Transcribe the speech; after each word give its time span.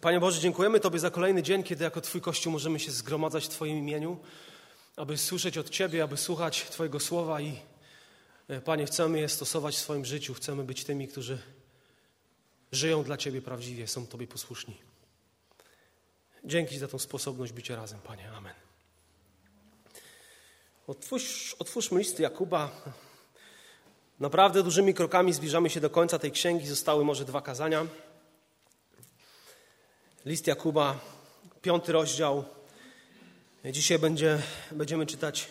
Panie 0.00 0.20
Boże, 0.20 0.40
dziękujemy 0.40 0.80
Tobie 0.80 0.98
za 0.98 1.10
kolejny 1.10 1.42
dzień, 1.42 1.62
kiedy 1.62 1.84
jako 1.84 2.00
Twój 2.00 2.20
Kościół 2.20 2.52
możemy 2.52 2.80
się 2.80 2.92
zgromadzać 2.92 3.44
w 3.44 3.48
Twoim 3.48 3.78
imieniu, 3.78 4.18
aby 4.96 5.18
słyszeć 5.18 5.58
od 5.58 5.70
Ciebie, 5.70 6.02
aby 6.02 6.16
słuchać 6.16 6.62
Twojego 6.70 7.00
słowa 7.00 7.40
i 7.40 7.58
e, 8.48 8.60
Panie, 8.60 8.86
chcemy 8.86 9.20
je 9.20 9.28
stosować 9.28 9.74
w 9.74 9.78
swoim 9.78 10.04
życiu, 10.04 10.34
chcemy 10.34 10.64
być 10.64 10.84
tymi, 10.84 11.08
którzy 11.08 11.38
żyją 12.72 13.02
dla 13.04 13.16
Ciebie 13.16 13.42
prawdziwie, 13.42 13.88
są 13.88 14.06
Tobie 14.06 14.26
posłuszni. 14.26 14.76
Dzięki 16.44 16.78
za 16.78 16.88
tą 16.88 16.98
sposobność 16.98 17.52
bycia 17.52 17.76
razem, 17.76 18.00
Panie. 18.00 18.30
Amen. 18.32 18.54
Otwórz, 20.86 21.56
otwórzmy 21.58 21.98
list 21.98 22.20
Jakuba. 22.20 22.70
Naprawdę 24.20 24.62
dużymi 24.62 24.94
krokami 24.94 25.32
zbliżamy 25.32 25.70
się 25.70 25.80
do 25.80 25.90
końca 25.90 26.18
tej 26.18 26.32
księgi. 26.32 26.66
Zostały 26.66 27.04
może 27.04 27.24
dwa 27.24 27.42
kazania. 27.42 27.86
List 30.24 30.46
Jakuba, 30.46 30.98
piąty 31.62 31.92
rozdział. 31.92 32.44
Dzisiaj 33.64 33.98
będzie, 33.98 34.38
będziemy 34.72 35.06
czytać 35.06 35.48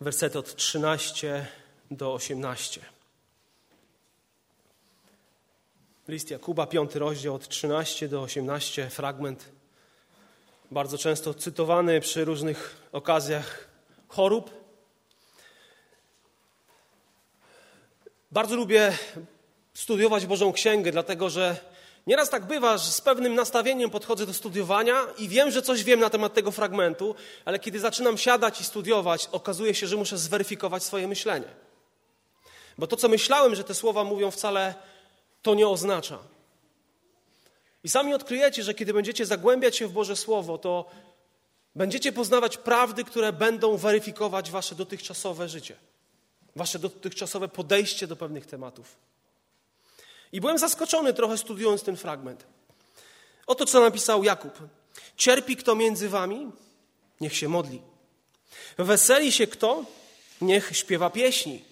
wersety 0.00 0.38
od 0.38 0.56
13 0.56 1.46
do 1.90 2.14
18. 2.14 2.80
List 6.08 6.30
Jakuba, 6.30 6.66
piąty 6.66 6.98
rozdział 6.98 7.34
od 7.34 7.48
13 7.48 8.08
do 8.08 8.22
18, 8.22 8.90
fragment 8.90 9.48
bardzo 10.70 10.98
często 10.98 11.34
cytowany 11.34 12.00
przy 12.00 12.24
różnych 12.24 12.88
okazjach 12.92 13.68
chorób. 14.08 14.50
Bardzo 18.30 18.56
lubię 18.56 18.92
studiować 19.74 20.26
Bożą 20.26 20.52
Księgę, 20.52 20.92
dlatego 20.92 21.30
że 21.30 21.73
nieraz 22.06 22.30
tak 22.30 22.46
bywa, 22.46 22.78
że 22.78 22.90
z 22.90 23.00
pewnym 23.00 23.34
nastawieniem 23.34 23.90
podchodzę 23.90 24.26
do 24.26 24.34
studiowania 24.34 25.06
i 25.18 25.28
wiem, 25.28 25.50
że 25.50 25.62
coś 25.62 25.84
wiem 25.84 26.00
na 26.00 26.10
temat 26.10 26.34
tego 26.34 26.50
fragmentu, 26.50 27.14
ale 27.44 27.58
kiedy 27.58 27.80
zaczynam 27.80 28.18
siadać 28.18 28.60
i 28.60 28.64
studiować, 28.64 29.28
okazuje 29.32 29.74
się, 29.74 29.86
że 29.86 29.96
muszę 29.96 30.18
zweryfikować 30.18 30.82
swoje 30.82 31.08
myślenie. 31.08 31.48
Bo 32.78 32.86
to, 32.86 32.96
co 32.96 33.08
myślałem, 33.08 33.54
że 33.54 33.64
te 33.64 33.74
słowa 33.74 34.04
mówią, 34.04 34.30
wcale 34.30 34.74
to 35.42 35.54
nie 35.54 35.68
oznacza. 35.68 36.18
I 37.84 37.88
sami 37.88 38.14
odkryjecie, 38.14 38.62
że 38.62 38.74
kiedy 38.74 38.92
będziecie 38.92 39.26
zagłębiać 39.26 39.76
się 39.76 39.86
w 39.86 39.92
Boże 39.92 40.16
Słowo, 40.16 40.58
to 40.58 40.90
będziecie 41.74 42.12
poznawać 42.12 42.56
prawdy, 42.56 43.04
które 43.04 43.32
będą 43.32 43.76
weryfikować 43.76 44.50
wasze 44.50 44.74
dotychczasowe 44.74 45.48
życie, 45.48 45.76
wasze 46.56 46.78
dotychczasowe 46.78 47.48
podejście 47.48 48.06
do 48.06 48.16
pewnych 48.16 48.46
tematów. 48.46 48.96
I 50.34 50.40
byłem 50.40 50.58
zaskoczony 50.58 51.14
trochę 51.14 51.38
studiując 51.38 51.82
ten 51.82 51.96
fragment. 51.96 52.46
Oto 53.46 53.66
co 53.66 53.80
napisał 53.80 54.24
Jakub. 54.24 54.52
Cierpi 55.16 55.56
kto 55.56 55.74
między 55.74 56.08
wami, 56.08 56.50
niech 57.20 57.36
się 57.36 57.48
modli. 57.48 57.82
Weseli 58.78 59.32
się 59.32 59.46
kto, 59.46 59.84
niech 60.40 60.76
śpiewa 60.76 61.10
pieśni. 61.10 61.64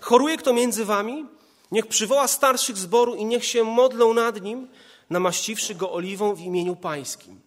Choruje 0.00 0.36
kto 0.36 0.52
między 0.52 0.84
wami, 0.84 1.26
niech 1.70 1.86
przywoła 1.86 2.28
starszych 2.28 2.76
zboru 2.76 3.14
i 3.14 3.24
niech 3.24 3.44
się 3.44 3.64
modlą 3.64 4.14
nad 4.14 4.42
nim, 4.42 4.68
namaściwszy 5.10 5.74
go 5.74 5.92
oliwą 5.92 6.34
w 6.34 6.40
imieniu 6.40 6.76
Pańskim. 6.76 7.40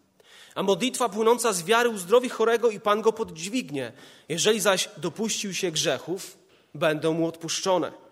A 0.56 0.64
modlitwa 0.64 1.10
płynąca 1.10 1.54
z 1.54 1.64
wiary 1.64 1.90
uzdrowi 1.90 2.30
chorego 2.30 2.70
i 2.70 2.80
Pan 2.80 3.02
go 3.02 3.14
poddźwignie. 3.14 3.92
Jeżeli 4.30 4.60
zaś 4.60 4.90
dopuścił 4.98 5.54
się 5.54 5.72
grzechów, 5.72 6.38
będą 6.74 7.14
mu 7.14 7.28
odpuszczone. 7.28 8.11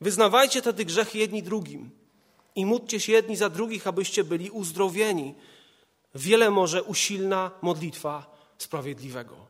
Wyznawajcie 0.00 0.62
tedy 0.62 0.84
grzechy 0.84 1.18
jedni 1.18 1.42
drugim 1.42 1.90
i 2.54 2.66
módlcie 2.66 3.00
się 3.00 3.12
jedni 3.12 3.36
za 3.36 3.48
drugich, 3.48 3.86
abyście 3.86 4.24
byli 4.24 4.50
uzdrowieni. 4.50 5.34
Wiele 6.14 6.50
może 6.50 6.82
usilna 6.82 7.50
modlitwa 7.62 8.36
sprawiedliwego. 8.58 9.46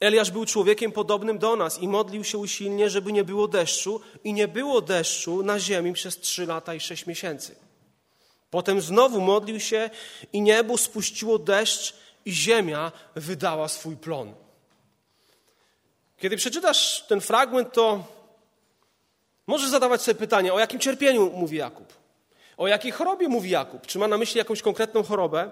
Eliasz 0.00 0.30
był 0.30 0.44
człowiekiem 0.44 0.92
podobnym 0.92 1.38
do 1.38 1.56
nas 1.56 1.78
i 1.78 1.88
modlił 1.88 2.24
się 2.24 2.38
usilnie, 2.38 2.90
żeby 2.90 3.12
nie 3.12 3.24
było 3.24 3.48
deszczu, 3.48 4.00
i 4.24 4.32
nie 4.32 4.48
było 4.48 4.80
deszczu 4.80 5.42
na 5.42 5.60
ziemi 5.60 5.92
przez 5.92 6.20
trzy 6.20 6.46
lata 6.46 6.74
i 6.74 6.80
sześć 6.80 7.06
miesięcy. 7.06 7.56
Potem 8.50 8.80
znowu 8.80 9.20
modlił 9.20 9.60
się 9.60 9.90
i 10.32 10.42
niebo 10.42 10.78
spuściło 10.78 11.38
deszcz 11.38 11.94
i 12.24 12.32
ziemia 12.32 12.92
wydała 13.14 13.68
swój 13.68 13.96
plon. 13.96 14.34
Kiedy 16.18 16.36
przeczytasz 16.36 17.06
ten 17.06 17.20
fragment, 17.20 17.72
to 17.72 18.04
możesz 19.48 19.70
zadawać 19.70 20.02
sobie 20.02 20.14
pytanie, 20.14 20.52
o 20.52 20.58
jakim 20.58 20.80
cierpieniu 20.80 21.30
mówi 21.30 21.56
Jakub? 21.56 21.92
O 22.56 22.68
jakiej 22.68 22.92
chorobie 22.92 23.28
mówi 23.28 23.50
Jakub? 23.50 23.86
Czy 23.86 23.98
ma 23.98 24.08
na 24.08 24.18
myśli 24.18 24.38
jakąś 24.38 24.62
konkretną 24.62 25.02
chorobę? 25.02 25.50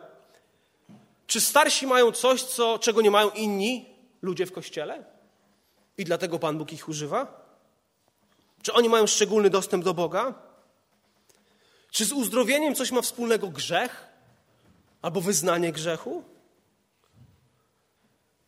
Czy 1.26 1.40
starsi 1.40 1.86
mają 1.86 2.12
coś, 2.12 2.42
co, 2.42 2.78
czego 2.78 3.02
nie 3.02 3.10
mają 3.10 3.30
inni 3.30 3.86
ludzie 4.22 4.46
w 4.46 4.52
kościele? 4.52 5.04
I 5.98 6.04
dlatego 6.04 6.38
Pan 6.38 6.58
Bóg 6.58 6.72
ich 6.72 6.88
używa? 6.88 7.46
Czy 8.62 8.72
oni 8.72 8.88
mają 8.88 9.06
szczególny 9.06 9.50
dostęp 9.50 9.84
do 9.84 9.94
Boga? 9.94 10.34
Czy 11.90 12.04
z 12.04 12.12
uzdrowieniem 12.12 12.74
coś 12.74 12.90
ma 12.90 13.02
wspólnego 13.02 13.48
grzech 13.48 14.06
albo 15.02 15.20
wyznanie 15.20 15.72
grzechu? 15.72 16.24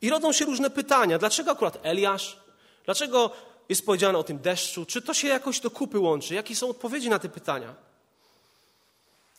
I 0.02 0.10
rodzą 0.10 0.32
się 0.32 0.44
różne 0.44 0.70
pytania. 0.70 1.18
Dlaczego 1.18 1.50
akurat 1.50 1.78
Eliasz? 1.82 2.40
Dlaczego 2.84 3.30
jest 3.68 3.86
powiedziane 3.86 4.18
o 4.18 4.24
tym 4.24 4.38
deszczu? 4.38 4.86
Czy 4.86 5.02
to 5.02 5.14
się 5.14 5.28
jakoś 5.28 5.60
do 5.60 5.70
kupy 5.70 5.98
łączy? 5.98 6.34
Jakie 6.34 6.56
są 6.56 6.70
odpowiedzi 6.70 7.10
na 7.10 7.18
te 7.18 7.28
pytania? 7.28 7.74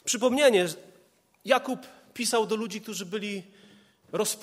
Przypomnienie, 0.05 0.67
Jakub 1.45 1.79
pisał 2.13 2.45
do 2.45 2.55
ludzi, 2.55 2.81
którzy 2.81 3.05
byli 3.05 3.43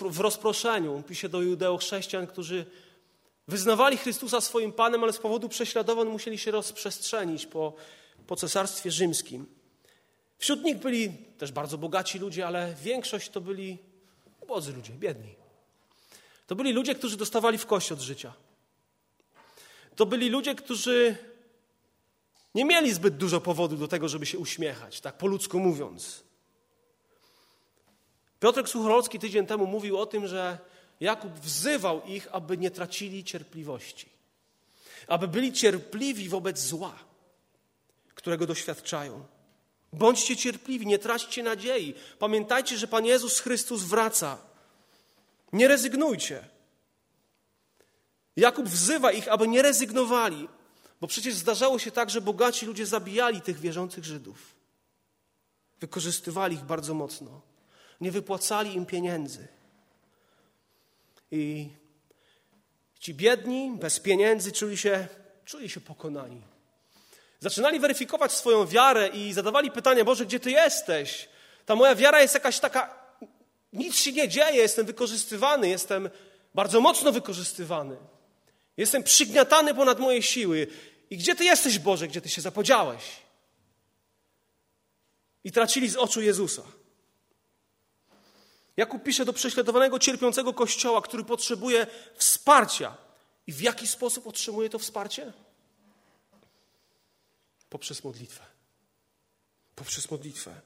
w 0.00 0.20
rozproszeniu. 0.20 1.02
Pisze 1.08 1.28
do 1.28 1.42
judeo-chrześcijan, 1.42 2.26
którzy 2.26 2.66
wyznawali 3.48 3.96
Chrystusa 3.96 4.40
swoim 4.40 4.72
Panem, 4.72 5.02
ale 5.02 5.12
z 5.12 5.18
powodu 5.18 5.48
prześladowań 5.48 6.08
musieli 6.08 6.38
się 6.38 6.50
rozprzestrzenić 6.50 7.46
po, 7.46 7.72
po 8.26 8.36
cesarstwie 8.36 8.90
rzymskim. 8.90 9.46
Wśród 10.38 10.64
nich 10.64 10.76
byli 10.76 11.12
też 11.38 11.52
bardzo 11.52 11.78
bogaci 11.78 12.18
ludzie, 12.18 12.46
ale 12.46 12.74
większość 12.82 13.28
to 13.28 13.40
byli 13.40 13.78
ubodzy 14.40 14.72
ludzie, 14.72 14.92
biedni. 14.92 15.34
To 16.46 16.54
byli 16.54 16.72
ludzie, 16.72 16.94
którzy 16.94 17.16
dostawali 17.16 17.58
w 17.58 17.66
kość 17.66 17.92
od 17.92 18.00
życia. 18.00 18.32
To 19.96 20.06
byli 20.06 20.28
ludzie, 20.28 20.54
którzy 20.54 21.16
nie 22.54 22.64
mieli 22.64 22.94
zbyt 22.94 23.16
dużo 23.16 23.40
powodu 23.40 23.76
do 23.76 23.88
tego, 23.88 24.08
żeby 24.08 24.26
się 24.26 24.38
uśmiechać, 24.38 25.00
tak 25.00 25.18
po 25.18 25.26
ludzku 25.26 25.60
mówiąc. 25.60 26.24
Piotrek 28.40 28.68
Suchorolski 28.68 29.18
tydzień 29.18 29.46
temu 29.46 29.66
mówił 29.66 29.98
o 29.98 30.06
tym, 30.06 30.26
że 30.26 30.58
Jakub 31.00 31.32
wzywał 31.32 32.02
ich, 32.04 32.28
aby 32.32 32.58
nie 32.58 32.70
tracili 32.70 33.24
cierpliwości, 33.24 34.08
aby 35.06 35.28
byli 35.28 35.52
cierpliwi 35.52 36.28
wobec 36.28 36.58
zła, 36.60 36.98
którego 38.14 38.46
doświadczają. 38.46 39.26
Bądźcie 39.92 40.36
cierpliwi, 40.36 40.86
nie 40.86 40.98
traćcie 40.98 41.42
nadziei. 41.42 41.94
Pamiętajcie, 42.18 42.78
że 42.78 42.88
Pan 42.88 43.04
Jezus 43.04 43.40
Chrystus 43.40 43.82
wraca. 43.82 44.38
Nie 45.52 45.68
rezygnujcie. 45.68 46.55
Jakub 48.36 48.68
wzywa 48.68 49.12
ich, 49.12 49.28
aby 49.28 49.48
nie 49.48 49.62
rezygnowali, 49.62 50.48
bo 51.00 51.06
przecież 51.06 51.34
zdarzało 51.34 51.78
się 51.78 51.90
tak, 51.90 52.10
że 52.10 52.20
bogaci 52.20 52.66
ludzie 52.66 52.86
zabijali 52.86 53.40
tych 53.40 53.60
wierzących 53.60 54.04
Żydów. 54.04 54.54
Wykorzystywali 55.80 56.56
ich 56.56 56.64
bardzo 56.64 56.94
mocno. 56.94 57.40
Nie 58.00 58.10
wypłacali 58.10 58.74
im 58.74 58.86
pieniędzy. 58.86 59.48
I 61.30 61.68
ci 62.98 63.14
biedni, 63.14 63.72
bez 63.80 64.00
pieniędzy, 64.00 64.52
czuli 64.52 64.76
się, 64.76 65.08
czuli 65.44 65.68
się 65.68 65.80
pokonani. 65.80 66.42
Zaczynali 67.40 67.80
weryfikować 67.80 68.32
swoją 68.32 68.66
wiarę 68.66 69.08
i 69.08 69.32
zadawali 69.32 69.70
pytanie: 69.70 70.04
Boże, 70.04 70.26
gdzie 70.26 70.40
Ty 70.40 70.50
jesteś? 70.50 71.28
Ta 71.66 71.74
moja 71.74 71.94
wiara 71.94 72.22
jest 72.22 72.34
jakaś 72.34 72.60
taka, 72.60 72.94
nic 73.72 73.96
się 73.96 74.12
nie 74.12 74.28
dzieje, 74.28 74.56
jestem 74.56 74.86
wykorzystywany, 74.86 75.68
jestem 75.68 76.10
bardzo 76.54 76.80
mocno 76.80 77.12
wykorzystywany. 77.12 77.96
Jestem 78.76 79.02
przygniatany 79.02 79.74
ponad 79.74 79.98
moje 79.98 80.22
siły. 80.22 80.66
I 81.10 81.16
gdzie 81.16 81.34
Ty 81.34 81.44
jesteś, 81.44 81.78
Boże, 81.78 82.08
gdzie 82.08 82.20
Ty 82.20 82.28
się 82.28 82.40
zapodziałeś? 82.40 83.02
I 85.44 85.52
tracili 85.52 85.88
z 85.88 85.96
oczu 85.96 86.20
Jezusa. 86.20 86.62
Jakub 88.76 89.02
pisze 89.02 89.24
do 89.24 89.32
prześladowanego, 89.32 89.98
cierpiącego 89.98 90.54
kościoła, 90.54 91.02
który 91.02 91.24
potrzebuje 91.24 91.86
wsparcia. 92.14 92.96
I 93.46 93.52
w 93.52 93.60
jaki 93.60 93.86
sposób 93.86 94.26
otrzymuje 94.26 94.70
to 94.70 94.78
wsparcie? 94.78 95.32
Poprzez 97.70 98.04
modlitwę. 98.04 98.44
Poprzez 99.74 100.10
modlitwę. 100.10 100.60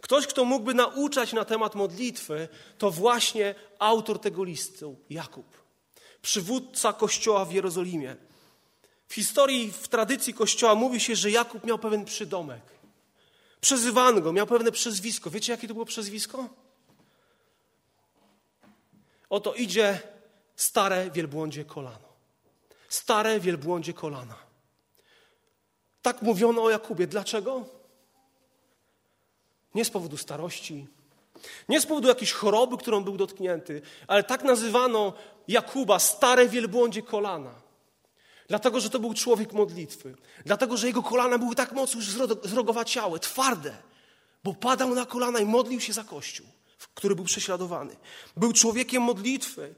Ktoś, 0.00 0.26
kto 0.26 0.44
mógłby 0.44 0.74
nauczać 0.74 1.32
na 1.32 1.44
temat 1.44 1.74
modlitwy, 1.74 2.48
to 2.78 2.90
właśnie 2.90 3.54
autor 3.78 4.20
tego 4.20 4.44
listu, 4.44 4.96
Jakub, 5.10 5.59
przywódca 6.22 6.92
kościoła 6.92 7.44
w 7.44 7.52
Jerozolimie. 7.52 8.16
W 9.08 9.14
historii, 9.14 9.72
w 9.72 9.88
tradycji 9.88 10.34
kościoła 10.34 10.74
mówi 10.74 11.00
się, 11.00 11.16
że 11.16 11.30
Jakub 11.30 11.64
miał 11.64 11.78
pewien 11.78 12.04
przydomek. 12.04 12.62
Przezywano 13.60 14.20
go, 14.20 14.32
miał 14.32 14.46
pewne 14.46 14.72
przezwisko. 14.72 15.30
Wiecie, 15.30 15.52
jakie 15.52 15.68
to 15.68 15.74
było 15.74 15.86
przezwisko? 15.86 16.48
Oto 19.30 19.54
idzie 19.54 20.00
stare 20.56 21.10
wielbłądzie 21.10 21.64
kolano. 21.64 22.08
Stare 22.88 23.40
wielbłądzie 23.40 23.92
kolana. 23.92 24.36
Tak 26.02 26.22
mówiono 26.22 26.62
o 26.62 26.70
Jakubie. 26.70 27.06
Dlaczego? 27.06 27.64
Nie 29.74 29.84
z 29.84 29.90
powodu 29.90 30.16
starości, 30.16 30.86
nie 31.68 31.80
z 31.80 31.86
powodu 31.86 32.08
jakiejś 32.08 32.32
choroby, 32.32 32.76
którą 32.76 33.04
był 33.04 33.16
dotknięty, 33.16 33.82
ale 34.06 34.22
tak 34.22 34.44
nazywano 34.44 35.12
Jakuba 35.48 35.98
stare 35.98 36.48
wielbłądzie 36.48 37.02
kolana. 37.02 37.54
Dlatego, 38.48 38.80
że 38.80 38.90
to 38.90 38.98
był 38.98 39.14
człowiek 39.14 39.52
modlitwy. 39.52 40.14
Dlatego, 40.46 40.76
że 40.76 40.86
jego 40.86 41.02
kolana 41.02 41.38
były 41.38 41.54
tak 41.54 41.72
mocno 41.72 42.00
już 42.00 42.10
zrogowaciałe, 42.42 43.18
twarde, 43.18 43.76
bo 44.44 44.54
padał 44.54 44.94
na 44.94 45.06
kolana 45.06 45.38
i 45.38 45.44
modlił 45.44 45.80
się 45.80 45.92
za 45.92 46.04
Kościół, 46.04 46.46
który 46.94 47.14
był 47.14 47.24
prześladowany. 47.24 47.96
Był 48.36 48.52
człowiekiem 48.52 49.02
modlitwy. 49.02 49.74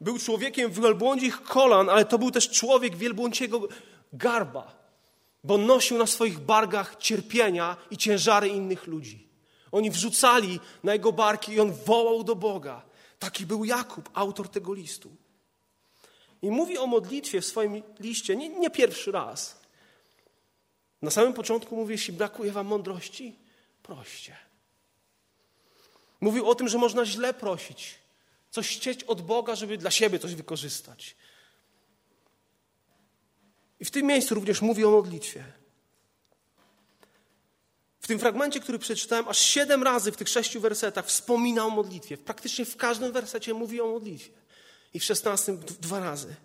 Był 0.00 0.18
człowiekiem 0.18 0.70
wielbłądzich 0.70 1.42
kolan, 1.42 1.90
ale 1.90 2.04
to 2.04 2.18
był 2.18 2.30
też 2.30 2.50
człowiek 2.50 2.96
wielbłądziego 2.96 3.68
garba, 4.12 4.76
bo 5.44 5.58
nosił 5.58 5.98
na 5.98 6.06
swoich 6.06 6.38
bargach 6.38 6.96
cierpienia 6.96 7.76
i 7.90 7.96
ciężary 7.96 8.48
innych 8.48 8.86
ludzi. 8.86 9.25
Oni 9.72 9.90
wrzucali 9.90 10.60
na 10.84 10.92
jego 10.92 11.12
barki 11.12 11.52
i 11.52 11.60
on 11.60 11.72
wołał 11.72 12.24
do 12.24 12.36
Boga. 12.36 12.82
Taki 13.18 13.46
był 13.46 13.64
Jakub, 13.64 14.10
autor 14.14 14.48
tego 14.48 14.74
listu. 14.74 15.16
I 16.42 16.50
mówi 16.50 16.78
o 16.78 16.86
modlitwie 16.86 17.40
w 17.40 17.46
swoim 17.46 17.82
liście 18.00 18.36
nie, 18.36 18.48
nie 18.48 18.70
pierwszy 18.70 19.12
raz. 19.12 19.60
Na 21.02 21.10
samym 21.10 21.32
początku 21.32 21.76
mówi, 21.76 21.92
jeśli 21.92 22.12
brakuje 22.12 22.52
wam 22.52 22.66
mądrości, 22.66 23.38
proście. 23.82 24.36
Mówił 26.20 26.50
o 26.50 26.54
tym, 26.54 26.68
że 26.68 26.78
można 26.78 27.04
źle 27.04 27.34
prosić, 27.34 27.94
coś 28.50 28.76
chcieć 28.76 29.04
od 29.04 29.22
Boga, 29.22 29.54
żeby 29.54 29.78
dla 29.78 29.90
siebie 29.90 30.18
coś 30.18 30.34
wykorzystać. 30.34 31.16
I 33.80 33.84
w 33.84 33.90
tym 33.90 34.06
miejscu 34.06 34.34
również 34.34 34.62
mówi 34.62 34.84
o 34.84 34.90
modlitwie. 34.90 35.44
W 38.06 38.08
tym 38.08 38.18
fragmencie, 38.18 38.60
który 38.60 38.78
przeczytałem, 38.78 39.28
aż 39.28 39.38
siedem 39.38 39.82
razy 39.82 40.12
w 40.12 40.16
tych 40.16 40.28
sześciu 40.28 40.60
wersetach 40.60 41.06
wspomina 41.06 41.66
o 41.66 41.70
modlitwie. 41.70 42.18
Praktycznie 42.18 42.64
w 42.64 42.76
każdym 42.76 43.12
wersecie 43.12 43.54
mówi 43.54 43.80
o 43.80 43.86
modlitwie. 43.86 44.32
I 44.94 45.00
w 45.00 45.04
szesnastym 45.04 45.58
dwa 45.80 46.00
razy. 46.00 46.36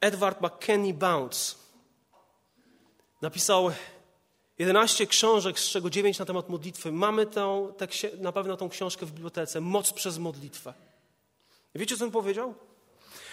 Edward 0.00 0.40
McKenney 0.40 0.94
Bounce 0.94 1.54
napisał 3.22 3.72
11 4.58 5.06
książek, 5.06 5.60
z 5.60 5.68
czego 5.68 5.90
9 5.90 6.18
na 6.18 6.24
temat 6.24 6.48
modlitwy. 6.48 6.92
Mamy 6.92 7.26
tą, 7.26 7.74
na 8.18 8.32
pewno 8.32 8.56
tą 8.56 8.68
książkę 8.68 9.06
w 9.06 9.12
bibliotece, 9.12 9.60
Moc 9.60 9.92
przez 9.92 10.18
modlitwę. 10.18 10.74
Wiecie, 11.74 11.96
co 11.96 12.04
on 12.04 12.10
powiedział? 12.10 12.54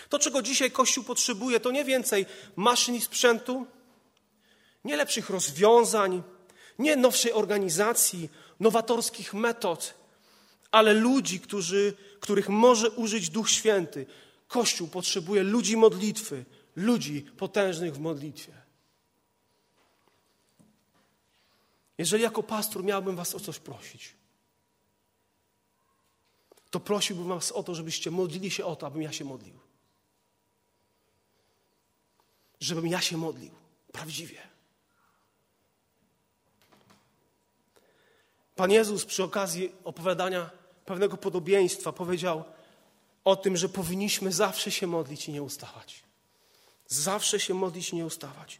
To, 0.09 0.19
czego 0.19 0.41
dzisiaj 0.41 0.71
Kościół 0.71 1.03
potrzebuje, 1.03 1.59
to 1.59 1.71
nie 1.71 1.85
więcej 1.85 2.25
maszyn 2.55 2.95
i 2.95 3.01
sprzętu, 3.01 3.65
nie 4.83 4.95
lepszych 4.95 5.29
rozwiązań, 5.29 6.23
nie 6.79 6.95
nowszej 6.95 7.31
organizacji, 7.31 8.29
nowatorskich 8.59 9.33
metod, 9.33 9.93
ale 10.71 10.93
ludzi, 10.93 11.39
którzy, 11.39 11.93
których 12.19 12.49
może 12.49 12.89
użyć 12.89 13.29
Duch 13.29 13.49
Święty. 13.49 14.05
Kościół 14.47 14.87
potrzebuje 14.87 15.43
ludzi 15.43 15.77
modlitwy, 15.77 16.45
ludzi 16.75 17.21
potężnych 17.37 17.95
w 17.95 17.99
modlitwie. 17.99 18.53
Jeżeli 21.97 22.23
jako 22.23 22.43
pastor 22.43 22.83
miałbym 22.83 23.15
Was 23.15 23.35
o 23.35 23.39
coś 23.39 23.59
prosić, 23.59 24.15
to 26.69 26.79
prosiłbym 26.79 27.27
Was 27.27 27.51
o 27.51 27.63
to, 27.63 27.75
żebyście 27.75 28.11
modlili 28.11 28.51
się 28.51 28.65
o 28.65 28.75
to, 28.75 28.87
abym 28.87 29.01
ja 29.01 29.11
się 29.11 29.25
modlił. 29.25 29.66
Żebym 32.59 32.87
ja 32.87 33.01
się 33.01 33.17
modlił 33.17 33.51
prawdziwie. 33.91 34.41
Pan 38.55 38.71
Jezus 38.71 39.05
przy 39.05 39.23
okazji 39.23 39.71
opowiadania 39.83 40.49
pewnego 40.85 41.17
podobieństwa 41.17 41.91
powiedział 41.91 42.43
o 43.23 43.35
tym, 43.35 43.57
że 43.57 43.69
powinniśmy 43.69 44.31
zawsze 44.31 44.71
się 44.71 44.87
modlić 44.87 45.27
i 45.27 45.31
nie 45.31 45.43
ustawać. 45.43 46.03
Zawsze 46.87 47.39
się 47.39 47.53
modlić 47.53 47.89
i 47.89 47.95
nie 47.95 48.05
ustawać. 48.05 48.59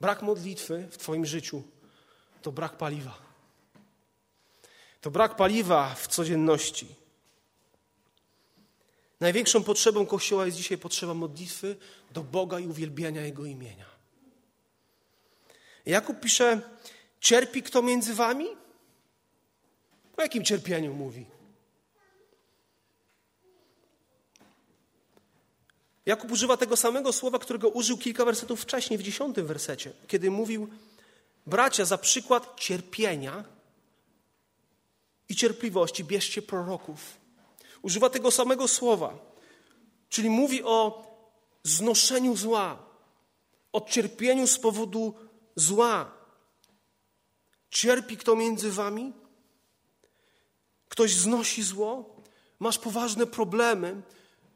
Brak 0.00 0.22
modlitwy 0.22 0.88
w 0.90 0.98
Twoim 0.98 1.26
życiu 1.26 1.62
to 2.42 2.52
brak 2.52 2.76
paliwa. 2.76 3.18
To 5.00 5.10
brak 5.10 5.36
paliwa 5.36 5.94
w 5.94 6.06
codzienności. 6.06 7.05
Największą 9.20 9.62
potrzebą 9.62 10.06
Kościoła 10.06 10.46
jest 10.46 10.56
dzisiaj 10.56 10.78
potrzeba 10.78 11.14
modlitwy 11.14 11.76
do 12.10 12.22
Boga 12.22 12.60
i 12.60 12.66
uwielbiania 12.66 13.22
Jego 13.22 13.44
imienia. 13.44 13.86
Jakub 15.86 16.20
pisze, 16.20 16.60
cierpi 17.20 17.62
kto 17.62 17.82
między 17.82 18.14
wami? 18.14 18.46
O 20.16 20.22
jakim 20.22 20.44
cierpieniu 20.44 20.94
mówi? 20.94 21.26
Jakub 26.06 26.32
używa 26.32 26.56
tego 26.56 26.76
samego 26.76 27.12
słowa, 27.12 27.38
którego 27.38 27.68
użył 27.68 27.98
kilka 27.98 28.24
wersetów 28.24 28.60
wcześniej, 28.60 28.98
w 28.98 29.02
dziesiątym 29.02 29.46
wersecie, 29.46 29.92
kiedy 30.08 30.30
mówił, 30.30 30.68
bracia, 31.46 31.84
za 31.84 31.98
przykład 31.98 32.60
cierpienia 32.60 33.44
i 35.28 35.36
cierpliwości 35.36 36.04
bierzcie 36.04 36.42
proroków. 36.42 37.25
Używa 37.86 38.10
tego 38.10 38.30
samego 38.30 38.68
słowa, 38.68 39.18
czyli 40.08 40.30
mówi 40.30 40.62
o 40.62 41.06
znoszeniu 41.62 42.36
zła, 42.36 42.78
o 43.72 43.80
cierpieniu 43.80 44.46
z 44.46 44.58
powodu 44.58 45.14
zła. 45.56 46.12
Cierpi 47.70 48.16
kto 48.16 48.36
między 48.36 48.72
wami? 48.72 49.12
Ktoś 50.88 51.14
znosi 51.14 51.62
zło? 51.62 52.16
Masz 52.58 52.78
poważne 52.78 53.26
problemy, 53.26 54.02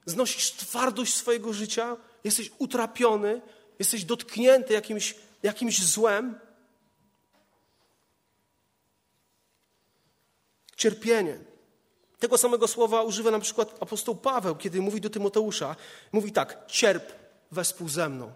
znosisz 0.07 0.53
twardość 0.53 1.15
swojego 1.15 1.53
życia, 1.53 1.97
jesteś 2.25 2.51
utrapiony, 2.59 3.41
jesteś 3.79 4.05
dotknięty 4.05 4.73
jakimś, 4.73 5.15
jakimś 5.43 5.83
złem. 5.83 6.41
Cierpienie. 10.77 11.50
Tego 12.21 12.39
samego 12.39 12.69
słowa 12.69 13.03
używa 13.03 13.31
na 13.31 13.39
przykład 13.39 13.77
apostoł 13.81 14.15
Paweł, 14.15 14.57
kiedy 14.57 14.81
mówi 14.81 15.01
do 15.01 15.11
Tymoteusza. 15.11 15.77
Mówi 16.13 16.33
tak, 16.33 16.67
cierp 16.67 17.13
wespół 17.53 17.89
ze 17.89 18.09
mną, 18.09 18.33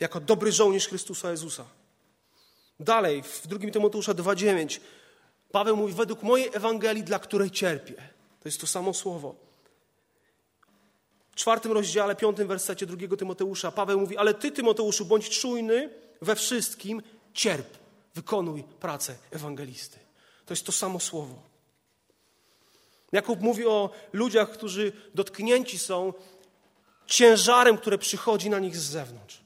jako 0.00 0.20
dobry 0.20 0.52
żołnierz 0.52 0.88
Chrystusa 0.88 1.30
Jezusa. 1.30 1.64
Dalej, 2.80 3.22
w 3.22 3.46
2 3.46 3.70
Tymoteusza 3.70 4.14
2,9 4.14 4.80
Paweł 5.52 5.76
mówi, 5.76 5.94
według 5.94 6.22
mojej 6.22 6.50
Ewangelii, 6.52 7.02
dla 7.02 7.18
której 7.18 7.50
cierpię. 7.50 7.94
To 8.40 8.48
jest 8.48 8.60
to 8.60 8.66
samo 8.66 8.94
słowo. 8.94 9.34
W 11.30 11.36
czwartym 11.36 11.72
rozdziale, 11.72 12.16
piątym 12.16 12.48
wersecie 12.48 12.86
drugiego 12.86 13.16
Tymoteusza 13.16 13.72
Paweł 13.72 14.00
mówi, 14.00 14.16
ale 14.16 14.34
ty, 14.34 14.52
Tymoteuszu, 14.52 15.04
bądź 15.04 15.40
czujny 15.40 15.90
we 16.22 16.36
wszystkim, 16.36 17.02
cierp, 17.32 17.66
wykonuj 18.14 18.64
pracę 18.80 19.16
ewangelisty. 19.30 19.98
To 20.46 20.52
jest 20.52 20.66
to 20.66 20.72
samo 20.72 21.00
słowo. 21.00 21.53
Jakub 23.14 23.40
mówi 23.40 23.66
o 23.66 23.90
ludziach, 24.12 24.50
którzy 24.50 24.92
dotknięci 25.14 25.78
są 25.78 26.12
ciężarem, 27.06 27.78
które 27.78 27.98
przychodzi 27.98 28.50
na 28.50 28.58
nich 28.58 28.76
z 28.76 28.82
zewnątrz. 28.82 29.40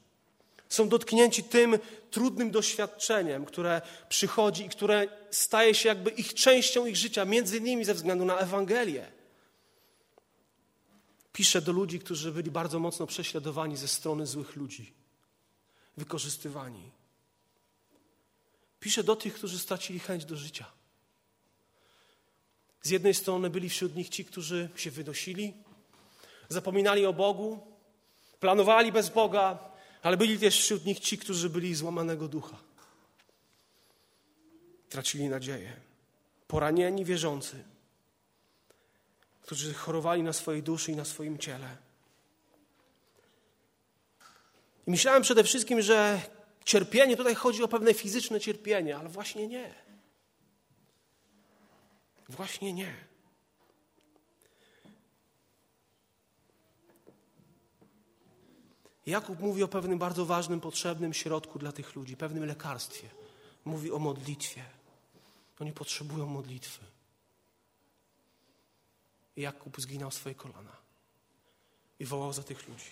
Są 0.69 0.89
dotknięci 0.89 1.43
tym 1.43 1.79
trudnym 2.11 2.51
doświadczeniem, 2.51 3.45
które 3.45 3.81
przychodzi 4.09 4.65
i 4.65 4.69
które 4.69 5.07
staje 5.31 5.75
się 5.75 5.89
jakby 5.89 6.09
ich 6.09 6.33
częścią 6.33 6.85
ich 6.85 6.97
życia, 6.97 7.25
między 7.25 7.57
innymi 7.57 7.85
ze 7.85 7.93
względu 7.93 8.25
na 8.25 8.37
Ewangelię. 8.37 9.11
Pisze 11.33 11.61
do 11.61 11.71
ludzi, 11.71 11.99
którzy 11.99 12.31
byli 12.31 12.51
bardzo 12.51 12.79
mocno 12.79 13.07
prześladowani 13.07 13.77
ze 13.77 13.87
strony 13.87 14.27
złych 14.27 14.55
ludzi, 14.55 14.93
wykorzystywani. 15.97 16.91
Pisze 18.79 19.03
do 19.03 19.15
tych, 19.15 19.33
którzy 19.33 19.59
stracili 19.59 19.99
chęć 19.99 20.25
do 20.25 20.35
życia. 20.35 20.78
Z 22.81 22.89
jednej 22.89 23.13
strony 23.13 23.49
byli 23.49 23.69
wśród 23.69 23.95
nich 23.95 24.09
ci, 24.09 24.25
którzy 24.25 24.69
się 24.75 24.91
wynosili, 24.91 25.53
zapominali 26.49 27.05
o 27.05 27.13
Bogu, 27.13 27.59
planowali 28.39 28.91
bez 28.91 29.09
Boga, 29.09 29.59
ale 30.01 30.17
byli 30.17 30.39
też 30.39 30.59
wśród 30.59 30.85
nich 30.85 30.99
ci, 30.99 31.17
którzy 31.17 31.49
byli 31.49 31.75
złamanego 31.75 32.27
ducha. 32.27 32.57
Tracili 34.89 35.29
nadzieję. 35.29 35.73
Poranieni 36.47 37.05
wierzący 37.05 37.63
którzy 39.49 39.73
chorowali 39.73 40.23
na 40.23 40.33
swojej 40.33 40.63
duszy 40.63 40.91
i 40.91 40.95
na 40.95 41.05
swoim 41.05 41.37
ciele. 41.37 41.77
I 44.87 44.91
myślałem 44.91 45.23
przede 45.23 45.43
wszystkim, 45.43 45.81
że 45.81 46.21
cierpienie, 46.65 47.17
tutaj 47.17 47.35
chodzi 47.35 47.63
o 47.63 47.67
pewne 47.67 47.93
fizyczne 47.93 48.39
cierpienie, 48.39 48.97
ale 48.97 49.09
właśnie 49.09 49.47
nie. 49.47 49.73
Właśnie 52.29 52.73
nie. 52.73 53.09
Jakub 59.05 59.39
mówi 59.39 59.63
o 59.63 59.67
pewnym 59.67 59.99
bardzo 59.99 60.25
ważnym, 60.25 60.61
potrzebnym 60.61 61.13
środku 61.13 61.59
dla 61.59 61.71
tych 61.71 61.95
ludzi, 61.95 62.17
pewnym 62.17 62.45
lekarstwie. 62.45 63.09
Mówi 63.65 63.91
o 63.91 63.99
modlitwie. 63.99 64.65
Oni 65.59 65.73
potrzebują 65.73 66.25
modlitwy. 66.25 66.85
Jakub 69.35 69.81
zginął 69.81 70.11
swoje 70.11 70.35
kolana 70.35 70.75
i 71.99 72.05
wołał 72.05 72.33
za 72.33 72.43
tych 72.43 72.67
ludzi. 72.67 72.91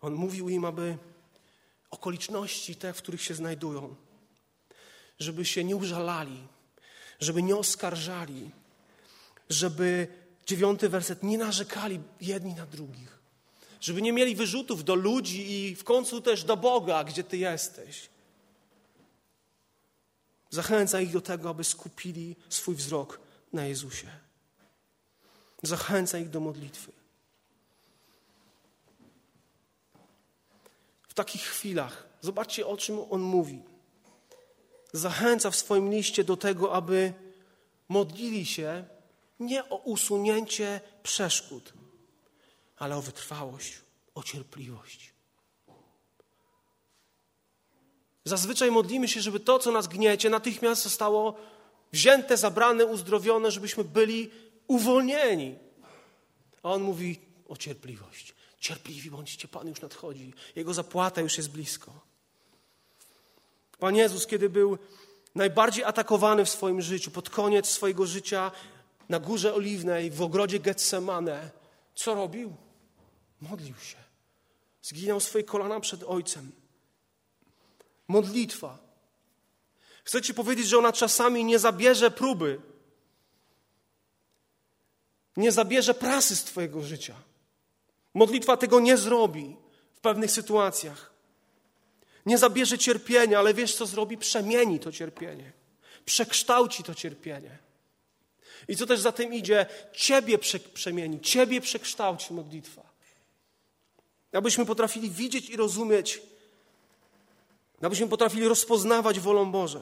On 0.00 0.14
mówił 0.14 0.48
im, 0.48 0.64
aby 0.64 0.98
okoliczności 1.90 2.76
te, 2.76 2.92
w 2.92 2.98
których 2.98 3.22
się 3.22 3.34
znajdują, 3.34 3.96
żeby 5.22 5.44
się 5.44 5.64
nie 5.64 5.76
użalali, 5.76 6.48
żeby 7.20 7.42
nie 7.42 7.56
oskarżali, 7.56 8.50
żeby 9.48 10.08
dziewiąty 10.46 10.88
werset 10.88 11.22
nie 11.22 11.38
narzekali 11.38 12.00
jedni 12.20 12.54
na 12.54 12.66
drugich, 12.66 13.18
żeby 13.80 14.02
nie 14.02 14.12
mieli 14.12 14.36
wyrzutów 14.36 14.84
do 14.84 14.94
ludzi 14.94 15.52
i 15.52 15.76
w 15.76 15.84
końcu 15.84 16.20
też 16.20 16.44
do 16.44 16.56
Boga, 16.56 17.04
gdzie 17.04 17.24
Ty 17.24 17.36
jesteś. 17.36 18.08
Zachęca 20.50 21.00
ich 21.00 21.12
do 21.12 21.20
tego, 21.20 21.50
aby 21.50 21.64
skupili 21.64 22.36
swój 22.48 22.74
wzrok 22.74 23.20
na 23.52 23.66
Jezusie. 23.66 24.10
Zachęca 25.62 26.18
ich 26.18 26.30
do 26.30 26.40
modlitwy. 26.40 26.92
W 31.08 31.14
takich 31.14 31.42
chwilach, 31.42 32.06
zobaczcie 32.20 32.66
o 32.66 32.76
czym 32.76 32.98
on 33.10 33.20
mówi. 33.20 33.62
Zachęca 34.92 35.50
w 35.50 35.56
swoim 35.56 35.90
liście 35.90 36.24
do 36.24 36.36
tego, 36.36 36.74
aby 36.74 37.12
modlili 37.88 38.46
się 38.46 38.84
nie 39.40 39.68
o 39.68 39.76
usunięcie 39.76 40.80
przeszkód, 41.02 41.72
ale 42.76 42.96
o 42.96 43.02
wytrwałość, 43.02 43.78
o 44.14 44.22
cierpliwość. 44.22 45.12
Zazwyczaj 48.24 48.70
modlimy 48.70 49.08
się, 49.08 49.20
żeby 49.20 49.40
to, 49.40 49.58
co 49.58 49.72
nas 49.72 49.88
gniecie, 49.88 50.30
natychmiast 50.30 50.82
zostało 50.82 51.36
wzięte, 51.92 52.36
zabrane, 52.36 52.86
uzdrowione, 52.86 53.50
żebyśmy 53.50 53.84
byli 53.84 54.30
uwolnieni. 54.66 55.58
A 56.62 56.70
on 56.72 56.82
mówi 56.82 57.18
o 57.48 57.56
cierpliwość. 57.56 58.34
Cierpliwi 58.58 59.10
bądźcie, 59.10 59.48
Pan 59.48 59.68
już 59.68 59.80
nadchodzi. 59.80 60.34
Jego 60.56 60.74
zapłata 60.74 61.20
już 61.20 61.36
jest 61.36 61.50
blisko. 61.50 62.11
Pan 63.82 63.96
Jezus, 63.96 64.26
kiedy 64.26 64.48
był 64.48 64.78
najbardziej 65.34 65.84
atakowany 65.84 66.44
w 66.44 66.50
swoim 66.50 66.82
życiu, 66.82 67.10
pod 67.10 67.30
koniec 67.30 67.68
swojego 67.68 68.06
życia 68.06 68.50
na 69.08 69.20
Górze 69.20 69.54
Oliwnej, 69.54 70.10
w 70.10 70.22
ogrodzie 70.22 70.60
Getsemane, 70.60 71.50
co 71.94 72.14
robił? 72.14 72.56
Modlił 73.40 73.74
się. 73.76 73.96
Zginął 74.82 75.20
swoje 75.20 75.44
kolana 75.44 75.80
przed 75.80 76.04
Ojcem. 76.04 76.52
Modlitwa. 78.08 78.78
Chcę 80.04 80.22
Ci 80.22 80.34
powiedzieć, 80.34 80.68
że 80.68 80.78
ona 80.78 80.92
czasami 80.92 81.44
nie 81.44 81.58
zabierze 81.58 82.10
próby, 82.10 82.60
nie 85.36 85.52
zabierze 85.52 85.94
prasy 85.94 86.36
z 86.36 86.44
Twojego 86.44 86.82
życia. 86.82 87.14
Modlitwa 88.14 88.56
tego 88.56 88.80
nie 88.80 88.96
zrobi 88.96 89.56
w 89.94 90.00
pewnych 90.00 90.30
sytuacjach. 90.30 91.11
Nie 92.26 92.38
zabierze 92.38 92.78
cierpienia, 92.78 93.38
ale 93.38 93.54
wiesz 93.54 93.74
co 93.74 93.86
zrobi? 93.86 94.18
Przemieni 94.18 94.80
to 94.80 94.92
cierpienie. 94.92 95.52
Przekształci 96.04 96.82
to 96.82 96.94
cierpienie. 96.94 97.58
I 98.68 98.76
co 98.76 98.86
też 98.86 99.00
za 99.00 99.12
tym 99.12 99.34
idzie? 99.34 99.66
Ciebie 99.92 100.38
przemieni, 100.74 101.20
Ciebie 101.20 101.60
przekształci 101.60 102.34
modlitwa. 102.34 102.82
Abyśmy 104.32 104.66
potrafili 104.66 105.10
widzieć 105.10 105.50
i 105.50 105.56
rozumieć, 105.56 106.22
abyśmy 107.82 108.08
potrafili 108.08 108.48
rozpoznawać 108.48 109.20
wolą 109.20 109.52
Boże. 109.52 109.80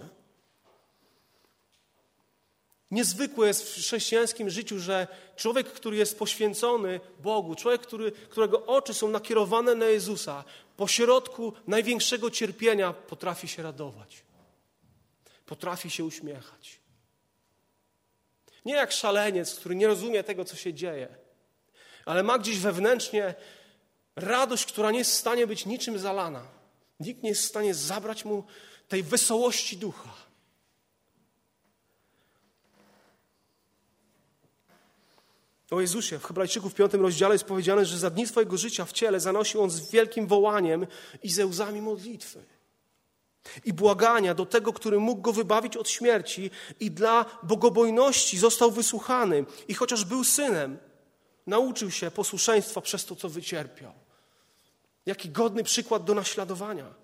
Niezwykłe 2.91 3.47
jest 3.47 3.63
w 3.63 3.75
chrześcijańskim 3.75 4.51
życiu, 4.51 4.79
że 4.79 5.07
człowiek, 5.37 5.73
który 5.73 5.97
jest 5.97 6.19
poświęcony 6.19 7.01
Bogu, 7.19 7.55
człowiek, 7.55 7.81
który, 7.81 8.13
którego 8.13 8.67
oczy 8.67 8.95
są 8.95 9.09
nakierowane 9.09 9.75
na 9.75 9.87
Jezusa, 9.87 10.45
po 10.81 10.89
środku 10.89 11.53
największego 11.67 12.31
cierpienia 12.31 12.93
potrafi 12.93 13.49
się 13.49 13.63
radować, 13.63 14.23
potrafi 15.47 15.91
się 15.91 16.05
uśmiechać. 16.05 16.81
Nie 18.65 18.75
jak 18.75 18.93
szaleniec, 18.93 19.55
który 19.55 19.75
nie 19.75 19.87
rozumie 19.87 20.25
tego, 20.25 20.45
co 20.45 20.57
się 20.57 20.75
dzieje, 20.75 21.09
ale 22.05 22.23
ma 22.23 22.39
gdzieś 22.39 22.59
wewnętrznie 22.59 23.35
radość, 24.17 24.65
która 24.67 24.91
nie 24.91 24.99
jest 24.99 25.11
w 25.11 25.15
stanie 25.15 25.47
być 25.47 25.67
niczym 25.67 25.99
zalana. 25.99 26.47
Nikt 27.01 27.23
nie 27.23 27.29
jest 27.29 27.43
w 27.43 27.49
stanie 27.49 27.75
zabrać 27.75 28.25
mu 28.25 28.45
tej 28.89 29.03
wesołości 29.03 29.77
ducha. 29.77 30.13
O 35.71 35.81
Jezusie 35.81 36.19
w 36.19 36.25
Hebrajczyków 36.25 36.73
w 36.73 36.75
piątym 36.75 37.03
rozdziale 37.03 37.35
jest 37.35 37.45
powiedziane, 37.45 37.85
że 37.85 37.99
za 37.99 38.11
dni 38.11 38.27
swojego 38.27 38.57
życia 38.57 38.85
w 38.85 38.93
ciele 38.93 39.21
zanosił 39.21 39.63
on 39.63 39.71
z 39.71 39.91
wielkim 39.91 40.27
wołaniem 40.27 40.87
i 41.23 41.31
ze 41.31 41.47
łzami 41.47 41.83
modlitwy 41.83 42.45
i 43.65 43.73
błagania 43.73 44.35
do 44.35 44.47
tego, 44.47 44.73
który 44.73 44.99
mógł 44.99 45.23
go 45.23 45.33
wybawić 45.33 45.77
od 45.77 45.89
śmierci 45.89 46.51
i 46.81 46.91
dla 46.91 47.25
bogobojności 47.43 48.39
został 48.39 48.71
wysłuchany 48.71 49.45
i 49.69 49.75
chociaż 49.75 50.05
był 50.05 50.25
synem, 50.25 50.79
nauczył 51.47 51.91
się 51.91 52.11
posłuszeństwa 52.11 52.81
przez 52.81 53.05
to, 53.05 53.17
co 53.17 53.29
wycierpiał. 53.29 53.93
Jaki 55.07 55.29
godny 55.29 55.65
przykład 55.65 56.05
do 56.05 56.15
naśladowania. 56.15 56.95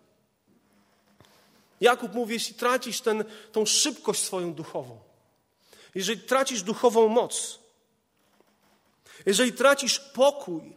Jakub 1.80 2.14
mówi, 2.14 2.34
jeśli 2.34 2.54
tracisz 2.54 3.00
ten, 3.00 3.24
tą 3.52 3.66
szybkość 3.66 4.22
swoją 4.22 4.54
duchową, 4.54 4.98
jeżeli 5.94 6.20
tracisz 6.20 6.62
duchową 6.62 7.08
moc, 7.08 7.58
jeżeli 9.26 9.52
tracisz 9.52 9.98
pokój, 9.98 10.72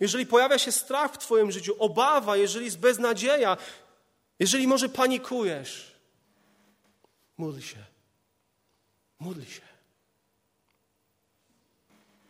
jeżeli 0.00 0.26
pojawia 0.26 0.58
się 0.58 0.72
strach 0.72 1.14
w 1.14 1.18
Twoim 1.18 1.52
życiu, 1.52 1.74
obawa, 1.78 2.36
jeżeli 2.36 2.64
jest 2.64 2.78
beznadzieja, 2.78 3.56
jeżeli 4.38 4.66
może 4.66 4.88
panikujesz, 4.88 5.94
módl 7.38 7.60
się. 7.60 7.84
Módl 9.18 9.42
się. 9.42 9.62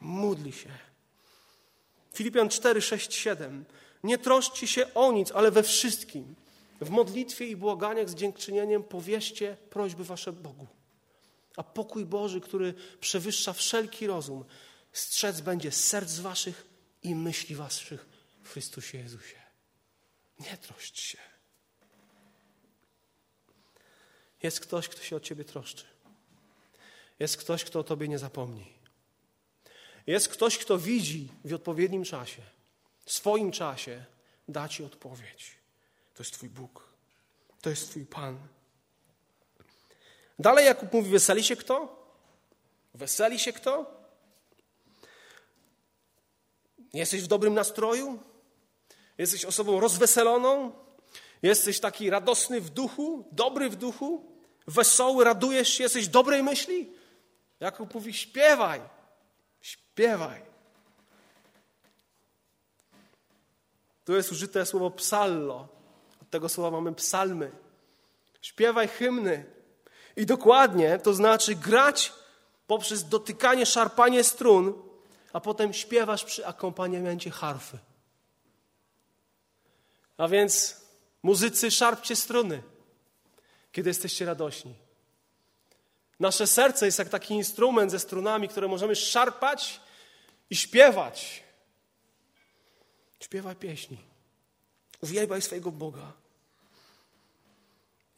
Módl 0.01 0.51
się. 0.51 0.71
Filipian 2.15 2.49
4, 2.49 2.83
6, 2.83 3.15
7. 3.15 3.65
Nie 4.05 4.19
troszczcie 4.19 4.67
się 4.67 4.95
o 4.95 5.13
nic, 5.13 5.33
ale 5.33 5.51
we 5.51 5.63
wszystkim. 5.63 6.35
W 6.81 6.91
modlitwie 6.91 7.47
i 7.47 7.57
błaganiach 7.57 8.11
z 8.11 8.15
dziękczynieniem 8.15 8.83
powierzcie 8.83 9.57
prośby 9.71 10.05
wasze 10.05 10.33
Bogu. 10.33 10.67
A 11.57 11.63
pokój 11.63 12.05
Boży, 12.05 12.41
który 12.41 12.75
przewyższa 13.01 13.53
wszelki 13.53 14.07
rozum, 14.07 14.45
strzec 14.99 15.41
będzie 15.41 15.73
serc 15.73 16.19
waszych 16.19 16.67
i 17.03 17.15
myśli 17.15 17.55
waszych 17.55 18.07
w 18.43 18.51
Chrystusie 18.51 18.99
Jezusie. 18.99 19.37
Nie 20.39 20.57
troszcz 20.57 21.01
się. 21.01 21.19
Jest 24.43 24.61
ktoś, 24.61 24.89
kto 24.89 25.03
się 25.03 25.17
o 25.17 25.21
ciebie 25.21 25.45
troszczy. 25.45 25.85
Jest 27.19 27.37
ktoś, 27.37 27.65
kto 27.65 27.81
o 27.81 27.85
tobie 27.85 28.09
nie 28.09 28.19
zapomni. 28.19 28.73
Jest 30.07 30.29
ktoś, 30.29 30.59
kto 30.59 30.79
widzi 30.79 31.33
w 31.45 31.55
odpowiednim 31.55 32.05
czasie, 32.05 32.43
w 33.05 33.13
swoim 33.13 33.53
czasie, 33.53 34.05
da 34.49 34.69
ci 34.69 34.85
odpowiedź. 34.85 35.59
To 36.15 36.23
jest 36.23 36.33
Twój 36.33 36.49
Bóg. 36.49 36.89
To 37.61 37.71
jest 37.71 37.91
Twój 37.91 38.07
Pan. 38.07 38.39
Dalej 40.39 40.67
Jakub 40.67 40.93
mówi, 40.93 41.11
weseli 41.11 41.45
się 41.45 41.57
kto? 41.57 41.99
Weseli 42.95 43.39
się 43.39 43.53
kto? 43.53 43.98
Jesteś 46.95 47.23
w 47.23 47.27
dobrym 47.27 47.55
nastroju? 47.55 48.23
Jesteś 49.19 49.45
osobą 49.45 49.81
rozweseloną? 49.81 50.73
Jesteś 51.43 51.81
taki 51.81 52.11
radosny 52.11 52.61
w 52.61 52.71
duchu, 52.71 53.29
dobry 53.33 53.71
w 53.71 53.77
duchu, 53.77 54.33
wesoły, 54.67 55.25
radujesz 55.25 55.69
się, 55.69 55.83
jesteś 55.83 56.09
dobrej 56.09 56.43
myśli? 56.43 56.93
Jakub 57.61 57.95
mówi: 57.95 58.15
śpiewaj, 58.15 58.81
śpiewaj. 59.61 60.43
Tu 64.05 64.17
jest 64.17 64.33
użyte 64.33 64.67
słowo 64.67 64.91
psallo. 64.91 65.69
Od 66.23 66.31
tego 66.31 66.49
słowa 66.49 66.71
mamy 66.71 66.95
psalmy. 66.95 67.51
Śpiewaj 68.43 68.89
hymny. 68.89 69.45
I 70.17 70.27
dokładnie 70.27 70.99
to 70.99 71.15
znaczy 71.15 71.55
grać 71.55 72.13
poprzez 72.67 73.09
dotykanie, 73.09 73.67
szarpanie 73.67 74.25
strun, 74.25 74.88
a 75.33 75.41
potem 75.41 75.73
śpiewasz 75.73 76.25
przy 76.25 76.47
akompaniamencie 76.47 77.31
harfy. 77.31 77.79
A 80.17 80.29
więc 80.29 80.81
muzycy, 81.23 81.71
szarpcie 81.71 82.17
struny, 82.17 82.63
kiedy 83.73 83.91
jesteście 83.91 84.27
radośni. 84.27 84.75
Nasze 86.21 86.47
serce 86.47 86.87
jest 86.87 86.99
jak 86.99 87.09
taki 87.09 87.35
instrument 87.35 87.91
ze 87.91 87.99
strunami, 87.99 88.49
które 88.49 88.69
możemy 88.69 88.97
szarpać 88.97 89.81
i 90.51 90.57
śpiewać. 90.57 91.43
Śpiewaj 93.21 93.57
pieśni. 93.57 93.99
Uwielbiaj 95.01 95.43
swojego 95.43 95.73
Boga. 95.73 96.13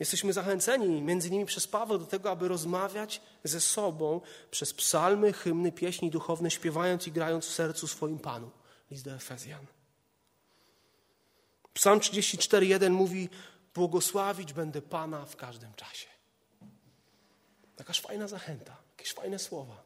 Jesteśmy 0.00 0.32
zachęceni, 0.32 1.02
między 1.02 1.28
innymi 1.28 1.46
przez 1.46 1.66
Paweł, 1.66 1.98
do 1.98 2.06
tego, 2.06 2.30
aby 2.30 2.48
rozmawiać 2.48 3.22
ze 3.44 3.60
sobą 3.60 4.20
przez 4.50 4.74
psalmy, 4.74 5.32
hymny, 5.32 5.72
pieśni 5.72 6.10
duchowne, 6.10 6.50
śpiewając 6.50 7.06
i 7.06 7.12
grając 7.12 7.46
w 7.46 7.52
sercu 7.52 7.86
swoim 7.88 8.18
Panu. 8.18 8.50
List 8.90 9.04
do 9.04 9.12
Efezjan. 9.12 9.66
Psalm 11.74 11.98
34,1 12.00 12.90
mówi: 12.90 13.28
Błogosławić 13.74 14.52
będę 14.52 14.82
Pana 14.82 15.24
w 15.24 15.36
każdym 15.36 15.74
czasie. 15.74 16.08
Jakaż 17.78 18.00
fajna 18.00 18.28
zachęta, 18.28 18.76
jakieś 18.90 19.12
fajne 19.12 19.38
słowa. 19.38 19.82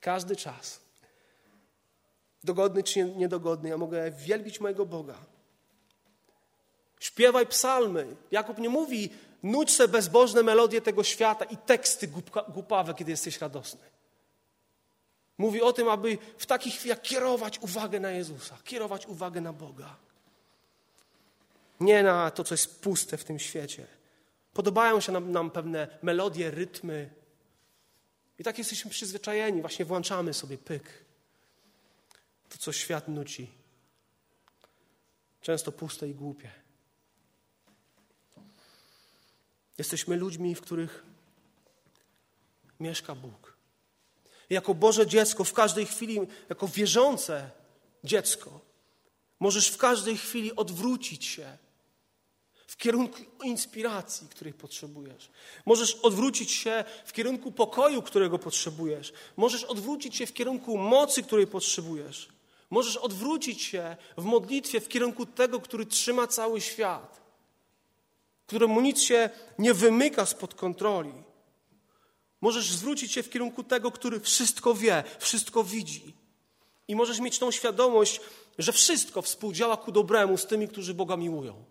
Każdy 0.00 0.36
czas. 0.36 0.80
Dogodny 2.44 2.82
czy 2.82 3.04
niedogodny, 3.04 3.68
ja 3.68 3.76
mogę 3.76 4.10
wielbić 4.10 4.60
mojego 4.60 4.86
Boga. 4.86 5.18
Śpiewaj 7.00 7.46
psalmy. 7.46 8.16
Jakub 8.30 8.58
nie 8.58 8.68
mówi, 8.68 9.10
nudź 9.44 9.70
se 9.70 9.88
bezbożne 9.88 10.42
melodie 10.42 10.80
tego 10.80 11.04
świata 11.04 11.44
i 11.44 11.56
teksty 11.56 12.08
głupawe, 12.48 12.94
kiedy 12.94 13.10
jesteś 13.10 13.40
radosny. 13.40 13.80
Mówi 15.38 15.62
o 15.62 15.72
tym, 15.72 15.88
aby 15.88 16.18
w 16.38 16.46
takich 16.46 16.74
chwilach 16.74 17.02
kierować 17.02 17.58
uwagę 17.58 18.00
na 18.00 18.10
Jezusa, 18.10 18.58
kierować 18.64 19.06
uwagę 19.06 19.40
na 19.40 19.52
Boga. 19.52 19.96
Nie 21.80 22.02
na 22.02 22.30
to, 22.30 22.44
co 22.44 22.54
jest 22.54 22.80
puste 22.80 23.16
w 23.16 23.24
tym 23.24 23.38
świecie. 23.38 23.86
Podobają 24.52 25.00
się 25.00 25.12
nam, 25.12 25.32
nam 25.32 25.50
pewne 25.50 25.98
melodie, 26.02 26.50
rytmy. 26.50 27.10
I 28.38 28.44
tak 28.44 28.58
jesteśmy 28.58 28.90
przyzwyczajeni. 28.90 29.60
Właśnie 29.60 29.84
włączamy 29.84 30.34
sobie 30.34 30.58
pyk. 30.58 31.04
To, 32.48 32.58
co 32.58 32.72
świat 32.72 33.08
nuci. 33.08 33.50
Często 35.40 35.72
puste 35.72 36.08
i 36.08 36.14
głupie. 36.14 36.63
Jesteśmy 39.78 40.16
ludźmi, 40.16 40.54
w 40.54 40.60
których 40.60 41.04
mieszka 42.80 43.14
Bóg. 43.14 43.56
Jako 44.50 44.74
Boże 44.74 45.06
dziecko 45.06 45.44
w 45.44 45.52
każdej 45.52 45.86
chwili, 45.86 46.20
jako 46.48 46.68
wierzące 46.68 47.50
dziecko, 48.04 48.60
możesz 49.40 49.68
w 49.68 49.76
każdej 49.76 50.16
chwili 50.16 50.56
odwrócić 50.56 51.24
się 51.24 51.58
w 52.66 52.76
kierunku 52.76 53.18
inspiracji, 53.44 54.28
której 54.28 54.52
potrzebujesz. 54.52 55.30
Możesz 55.66 55.94
odwrócić 55.94 56.50
się 56.50 56.84
w 57.04 57.12
kierunku 57.12 57.52
pokoju, 57.52 58.02
którego 58.02 58.38
potrzebujesz. 58.38 59.12
Możesz 59.36 59.64
odwrócić 59.64 60.16
się 60.16 60.26
w 60.26 60.32
kierunku 60.32 60.78
mocy, 60.78 61.22
której 61.22 61.46
potrzebujesz. 61.46 62.28
Możesz 62.70 62.96
odwrócić 62.96 63.62
się 63.62 63.96
w 64.16 64.24
modlitwie 64.24 64.80
w 64.80 64.88
kierunku 64.88 65.26
tego, 65.26 65.60
który 65.60 65.86
trzyma 65.86 66.26
cały 66.26 66.60
świat, 66.60 67.23
któremu 68.46 68.80
nic 68.80 69.02
się 69.02 69.30
nie 69.58 69.74
wymyka 69.74 70.26
spod 70.26 70.54
kontroli. 70.54 71.12
Możesz 72.40 72.72
zwrócić 72.72 73.12
się 73.12 73.22
w 73.22 73.30
kierunku 73.30 73.64
tego, 73.64 73.90
który 73.90 74.20
wszystko 74.20 74.74
wie, 74.74 75.04
wszystko 75.18 75.64
widzi. 75.64 76.14
I 76.88 76.96
możesz 76.96 77.20
mieć 77.20 77.38
tą 77.38 77.50
świadomość, 77.50 78.20
że 78.58 78.72
wszystko 78.72 79.22
współdziała 79.22 79.76
ku 79.76 79.92
dobremu 79.92 80.38
z 80.38 80.46
tymi, 80.46 80.68
którzy 80.68 80.94
Boga 80.94 81.16
miłują. 81.16 81.64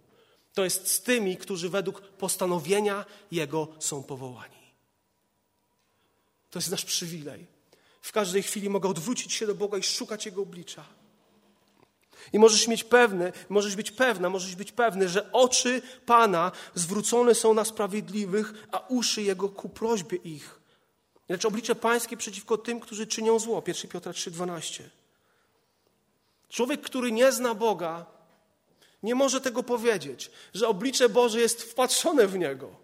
To 0.54 0.64
jest 0.64 0.88
z 0.88 1.02
tymi, 1.02 1.38
którzy 1.38 1.70
według 1.70 2.02
postanowienia 2.02 3.06
Jego 3.32 3.68
są 3.80 4.04
powołani. 4.04 4.64
To 6.50 6.60
jest 6.60 6.72
nasz 6.72 6.86
przywilej. 6.86 7.48
W 8.02 8.12
każdej 8.12 8.44
chwili 8.44 8.70
mogę 8.70 8.90
odwrócić 8.90 9.34
się 9.34 9.48
do 9.48 9.56
Boga 9.56 9.78
i 9.78 9.84
szukać 9.84 10.26
Jego 10.26 10.42
oblicza. 10.42 10.86
I 12.34 12.40
możesz 12.40 12.68
mieć 12.68 12.84
pewny, 12.84 13.32
możesz 13.50 13.76
być 13.76 13.92
pewna, 13.92 14.30
możesz 14.30 14.56
być 14.56 14.72
pewny, 14.72 15.10
że 15.10 15.32
oczy 15.32 15.82
Pana 16.06 16.52
zwrócone 16.76 17.36
są 17.36 17.54
na 17.54 17.66
sprawiedliwych, 17.66 18.54
a 18.72 18.80
uszy 18.88 19.22
Jego 19.22 19.50
ku 19.50 19.70
prośbie 19.70 20.18
ich. 20.18 20.60
Lecz 21.30 21.46
oblicze 21.46 21.76
Pańskie 21.76 22.18
przeciwko 22.18 22.58
tym, 22.58 22.80
którzy 22.80 23.08
czynią 23.08 23.40
zło. 23.40 23.64
1 23.68 23.92
Piotra 23.92 24.12
3,12. 24.12 24.84
Człowiek, 26.50 26.82
który 26.82 27.12
nie 27.12 27.32
zna 27.32 27.54
Boga, 27.56 28.06
nie 29.04 29.16
może 29.16 29.42
tego 29.42 29.64
powiedzieć, 29.64 30.32
że 30.54 30.68
oblicze 30.68 31.10
Boże 31.10 31.42
jest 31.42 31.64
wpatrzone 31.64 32.28
w 32.28 32.38
niego. 32.38 32.76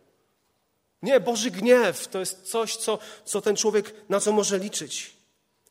Nie, 1.01 1.19
Boży 1.19 1.51
gniew 1.51 2.07
to 2.07 2.19
jest 2.19 2.41
coś, 2.43 2.75
co, 2.75 2.99
co 3.25 3.41
ten 3.41 3.55
człowiek 3.55 3.95
na 4.09 4.19
co 4.19 4.31
może 4.31 4.59
liczyć. 4.59 5.18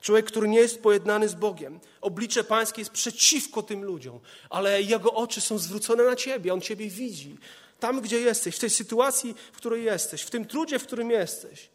Człowiek, 0.00 0.26
który 0.26 0.48
nie 0.48 0.58
jest 0.58 0.82
pojednany 0.82 1.28
z 1.28 1.34
Bogiem. 1.34 1.80
Oblicze 2.00 2.44
Pańskie 2.44 2.80
jest 2.80 2.90
przeciwko 2.90 3.62
tym 3.62 3.84
ludziom, 3.84 4.20
ale 4.50 4.82
jego 4.82 5.14
oczy 5.14 5.40
są 5.40 5.58
zwrócone 5.58 6.04
na 6.04 6.16
Ciebie, 6.16 6.52
On 6.52 6.61
Ciebie 6.61 6.88
widzi. 6.88 7.38
Tam, 7.80 8.00
gdzie 8.00 8.20
jesteś, 8.20 8.56
w 8.56 8.58
tej 8.58 8.70
sytuacji, 8.70 9.34
w 9.52 9.56
której 9.56 9.84
jesteś, 9.84 10.22
w 10.22 10.30
tym 10.30 10.46
trudzie, 10.46 10.78
w 10.78 10.87
którym 10.87 11.11
jesteś, 11.11 11.70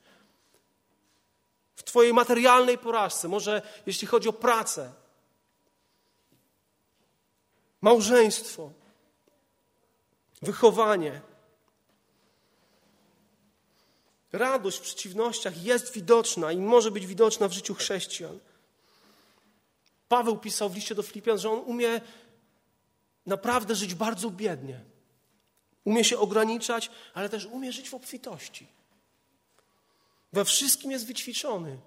w 1.75 1.83
Twojej 1.83 2.13
materialnej 2.13 2.77
porażce, 2.77 3.27
może 3.27 3.61
jeśli 3.85 4.07
chodzi 4.07 4.29
o 4.29 4.33
pracę, 4.33 4.93
małżeństwo, 7.81 8.71
wychowanie. 10.41 11.21
Radość 14.33 14.77
w 14.77 14.81
przeciwnościach 14.81 15.63
jest 15.63 15.93
widoczna 15.93 16.51
i 16.51 16.57
może 16.57 16.91
być 16.91 17.05
widoczna 17.05 17.47
w 17.47 17.53
życiu 17.53 17.75
chrześcijan. 17.75 18.39
Paweł 20.07 20.37
pisał 20.37 20.69
w 20.69 20.75
liście 20.75 20.95
do 20.95 21.03
Filipian, 21.03 21.37
że 21.37 21.49
on 21.49 21.59
umie 21.59 22.01
naprawdę 23.25 23.75
żyć 23.75 23.95
bardzo 23.95 24.29
biednie. 24.29 24.79
Umie 25.83 26.03
się 26.03 26.17
ograniczać, 26.17 26.91
ale 27.13 27.29
też 27.29 27.45
umie 27.45 27.71
żyć 27.71 27.89
w 27.89 27.93
obfitości. 27.93 28.67
We 30.33 30.45
wszystkim 30.45 30.91
jest 30.91 31.05
wyćwiczony. 31.05 31.77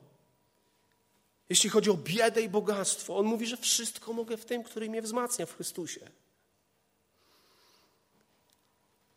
Jeśli 1.49 1.71
chodzi 1.71 1.91
o 1.91 1.95
biedę 1.95 2.43
i 2.43 2.49
bogactwo, 2.49 3.17
on 3.17 3.27
mówi, 3.27 3.47
że 3.47 3.57
wszystko 3.57 4.13
mogę 4.13 4.37
w 4.37 4.45
tym, 4.45 4.63
który 4.63 4.91
mnie 4.91 5.03
wzmacnia 5.03 5.47
w 5.47 5.55
Chrystusie. 5.55 6.11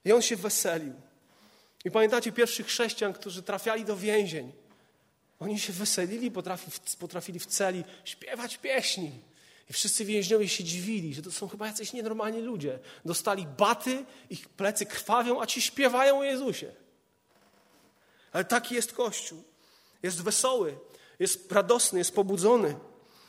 I 0.05 0.11
on 0.11 0.21
się 0.21 0.35
weselił. 0.35 1.08
I 1.85 1.91
pamiętacie 1.91 2.31
pierwszych 2.31 2.67
chrześcijan, 2.67 3.13
którzy 3.13 3.43
trafiali 3.43 3.85
do 3.85 3.97
więzień. 3.97 4.51
Oni 5.39 5.59
się 5.59 5.73
weselili, 5.73 6.31
potrafili, 6.99 7.39
w 7.39 7.45
celi 7.45 7.83
śpiewać 8.05 8.57
pieśni. 8.57 9.11
I 9.69 9.73
wszyscy 9.73 10.05
więźniowie 10.05 10.49
się 10.49 10.63
dziwili, 10.63 11.13
że 11.13 11.21
to 11.21 11.31
są 11.31 11.47
chyba 11.47 11.67
jacyś 11.67 11.93
nienormalni 11.93 12.41
ludzie. 12.41 12.79
Dostali 13.05 13.47
baty, 13.57 14.05
ich 14.29 14.49
plecy 14.49 14.85
krwawią, 14.85 15.41
a 15.41 15.45
ci 15.45 15.61
śpiewają 15.61 16.19
o 16.19 16.23
Jezusie. 16.23 16.71
Ale 18.31 18.45
taki 18.45 18.75
jest 18.75 18.93
Kościół. 18.93 19.43
Jest 20.03 20.23
wesoły, 20.23 20.77
jest 21.19 21.51
radosny, 21.51 21.99
jest 21.99 22.15
pobudzony. 22.15 22.75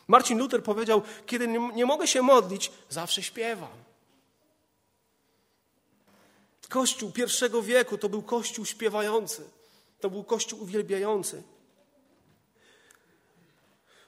Marcin 0.08 0.38
Luther 0.38 0.62
powiedział: 0.62 1.02
Kiedy 1.26 1.48
nie 1.48 1.86
mogę 1.86 2.06
się 2.06 2.22
modlić, 2.22 2.72
zawsze 2.88 3.22
śpiewam. 3.22 3.89
Kościół 6.70 7.12
pierwszego 7.12 7.62
wieku 7.62 7.98
to 7.98 8.08
był 8.08 8.22
kościół 8.22 8.64
śpiewający, 8.64 9.50
to 10.00 10.10
był 10.10 10.24
kościół 10.24 10.62
uwielbiający. 10.62 11.42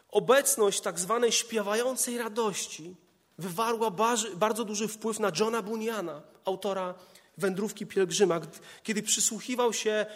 Obecność 0.08 0.80
tak 0.80 1.00
zwanej 1.00 1.32
śpiewającej 1.32 2.18
radości 2.18 2.94
wywarła 3.38 3.90
bardzo 4.36 4.64
duży 4.64 4.88
wpływ 4.88 5.18
na 5.18 5.32
Johna 5.40 5.62
Bunyana, 5.62 6.22
autora 6.44 6.94
wędrówki 7.38 7.86
pielgrzyma, 7.86 8.40
kiedy 8.82 9.02
przysłuchiwał 9.02 9.72
się 9.72 9.90
e, 9.90 10.06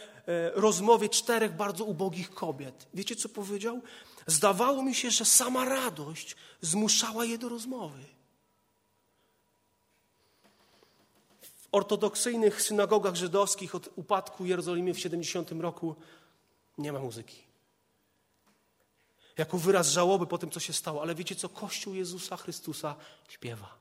rozmowie 0.54 1.08
czterech 1.08 1.56
bardzo 1.56 1.84
ubogich 1.84 2.30
kobiet. 2.30 2.86
Wiecie, 2.94 3.16
co 3.16 3.28
powiedział? 3.28 3.80
Zdawało 4.26 4.82
mi 4.82 4.94
się, 4.94 5.10
że 5.10 5.24
sama 5.24 5.64
radość 5.64 6.36
zmuszała 6.60 7.24
je 7.24 7.38
do 7.38 7.48
rozmowy. 7.48 8.15
Ortodoksyjnych 11.76 12.62
synagogach 12.62 13.14
żydowskich 13.14 13.74
od 13.74 13.88
upadku 13.96 14.46
Jerozolimy 14.46 14.94
w 14.94 15.00
70 15.00 15.50
roku 15.52 15.96
nie 16.78 16.92
ma 16.92 16.98
muzyki. 16.98 17.42
Jako 19.38 19.58
wyraz 19.58 19.88
żałoby 19.88 20.26
po 20.26 20.38
tym, 20.38 20.50
co 20.50 20.60
się 20.60 20.72
stało. 20.72 21.02
Ale 21.02 21.14
wiecie 21.14 21.34
co? 21.36 21.48
Kościół 21.48 21.94
Jezusa 21.94 22.36
Chrystusa 22.36 22.96
śpiewa. 23.28 23.74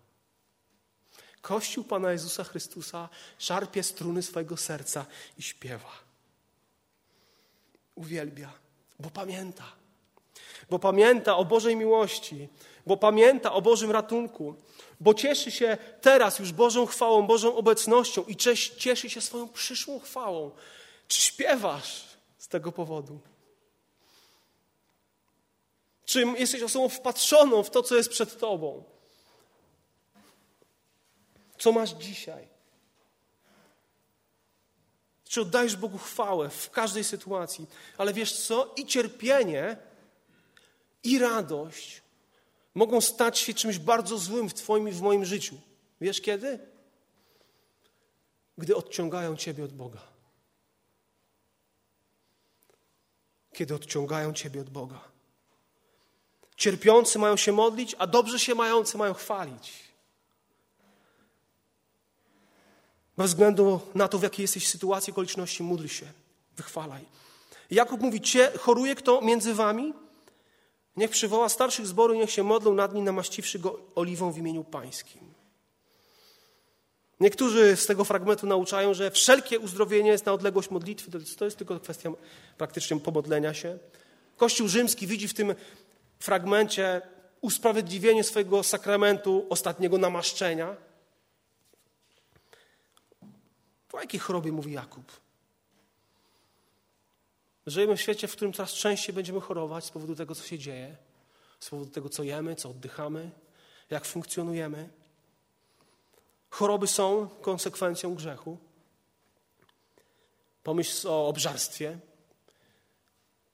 Kościół 1.41 1.83
Pana 1.83 2.11
Jezusa 2.11 2.43
Chrystusa 2.43 3.09
szarpie 3.37 3.83
struny 3.83 4.21
swojego 4.21 4.57
serca 4.57 5.05
i 5.37 5.41
śpiewa. 5.41 5.91
Uwielbia, 7.95 8.53
bo 8.99 9.09
pamięta. 9.09 9.63
Bo 10.69 10.79
pamięta 10.79 11.37
o 11.37 11.45
Bożej 11.45 11.75
miłości, 11.75 12.49
bo 12.85 12.97
pamięta 12.97 13.53
o 13.53 13.61
Bożym 13.61 13.91
ratunku, 13.91 14.55
bo 14.99 15.13
cieszy 15.13 15.51
się 15.51 15.77
teraz 16.01 16.39
już 16.39 16.51
Bożą 16.51 16.85
chwałą, 16.85 17.27
Bożą 17.27 17.55
obecnością 17.55 18.23
i 18.23 18.35
cieszy 18.77 19.09
się 19.09 19.21
swoją 19.21 19.49
przyszłą 19.49 19.99
chwałą. 19.99 20.51
Czy 21.07 21.21
śpiewasz 21.21 22.03
z 22.37 22.47
tego 22.47 22.71
powodu? 22.71 23.19
Czy 26.05 26.25
jesteś 26.37 26.61
osobą 26.61 26.89
wpatrzoną 26.89 27.63
w 27.63 27.69
to, 27.69 27.83
co 27.83 27.95
jest 27.95 28.09
przed 28.09 28.39
Tobą? 28.39 28.83
Co 31.57 31.71
masz 31.71 31.89
dzisiaj? 31.89 32.47
Czy 35.29 35.41
oddajesz 35.41 35.75
Bogu 35.75 35.97
chwałę 35.97 36.49
w 36.49 36.69
każdej 36.69 37.03
sytuacji? 37.03 37.67
Ale 37.97 38.13
wiesz 38.13 38.33
co? 38.47 38.73
I 38.75 38.85
cierpienie, 38.85 39.77
i 41.03 41.19
radość 41.19 42.01
mogą 42.75 43.01
stać 43.01 43.39
się 43.39 43.53
czymś 43.53 43.77
bardzo 43.77 44.17
złym 44.17 44.49
w 44.49 44.53
Twoim 44.53 44.87
i 44.89 44.91
w 44.91 45.01
moim 45.01 45.25
życiu. 45.25 45.55
Wiesz 46.01 46.21
kiedy? 46.21 46.59
Gdy 48.57 48.75
odciągają 48.75 49.35
Ciebie 49.35 49.63
od 49.63 49.73
Boga. 49.73 50.01
Kiedy 53.53 53.75
odciągają 53.75 54.33
Ciebie 54.33 54.61
od 54.61 54.69
Boga. 54.69 55.01
Cierpiący 56.55 57.19
mają 57.19 57.37
się 57.37 57.51
modlić, 57.51 57.95
a 57.99 58.07
dobrze 58.07 58.39
się 58.39 58.55
mający 58.55 58.97
mają 58.97 59.13
chwalić. 59.13 59.73
Bez 63.17 63.27
względu 63.27 63.79
na 63.95 64.07
to, 64.07 64.19
w 64.19 64.23
jakiej 64.23 64.43
jesteś 64.43 64.67
sytuacji, 64.67 65.11
okoliczności, 65.11 65.63
módl 65.63 65.87
się, 65.87 66.05
wychwalaj. 66.57 67.05
Jakub 67.71 68.01
mówi, 68.01 68.21
Cię 68.21 68.51
choruje 68.59 68.95
kto 68.95 69.21
między 69.21 69.53
wami? 69.53 69.93
Niech 70.97 71.11
przywoła 71.11 71.49
starszych 71.49 71.87
zboru, 71.87 72.13
niech 72.13 72.31
się 72.31 72.43
modlą 72.43 72.73
nad 72.73 72.93
nim, 72.93 73.05
namaściwszy 73.05 73.59
go 73.59 73.79
oliwą 73.95 74.31
w 74.31 74.37
imieniu 74.37 74.63
pańskim. 74.63 75.33
Niektórzy 77.19 77.75
z 77.75 77.85
tego 77.85 78.05
fragmentu 78.05 78.47
nauczają, 78.47 78.93
że 78.93 79.11
wszelkie 79.11 79.59
uzdrowienie 79.59 80.11
jest 80.11 80.25
na 80.25 80.33
odległość 80.33 80.69
modlitwy, 80.69 81.11
to 81.37 81.45
jest 81.45 81.57
tylko 81.57 81.79
kwestia 81.79 82.11
praktycznie 82.57 82.99
pomodlenia 82.99 83.53
się. 83.53 83.77
Kościół 84.37 84.67
rzymski 84.67 85.07
widzi 85.07 85.27
w 85.27 85.33
tym 85.33 85.55
fragmencie 86.19 87.01
usprawiedliwienie 87.41 88.23
swojego 88.23 88.63
sakramentu 88.63 89.45
ostatniego 89.49 89.97
namaszczenia. 89.97 90.75
O 93.93 93.99
jakiej 93.99 94.19
chorobie 94.19 94.51
mówi 94.51 94.71
Jakub? 94.71 95.24
Żyjemy 97.67 97.97
w 97.97 98.01
świecie, 98.01 98.27
w 98.27 98.31
którym 98.31 98.53
coraz 98.53 98.73
częściej 98.73 99.15
będziemy 99.15 99.41
chorować 99.41 99.85
z 99.85 99.91
powodu 99.91 100.15
tego, 100.15 100.35
co 100.35 100.43
się 100.43 100.59
dzieje, 100.59 100.97
z 101.59 101.69
powodu 101.69 101.91
tego, 101.91 102.09
co 102.09 102.23
jemy, 102.23 102.55
co 102.55 102.69
oddychamy, 102.69 103.31
jak 103.89 104.05
funkcjonujemy. 104.05 104.89
Choroby 106.49 106.87
są 106.87 107.29
konsekwencją 107.41 108.15
grzechu. 108.15 108.57
Pomyśl 110.63 111.07
o 111.07 111.27
obżarstwie. 111.27 111.99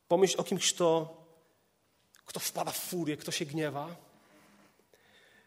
Pomyśl 0.08 0.42
o 0.42 0.44
kimś, 0.44 0.74
kto, 0.74 1.18
kto 2.26 2.40
wpada 2.40 2.72
w 2.72 2.78
furię, 2.78 3.18
kto 3.18 3.32
się 3.32 3.46
gniewa. 3.46 3.96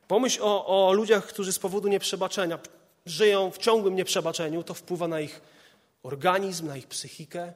Pomyśl 0.09 0.43
o, 0.43 0.87
o 0.89 0.93
ludziach, 0.93 1.27
którzy 1.27 1.53
z 1.53 1.59
powodu 1.59 1.89
nieprzebaczenia 1.89 2.59
żyją 3.07 3.51
w 3.51 3.59
ciągłym 3.59 3.97
nieprzebaczeniu. 3.97 4.63
To 4.63 4.75
wpływa 4.75 5.09
na 5.09 5.21
ich 5.21 5.41
organizm, 6.03 6.67
na 6.67 6.77
ich 6.77 6.87
psychikę. 6.87 7.53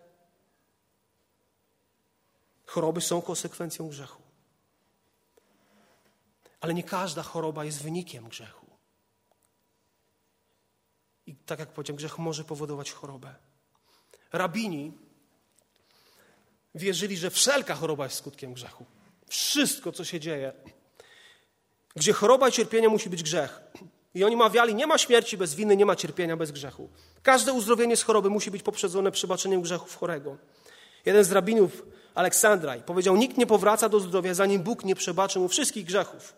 Choroby 2.68 3.00
są 3.00 3.22
konsekwencją 3.22 3.88
grzechu. 3.88 4.22
Ale 6.60 6.74
nie 6.74 6.82
każda 6.82 7.22
choroba 7.22 7.64
jest 7.64 7.82
wynikiem 7.82 8.28
grzechu. 8.28 8.66
I 11.26 11.34
tak 11.34 11.58
jak 11.58 11.68
powiedziałem, 11.68 11.96
grzech 11.96 12.18
może 12.18 12.44
powodować 12.44 12.92
chorobę. 12.92 13.34
Rabini 14.32 14.92
wierzyli, 16.74 17.16
że 17.16 17.30
wszelka 17.30 17.74
choroba 17.74 18.04
jest 18.04 18.16
skutkiem 18.16 18.54
grzechu. 18.54 18.84
Wszystko, 19.28 19.92
co 19.92 20.04
się 20.04 20.20
dzieje, 20.20 20.52
gdzie 21.96 22.12
choroba 22.12 22.48
i 22.48 22.52
cierpienie 22.52 22.88
musi 22.88 23.10
być 23.10 23.22
grzech. 23.22 23.60
I 24.14 24.24
oni 24.24 24.36
mawiali, 24.36 24.74
nie 24.74 24.86
ma 24.86 24.98
śmierci 24.98 25.36
bez 25.36 25.54
winy, 25.54 25.76
nie 25.76 25.86
ma 25.86 25.96
cierpienia 25.96 26.36
bez 26.36 26.50
grzechu. 26.50 26.88
Każde 27.22 27.52
uzdrowienie 27.52 27.96
z 27.96 28.02
choroby 28.02 28.30
musi 28.30 28.50
być 28.50 28.62
poprzedzone 28.62 29.10
przebaczeniem 29.10 29.62
grzechów 29.62 29.96
chorego. 29.96 30.36
Jeden 31.04 31.24
z 31.24 31.32
rabinów 31.32 31.82
Aleksandraj 32.14 32.82
powiedział, 32.82 33.16
nikt 33.16 33.36
nie 33.36 33.46
powraca 33.46 33.88
do 33.88 34.00
zdrowia, 34.00 34.34
zanim 34.34 34.62
Bóg 34.62 34.84
nie 34.84 34.94
przebaczy 34.94 35.38
mu 35.38 35.48
wszystkich 35.48 35.84
grzechów. 35.84 36.34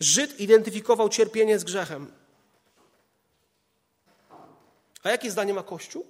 Żyd 0.00 0.40
identyfikował 0.40 1.08
cierpienie 1.08 1.58
z 1.58 1.64
grzechem. 1.64 2.12
A 5.02 5.10
jakie 5.10 5.30
zdanie 5.30 5.54
ma 5.54 5.62
Kościół? 5.62 6.06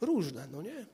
Różne, 0.00 0.48
no 0.50 0.62
nie? 0.62 0.86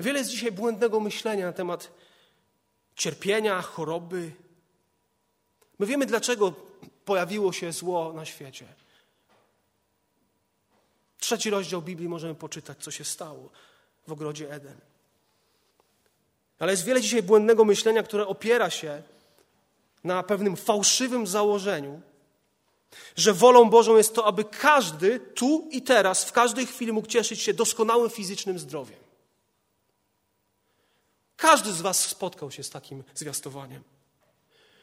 Wiele 0.00 0.18
jest 0.18 0.30
dzisiaj 0.30 0.52
błędnego 0.52 1.00
myślenia 1.00 1.46
na 1.46 1.52
temat 1.52 1.90
cierpienia, 2.96 3.62
choroby. 3.62 4.32
My 5.78 5.86
wiemy, 5.86 6.06
dlaczego 6.06 6.52
pojawiło 7.04 7.52
się 7.52 7.72
zło 7.72 8.12
na 8.12 8.24
świecie. 8.24 8.81
Trzeci 11.22 11.50
rozdział 11.50 11.82
Biblii 11.82 12.08
możemy 12.08 12.34
poczytać, 12.34 12.78
co 12.78 12.90
się 12.90 13.04
stało 13.04 13.50
w 14.06 14.12
ogrodzie 14.12 14.52
Eden. 14.52 14.76
Ale 16.58 16.72
jest 16.72 16.84
wiele 16.84 17.00
dzisiaj 17.00 17.22
błędnego 17.22 17.64
myślenia, 17.64 18.02
które 18.02 18.26
opiera 18.26 18.70
się 18.70 19.02
na 20.04 20.22
pewnym 20.22 20.56
fałszywym 20.56 21.26
założeniu, 21.26 22.00
że 23.16 23.32
wolą 23.32 23.70
Bożą 23.70 23.96
jest 23.96 24.14
to, 24.14 24.26
aby 24.26 24.44
każdy 24.44 25.20
tu 25.20 25.68
i 25.70 25.82
teraz, 25.82 26.24
w 26.24 26.32
każdej 26.32 26.66
chwili 26.66 26.92
mógł 26.92 27.08
cieszyć 27.08 27.40
się 27.40 27.54
doskonałym 27.54 28.10
fizycznym 28.10 28.58
zdrowiem. 28.58 28.98
Każdy 31.36 31.72
z 31.72 31.80
Was 31.80 32.00
spotkał 32.00 32.50
się 32.50 32.62
z 32.62 32.70
takim 32.70 33.04
zwiastowaniem. 33.14 33.82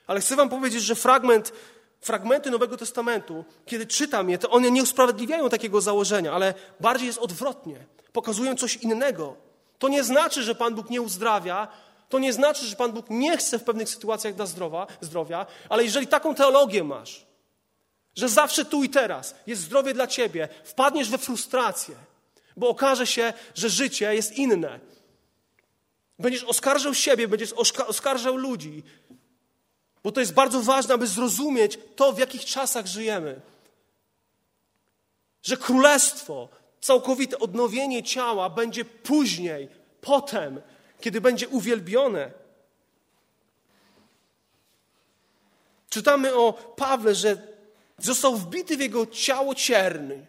Ale 0.08 0.22
chcę 0.22 0.36
Wam 0.36 0.50
powiedzieć, 0.50 0.84
że 0.84 0.96
fragment 0.96 1.54
fragmenty 2.02 2.52
Nowego 2.52 2.78
Testamentu, 2.78 3.46
kiedy 3.66 3.88
czytam 3.88 4.30
je, 4.30 4.38
to 4.38 4.50
one 4.50 4.72
nie 4.72 4.84
usprawiedliwiają 4.84 5.50
takiego 5.50 5.82
założenia, 5.82 6.34
ale 6.34 6.54
bardziej 6.80 7.08
jest 7.08 7.20
odwrotnie. 7.20 7.86
Pokazują 8.14 8.56
coś 8.56 8.76
innego. 8.76 9.36
To 9.80 9.88
nie 9.88 10.04
znaczy, 10.04 10.44
że 10.44 10.56
Pan 10.56 10.76
Bóg 10.76 10.90
nie 10.90 11.02
uzdrawia, 11.02 11.68
to 12.10 12.20
nie 12.20 12.34
znaczy, 12.34 12.66
że 12.66 12.76
Pan 12.76 12.92
Bóg 12.92 13.06
nie 13.10 13.38
chce 13.38 13.60
w 13.60 13.64
pewnych 13.64 13.90
sytuacjach 13.90 14.36
da 14.36 14.46
zdrowa, 14.46 14.88
zdrowia, 15.02 15.46
ale 15.70 15.84
jeżeli 15.84 16.08
taką 16.08 16.36
teologię 16.36 16.84
masz, 16.84 17.26
że 18.16 18.30
zawsze 18.30 18.66
tu 18.66 18.84
i 18.84 18.90
teraz 18.90 19.36
jest 19.48 19.62
zdrowie 19.62 19.94
dla 19.94 20.08
ciebie, 20.08 20.50
wpadniesz 20.64 21.10
we 21.10 21.18
frustrację, 21.18 21.96
bo 22.58 22.70
okaże 22.70 23.08
się, 23.08 23.34
że 23.56 23.70
życie 23.70 24.16
jest 24.16 24.38
inne. 24.38 24.80
Będziesz 26.20 26.44
oskarżał 26.44 26.94
siebie, 26.94 27.28
będziesz 27.28 27.54
oskarżał 27.88 28.36
ludzi, 28.36 28.84
bo 30.04 30.12
to 30.12 30.20
jest 30.20 30.34
bardzo 30.34 30.62
ważne, 30.62 30.94
aby 30.94 31.08
zrozumieć 31.08 31.80
to, 31.96 32.14
w 32.14 32.20
jakich 32.20 32.46
czasach 32.46 32.86
żyjemy. 32.86 33.42
Że 35.44 35.58
królestwo, 35.58 36.50
całkowite 36.82 37.40
odnowienie 37.40 38.04
ciała 38.04 38.50
będzie 38.50 38.86
później, 38.86 39.70
potem, 40.02 40.62
kiedy 41.02 41.22
będzie 41.22 41.48
uwielbione. 41.48 42.32
Czytamy 45.90 46.36
o 46.36 46.54
Pawle, 46.54 47.16
że 47.16 47.38
został 47.98 48.36
wbity 48.36 48.78
w 48.78 48.80
jego 48.80 49.06
ciało 49.06 49.56
cierny. 49.56 50.26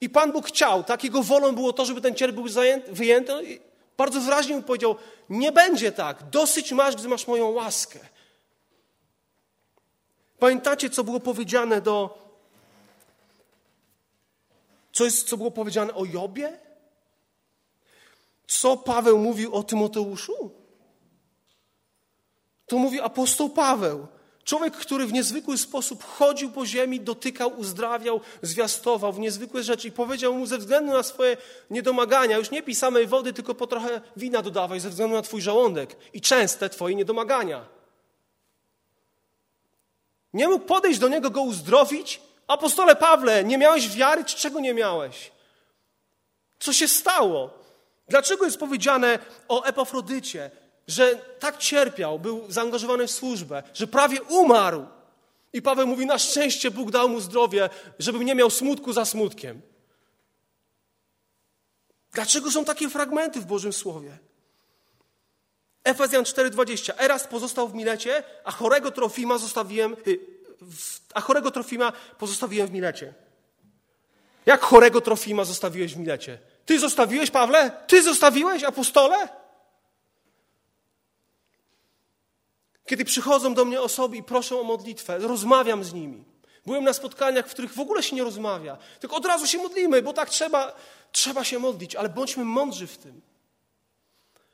I 0.00 0.10
Pan 0.10 0.32
Bóg 0.32 0.46
chciał, 0.46 0.84
tak? 0.84 1.04
Jego 1.04 1.22
wolą 1.22 1.54
było 1.54 1.72
to, 1.72 1.84
żeby 1.84 2.00
ten 2.00 2.14
cier 2.14 2.34
był 2.34 2.44
wyjęty. 2.88 3.60
Bardzo 3.98 4.20
wyraźnie 4.20 4.56
mu 4.56 4.62
powiedział: 4.62 4.96
Nie 5.28 5.52
będzie 5.52 5.92
tak, 5.92 6.30
dosyć 6.30 6.72
masz, 6.72 6.96
gdy 6.96 7.08
masz 7.08 7.26
moją 7.26 7.50
łaskę. 7.50 7.98
Pamiętacie, 10.38 10.90
co 10.90 11.04
było 11.04 11.20
powiedziane 11.20 11.80
do. 11.80 12.18
Co, 14.92 15.04
jest, 15.04 15.28
co 15.28 15.36
było 15.36 15.50
powiedziane 15.50 15.94
o 15.94 16.04
Jobie? 16.04 16.58
Co 18.46 18.76
Paweł 18.76 19.18
mówił 19.18 19.54
o 19.54 19.62
Tymoteuszu? 19.62 20.50
To 22.66 22.78
mówi 22.78 23.00
apostoł 23.00 23.50
Paweł. 23.50 24.06
Człowiek, 24.48 24.76
który 24.76 25.06
w 25.06 25.12
niezwykły 25.12 25.58
sposób 25.58 26.04
chodził 26.04 26.50
po 26.50 26.66
ziemi, 26.66 27.00
dotykał, 27.00 27.58
uzdrawiał, 27.60 28.20
zwiastował 28.42 29.12
w 29.12 29.18
niezwykłe 29.18 29.62
rzeczy 29.62 29.88
i 29.88 29.92
powiedział 29.92 30.34
mu 30.34 30.46
ze 30.46 30.58
względu 30.58 30.92
na 30.92 31.02
swoje 31.02 31.36
niedomagania, 31.70 32.38
już 32.38 32.50
nie 32.50 32.62
pij 32.62 32.74
samej 32.74 33.06
wody, 33.06 33.32
tylko 33.32 33.54
po 33.54 33.66
trochę 33.66 34.00
wina 34.16 34.42
dodawaj 34.42 34.80
ze 34.80 34.90
względu 34.90 35.16
na 35.16 35.22
twój 35.22 35.42
żołądek 35.42 35.96
i 36.12 36.20
częste 36.20 36.68
twoje 36.68 36.94
niedomagania. 36.94 37.66
Nie 40.32 40.48
mógł 40.48 40.64
podejść 40.64 40.98
do 40.98 41.08
niego, 41.08 41.30
go 41.30 41.42
uzdrowić? 41.42 42.20
Apostole 42.46 42.96
Pawle, 42.96 43.44
nie 43.44 43.58
miałeś 43.58 43.96
wiary, 43.96 44.24
czy 44.24 44.36
czego 44.36 44.60
nie 44.60 44.74
miałeś? 44.74 45.32
Co 46.58 46.72
się 46.72 46.88
stało? 46.88 47.50
Dlaczego 48.08 48.44
jest 48.44 48.58
powiedziane 48.58 49.18
o 49.48 49.64
Epafrodycie? 49.64 50.50
Że 50.88 51.16
tak 51.38 51.58
cierpiał, 51.58 52.18
był 52.18 52.44
zaangażowany 52.48 53.06
w 53.06 53.10
służbę, 53.10 53.62
że 53.74 53.86
prawie 53.86 54.22
umarł. 54.22 54.86
I 55.52 55.62
Paweł 55.62 55.86
mówi: 55.86 56.06
Na 56.06 56.18
szczęście 56.18 56.70
Bóg 56.70 56.90
dał 56.90 57.08
mu 57.08 57.20
zdrowie, 57.20 57.70
żebym 57.98 58.22
nie 58.22 58.34
miał 58.34 58.50
smutku 58.50 58.92
za 58.92 59.04
smutkiem. 59.04 59.60
Dlaczego 62.12 62.50
są 62.50 62.64
takie 62.64 62.88
fragmenty 62.88 63.40
w 63.40 63.46
Bożym 63.46 63.72
Słowie? 63.72 64.18
Efezjan 65.84 66.24
4:20. 66.24 66.92
Erast 66.98 67.28
pozostał 67.28 67.68
w 67.68 67.74
Milecie, 67.74 68.22
a 68.44 68.52
chorego 68.52 68.90
Trofima 68.90 69.38
zostawiłem, 69.38 69.96
y, 70.06 70.18
a 71.14 71.20
chorego 71.20 71.50
Trofima 71.50 71.92
pozostawiłem 72.18 72.68
w 72.68 72.72
Milecie. 72.72 73.14
Jak 74.46 74.60
chorego 74.60 75.00
Trofima 75.00 75.44
zostawiłeś 75.44 75.94
w 75.94 75.98
Milecie? 75.98 76.38
Ty 76.66 76.78
zostawiłeś, 76.78 77.30
Pawle? 77.30 77.70
Ty 77.86 78.02
zostawiłeś, 78.02 78.64
apostole? 78.64 79.28
Kiedy 82.88 83.04
przychodzą 83.04 83.54
do 83.54 83.64
mnie 83.64 83.80
osoby 83.80 84.16
i 84.16 84.22
proszą 84.22 84.60
o 84.60 84.64
modlitwę, 84.64 85.18
rozmawiam 85.18 85.84
z 85.84 85.92
nimi. 85.92 86.24
Byłem 86.66 86.84
na 86.84 86.92
spotkaniach, 86.92 87.48
w 87.48 87.50
których 87.50 87.74
w 87.74 87.80
ogóle 87.80 88.02
się 88.02 88.16
nie 88.16 88.24
rozmawia, 88.24 88.78
tylko 89.00 89.16
od 89.16 89.26
razu 89.26 89.46
się 89.46 89.58
modlimy, 89.58 90.02
bo 90.02 90.12
tak 90.12 90.30
trzeba, 90.30 90.76
trzeba 91.12 91.44
się 91.44 91.58
modlić, 91.58 91.96
ale 91.96 92.08
bądźmy 92.08 92.44
mądrzy 92.44 92.86
w 92.86 92.98
tym. 92.98 93.20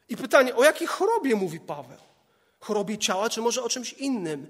I 0.08 0.16
pytanie, 0.16 0.54
o 0.54 0.64
jakiej 0.64 0.86
chorobie 0.86 1.36
mówi 1.36 1.60
Paweł? 1.60 1.98
Chorobie 2.60 2.98
ciała, 2.98 3.30
czy 3.30 3.40
może 3.40 3.62
o 3.62 3.68
czymś 3.68 3.92
innym? 3.92 4.46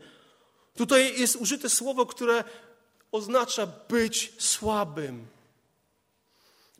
Tutaj 0.76 1.20
jest 1.20 1.36
użyte 1.36 1.68
słowo, 1.68 2.06
które 2.06 2.44
oznacza 3.12 3.66
być 3.66 4.32
słabym, 4.38 5.26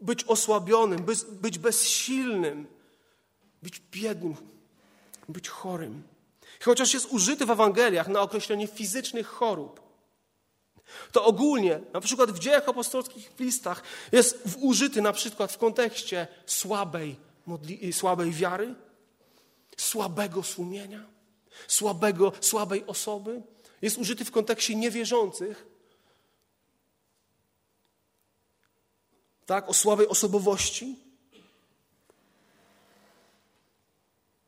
być 0.02 0.24
osłabionym, 0.24 1.04
być, 1.04 1.24
być 1.24 1.58
bezsilnym, 1.58 2.66
być 3.62 3.82
biednym, 3.90 4.36
być 5.28 5.48
chorym. 5.48 6.13
Chociaż 6.60 6.94
jest 6.94 7.06
użyty 7.06 7.46
w 7.46 7.50
Ewangeliach 7.50 8.08
na 8.08 8.20
określenie 8.20 8.66
fizycznych 8.66 9.26
chorób, 9.26 9.84
to 11.12 11.24
ogólnie, 11.24 11.80
na 11.92 12.00
przykład 12.00 12.30
w 12.30 12.38
dziejach 12.38 12.68
apostolskich 12.68 13.32
w 13.36 13.40
listach, 13.40 13.82
jest 14.12 14.42
użyty 14.60 15.02
na 15.02 15.12
przykład 15.12 15.52
w 15.52 15.58
kontekście 15.58 16.26
słabej, 16.46 17.16
modli- 17.48 17.92
słabej 17.92 18.30
wiary, 18.30 18.74
słabego 19.76 20.42
sumienia, 20.42 21.04
słabego, 21.68 22.32
słabej 22.40 22.84
osoby. 22.86 23.42
Jest 23.82 23.98
użyty 23.98 24.24
w 24.24 24.30
kontekście 24.30 24.74
niewierzących, 24.74 25.66
tak, 29.46 29.68
o 29.68 29.74
słabej 29.74 30.08
osobowości. 30.08 30.98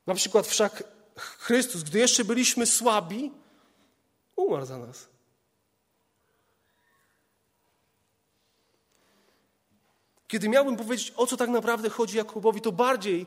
Na 0.07 0.15
przykład 0.15 0.47
wszak 0.47 0.96
Chrystus, 1.17 1.83
gdy 1.83 1.99
jeszcze 1.99 2.25
byliśmy 2.25 2.67
słabi, 2.67 3.33
umarł 4.37 4.67
za 4.67 4.79
nas. 4.79 5.09
Kiedy 10.29 10.49
miałbym 10.49 10.77
powiedzieć, 10.77 11.13
o 11.17 11.27
co 11.27 11.37
tak 11.37 11.51
naprawdę 11.51 11.91
chodzi 11.91 12.17
Jakubowi, 12.17 12.61
to 12.61 12.73
bardziej, 12.73 13.27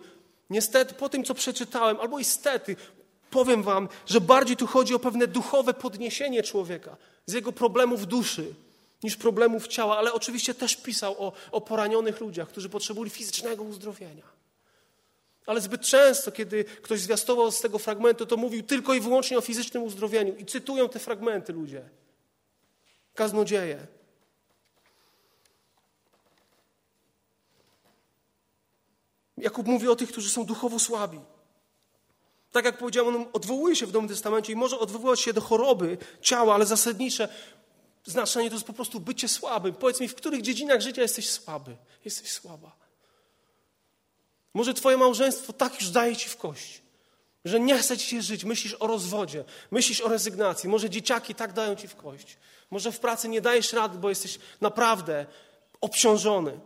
niestety, 0.50 0.94
po 0.94 1.10
tym, 1.10 1.24
co 1.24 1.34
przeczytałem, 1.34 2.00
albo 2.00 2.20
istety, 2.20 2.76
powiem 3.30 3.64
wam, 3.64 3.90
że 4.06 4.22
bardziej 4.22 4.58
tu 4.58 4.68
chodzi 4.68 4.96
o 4.96 5.00
pewne 5.00 5.28
duchowe 5.28 5.74
podniesienie 5.74 6.44
człowieka 6.44 6.98
z 7.26 7.34
jego 7.34 7.52
problemów 7.52 8.08
duszy 8.08 8.54
niż 9.04 9.16
problemów 9.16 9.68
ciała, 9.68 9.98
ale 9.98 10.14
oczywiście 10.14 10.54
też 10.54 10.76
pisał 10.76 11.16
o, 11.24 11.32
o 11.52 11.62
poranionych 11.62 12.20
ludziach, 12.20 12.48
którzy 12.48 12.70
potrzebowali 12.70 13.10
fizycznego 13.10 13.64
uzdrowienia. 13.64 14.39
Ale 15.50 15.62
zbyt 15.62 15.82
często, 15.82 16.32
kiedy 16.32 16.64
ktoś 16.64 17.00
zwiastował 17.00 17.52
z 17.52 17.62
tego 17.62 17.80
fragmentu, 17.80 18.26
to 18.26 18.38
mówił 18.38 18.64
tylko 18.64 18.94
i 18.94 19.00
wyłącznie 19.00 19.38
o 19.38 19.42
fizycznym 19.42 19.84
uzdrowieniu. 19.84 20.36
I 20.36 20.46
cytują 20.46 20.90
te 20.90 21.00
fragmenty 21.00 21.54
ludzie. 21.54 21.90
Kaznodzieje. 23.16 23.88
Jakub 29.38 29.68
mówi 29.68 29.88
o 29.88 29.96
tych, 29.96 30.12
którzy 30.12 30.30
są 30.30 30.46
duchowo 30.46 30.80
słabi. 30.80 31.20
Tak 32.52 32.66
jak 32.66 32.78
powiedziałem, 32.78 33.16
on 33.16 33.26
odwołuje 33.34 33.76
się 33.76 33.86
w 33.86 33.94
Nowym 33.94 34.10
Testamencie 34.10 34.54
i 34.54 34.56
może 34.56 34.80
odwoływać 34.80 35.22
się 35.22 35.34
do 35.34 35.42
choroby 35.42 35.98
ciała, 36.22 36.56
ale 36.56 36.66
zasadnicze 36.66 37.30
znaczenie 38.06 38.50
to 38.50 38.56
jest 38.56 38.68
po 38.68 38.74
prostu 38.74 39.00
bycie 39.00 39.28
słabym. 39.28 39.74
Powiedz 39.74 40.00
mi, 40.00 40.08
w 40.08 40.16
których 40.16 40.42
dziedzinach 40.42 40.82
życia 40.82 41.02
jesteś 41.02 41.30
słaby? 41.30 41.78
Jesteś 42.06 42.32
słaba. 42.32 42.79
Może 44.54 44.74
twoje 44.74 44.98
małżeństwo 44.98 45.54
tak 45.54 45.82
już 45.82 45.90
daje 45.90 46.16
ci 46.16 46.30
w 46.30 46.38
kość, 46.38 46.82
że 47.46 47.60
nie 47.60 47.78
chce 47.78 47.98
ci 47.98 48.08
się 48.08 48.22
żyć, 48.22 48.44
myślisz 48.44 48.76
o 48.80 48.88
rozwodzie, 48.88 49.44
myślisz 49.72 50.02
o 50.02 50.08
rezygnacji. 50.08 50.70
Może 50.70 50.90
dzieciaki 50.90 51.36
tak 51.36 51.54
dają 51.54 51.76
ci 51.76 51.88
w 51.88 51.96
kość. 51.96 52.38
Może 52.72 52.92
w 52.92 53.00
pracy 53.00 53.30
nie 53.30 53.42
dajesz 53.42 53.74
rady, 53.74 53.98
bo 53.98 54.10
jesteś 54.10 54.40
naprawdę 54.62 55.26
obciążony. 55.82 56.60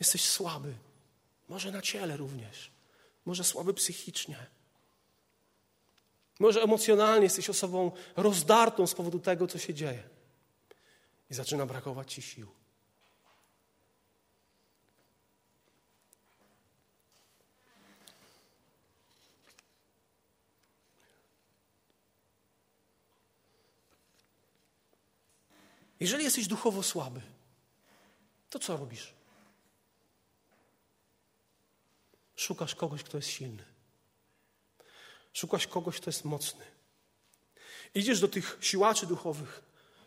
Jesteś 0.00 0.24
słaby. 0.24 0.74
Może 1.48 1.70
na 1.70 1.82
ciele 1.82 2.16
również. 2.16 2.70
Może 3.24 3.44
słaby 3.44 3.74
psychicznie. 3.74 4.46
Może 6.40 6.62
emocjonalnie 6.62 7.24
jesteś 7.24 7.50
osobą 7.50 7.92
rozdartą 8.16 8.86
z 8.86 8.94
powodu 8.94 9.18
tego, 9.18 9.46
co 9.46 9.58
się 9.58 9.74
dzieje. 9.74 10.02
I 11.30 11.34
zaczyna 11.34 11.66
brakować 11.66 12.12
ci 12.12 12.22
sił. 12.22 12.55
Jeżeli 26.00 26.24
jesteś 26.24 26.46
duchowo 26.46 26.82
słaby, 26.82 27.20
to 28.50 28.58
co 28.58 28.76
robisz? 28.76 29.14
Szukasz 32.36 32.74
kogoś, 32.74 33.02
kto 33.02 33.16
jest 33.16 33.28
silny. 33.28 33.64
Szukasz 35.32 35.66
kogoś, 35.66 36.00
kto 36.00 36.10
jest 36.10 36.24
mocny. 36.24 36.64
Idziesz 37.94 38.20
do 38.20 38.28
tych 38.28 38.58
siłaczy 38.60 39.06
duchowych. 39.06 39.62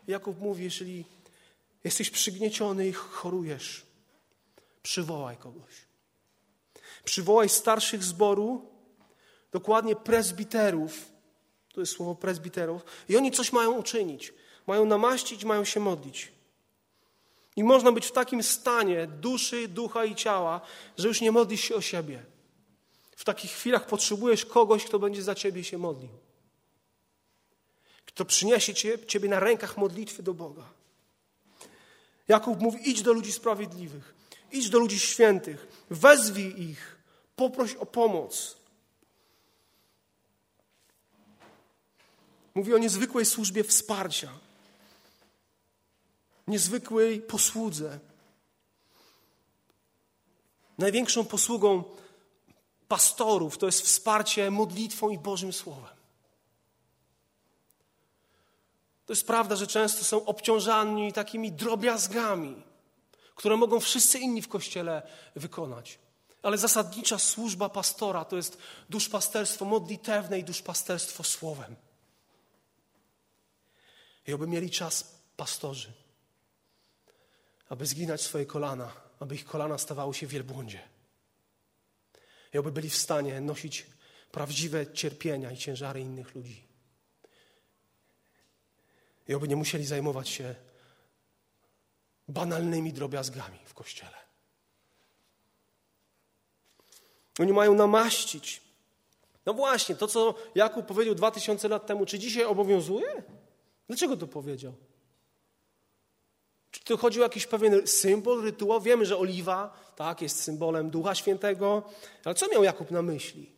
Jakub 0.06 0.40
mówi, 0.40 0.64
jeżeli 0.64 1.04
jesteś 1.84 2.10
przygnieciony 2.10 2.88
i 2.88 2.92
chorujesz, 2.92 3.86
przywołaj 4.82 5.36
kogoś. 5.36 5.74
Przywołaj 7.04 7.48
starszych 7.48 8.04
zboru, 8.04 8.70
dokładnie 9.52 9.96
prezbiterów, 9.96 11.12
to 11.74 11.80
jest 11.80 11.92
słowo 11.92 12.14
prezbiterów, 12.14 12.82
i 13.08 13.16
oni 13.16 13.32
coś 13.32 13.52
mają 13.52 13.72
uczynić. 13.72 14.32
Mają 14.70 14.84
namaścić, 14.84 15.44
mają 15.44 15.64
się 15.64 15.80
modlić. 15.80 16.32
I 17.56 17.64
można 17.64 17.92
być 17.92 18.06
w 18.06 18.12
takim 18.12 18.42
stanie 18.42 19.06
duszy, 19.06 19.68
ducha 19.68 20.04
i 20.04 20.14
ciała, 20.14 20.60
że 20.98 21.08
już 21.08 21.20
nie 21.20 21.32
modlisz 21.32 21.60
się 21.60 21.74
o 21.74 21.80
siebie. 21.80 22.22
W 23.16 23.24
takich 23.24 23.50
chwilach 23.50 23.86
potrzebujesz 23.86 24.46
kogoś, 24.46 24.84
kto 24.84 24.98
będzie 24.98 25.22
za 25.22 25.34
ciebie 25.34 25.64
się 25.64 25.78
modlił. 25.78 26.08
Kto 28.06 28.24
przyniesie 28.24 28.74
ciebie 29.06 29.28
na 29.28 29.40
rękach 29.40 29.76
modlitwy 29.76 30.22
do 30.22 30.34
Boga. 30.34 30.64
Jakub 32.28 32.60
mówi: 32.60 32.90
idź 32.90 33.02
do 33.02 33.12
ludzi 33.12 33.32
sprawiedliwych, 33.32 34.14
idź 34.52 34.70
do 34.70 34.78
ludzi 34.78 34.98
świętych, 34.98 35.66
wezwij 35.90 36.62
ich, 36.62 36.96
poproś 37.36 37.74
o 37.74 37.86
pomoc. 37.86 38.56
Mówi 42.54 42.74
o 42.74 42.78
niezwykłej 42.78 43.26
służbie 43.26 43.64
wsparcia 43.64 44.49
niezwykłej 46.50 47.20
posłudze. 47.20 47.98
Największą 50.78 51.24
posługą 51.24 51.84
pastorów 52.88 53.58
to 53.58 53.66
jest 53.66 53.82
wsparcie 53.82 54.50
modlitwą 54.50 55.10
i 55.10 55.18
Bożym 55.18 55.52
Słowem. 55.52 55.96
To 59.06 59.12
jest 59.12 59.26
prawda, 59.26 59.56
że 59.56 59.66
często 59.66 60.04
są 60.04 60.24
obciążani 60.24 61.12
takimi 61.12 61.52
drobiazgami, 61.52 62.62
które 63.34 63.56
mogą 63.56 63.80
wszyscy 63.80 64.18
inni 64.18 64.42
w 64.42 64.48
kościele 64.48 65.02
wykonać. 65.36 65.98
Ale 66.42 66.58
zasadnicza 66.58 67.18
służba 67.18 67.68
pastora 67.68 68.24
to 68.24 68.36
jest 68.36 68.58
duszpasterstwo 68.90 69.64
modlitewne 69.64 70.38
i 70.38 70.44
duszpasterstwo 70.44 71.24
słowem. 71.24 71.76
I 74.26 74.32
oby 74.32 74.46
mieli 74.46 74.70
czas 74.70 75.14
pastorzy 75.36 75.99
aby 77.70 77.86
zginać 77.86 78.20
swoje 78.20 78.46
kolana, 78.46 78.92
aby 79.20 79.34
ich 79.34 79.44
kolana 79.44 79.78
stawały 79.78 80.14
się 80.14 80.26
wielbłądzie. 80.26 80.80
I 82.54 82.58
aby 82.58 82.72
byli 82.72 82.90
w 82.90 82.96
stanie 82.96 83.40
nosić 83.40 83.86
prawdziwe 84.32 84.92
cierpienia 84.92 85.52
i 85.52 85.56
ciężary 85.56 86.00
innych 86.00 86.34
ludzi. 86.34 86.64
I 89.28 89.34
aby 89.34 89.48
nie 89.48 89.56
musieli 89.56 89.86
zajmować 89.86 90.28
się 90.28 90.54
banalnymi 92.28 92.92
drobiazgami 92.92 93.58
w 93.64 93.74
kościele. 93.74 94.20
Oni 97.38 97.52
mają 97.52 97.74
namaścić, 97.74 98.62
No 99.46 99.54
właśnie, 99.54 99.94
to 99.94 100.06
co 100.06 100.34
Jakub 100.54 100.86
powiedział 100.86 101.14
dwa 101.14 101.30
tysiące 101.30 101.68
lat 101.68 101.86
temu, 101.86 102.06
czy 102.06 102.18
dzisiaj 102.18 102.44
obowiązuje? 102.44 103.22
Dlaczego 103.88 104.16
to 104.16 104.26
powiedział? 104.26 104.74
Czy 106.70 106.84
tu 106.84 106.96
chodzi 106.96 107.20
o 107.20 107.22
jakiś 107.22 107.46
pewien 107.46 107.86
symbol, 107.86 108.42
rytuał? 108.42 108.80
Wiemy, 108.80 109.06
że 109.06 109.18
oliwa 109.18 109.92
tak, 109.96 110.22
jest 110.22 110.42
symbolem 110.42 110.90
Ducha 110.90 111.14
Świętego, 111.14 111.82
ale 112.24 112.34
co 112.34 112.48
miał 112.48 112.64
Jakub 112.64 112.90
na 112.90 113.02
myśli? 113.02 113.52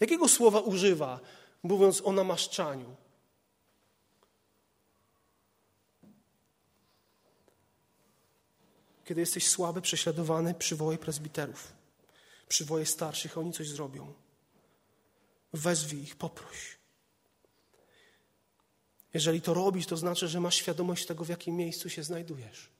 Jakiego 0.00 0.28
słowa 0.28 0.60
używa, 0.60 1.20
mówiąc 1.62 2.02
o 2.04 2.12
namaszczaniu? 2.12 2.96
Kiedy 9.04 9.20
jesteś 9.20 9.48
słaby, 9.48 9.80
prześladowany, 9.80 10.54
przywołaj 10.54 10.98
prezbiterów, 10.98 11.72
przywołaj 12.48 12.86
starszych, 12.86 13.38
oni 13.38 13.52
coś 13.52 13.68
zrobią. 13.68 14.14
Wezwij 15.52 16.02
ich, 16.02 16.16
poproś. 16.16 16.79
Jeżeli 19.14 19.42
to 19.42 19.54
robisz, 19.54 19.86
to 19.86 19.96
znaczy, 19.96 20.28
że 20.28 20.40
masz 20.40 20.54
świadomość 20.54 21.06
tego, 21.06 21.24
w 21.24 21.28
jakim 21.28 21.56
miejscu 21.56 21.90
się 21.90 22.02
znajdujesz. 22.02 22.70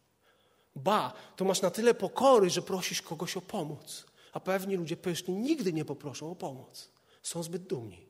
Ba, 0.77 1.12
to 1.37 1.45
masz 1.45 1.62
na 1.62 1.71
tyle 1.71 1.95
pokory, 1.95 2.51
że 2.51 2.62
prosisz 2.62 3.03
kogoś 3.03 3.37
o 3.37 3.40
pomoc. 3.40 4.05
A 4.33 4.40
pewni 4.40 4.77
ludzie 4.77 4.97
pyszni 4.97 5.35
nigdy 5.35 5.73
nie 5.73 5.85
poproszą 5.85 6.31
o 6.31 6.35
pomoc. 6.35 6.88
Są 7.23 7.43
zbyt 7.43 7.62
dumni. 7.62 8.07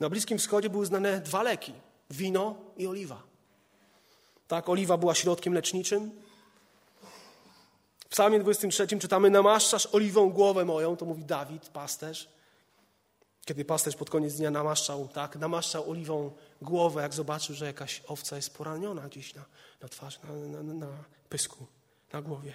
Na 0.00 0.08
Bliskim 0.08 0.38
Wschodzie 0.38 0.70
były 0.70 0.86
znane 0.86 1.20
dwa 1.20 1.42
leki: 1.42 1.72
wino 2.10 2.56
i 2.76 2.86
oliwa. 2.86 3.22
Tak, 4.48 4.68
oliwa 4.68 4.96
była 4.96 5.14
środkiem 5.14 5.54
leczniczym. 5.54 6.10
W 7.98 8.08
Psalmie 8.08 8.40
23 8.40 8.86
czytamy: 8.86 9.30
Namaszczasz 9.30 9.88
oliwą 9.92 10.30
głowę 10.30 10.64
moją, 10.64 10.96
to 10.96 11.04
mówi 11.04 11.24
Dawid, 11.24 11.68
pasterz. 11.68 12.28
Kiedy 13.44 13.64
pasterz 13.64 13.96
pod 13.96 14.10
koniec 14.10 14.34
dnia 14.34 14.50
namaszczał, 14.50 15.08
tak, 15.08 15.36
namaszczał 15.36 15.90
oliwą 15.90 16.30
głowę, 16.62 17.02
jak 17.02 17.14
zobaczył, 17.14 17.54
że 17.54 17.66
jakaś 17.66 18.02
owca 18.06 18.36
jest 18.36 18.54
poraniona 18.54 19.02
gdzieś 19.08 19.34
na, 19.34 19.44
na 19.82 19.88
twarzy, 19.88 20.18
na, 20.48 20.62
na, 20.62 20.74
na 20.74 21.04
pysku, 21.28 21.66
na 22.12 22.22
głowie. 22.22 22.54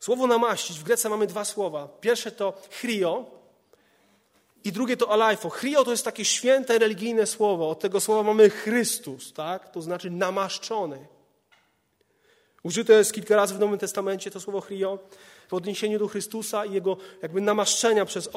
Słowo 0.00 0.26
namaścić, 0.26 0.78
w 0.78 0.82
Grece 0.82 1.08
mamy 1.08 1.26
dwa 1.26 1.44
słowa. 1.44 1.88
Pierwsze 2.00 2.32
to 2.32 2.62
chrio 2.70 3.26
i 4.64 4.72
drugie 4.72 4.96
to 4.96 5.10
alajfo. 5.10 5.50
Chrio 5.50 5.84
to 5.84 5.90
jest 5.90 6.04
takie 6.04 6.24
święte, 6.24 6.78
religijne 6.78 7.26
słowo. 7.26 7.70
Od 7.70 7.80
tego 7.80 8.00
słowa 8.00 8.22
mamy 8.22 8.50
Chrystus, 8.50 9.32
tak? 9.32 9.72
To 9.72 9.82
znaczy 9.82 10.10
namaszczony. 10.10 11.06
Użyte 12.62 12.92
jest 12.92 13.12
kilka 13.12 13.36
razy 13.36 13.54
w 13.54 13.58
Nowym 13.58 13.78
Testamencie 13.78 14.30
to 14.30 14.40
słowo 14.40 14.60
chrio 14.60 14.98
w 15.48 15.54
odniesieniu 15.54 15.98
do 15.98 16.08
Chrystusa 16.08 16.64
i 16.64 16.72
Jego 16.72 16.96
jakby 17.22 17.40
namaszczenia 17.40 18.04
przez, 18.04 18.26
e, 18.26 18.30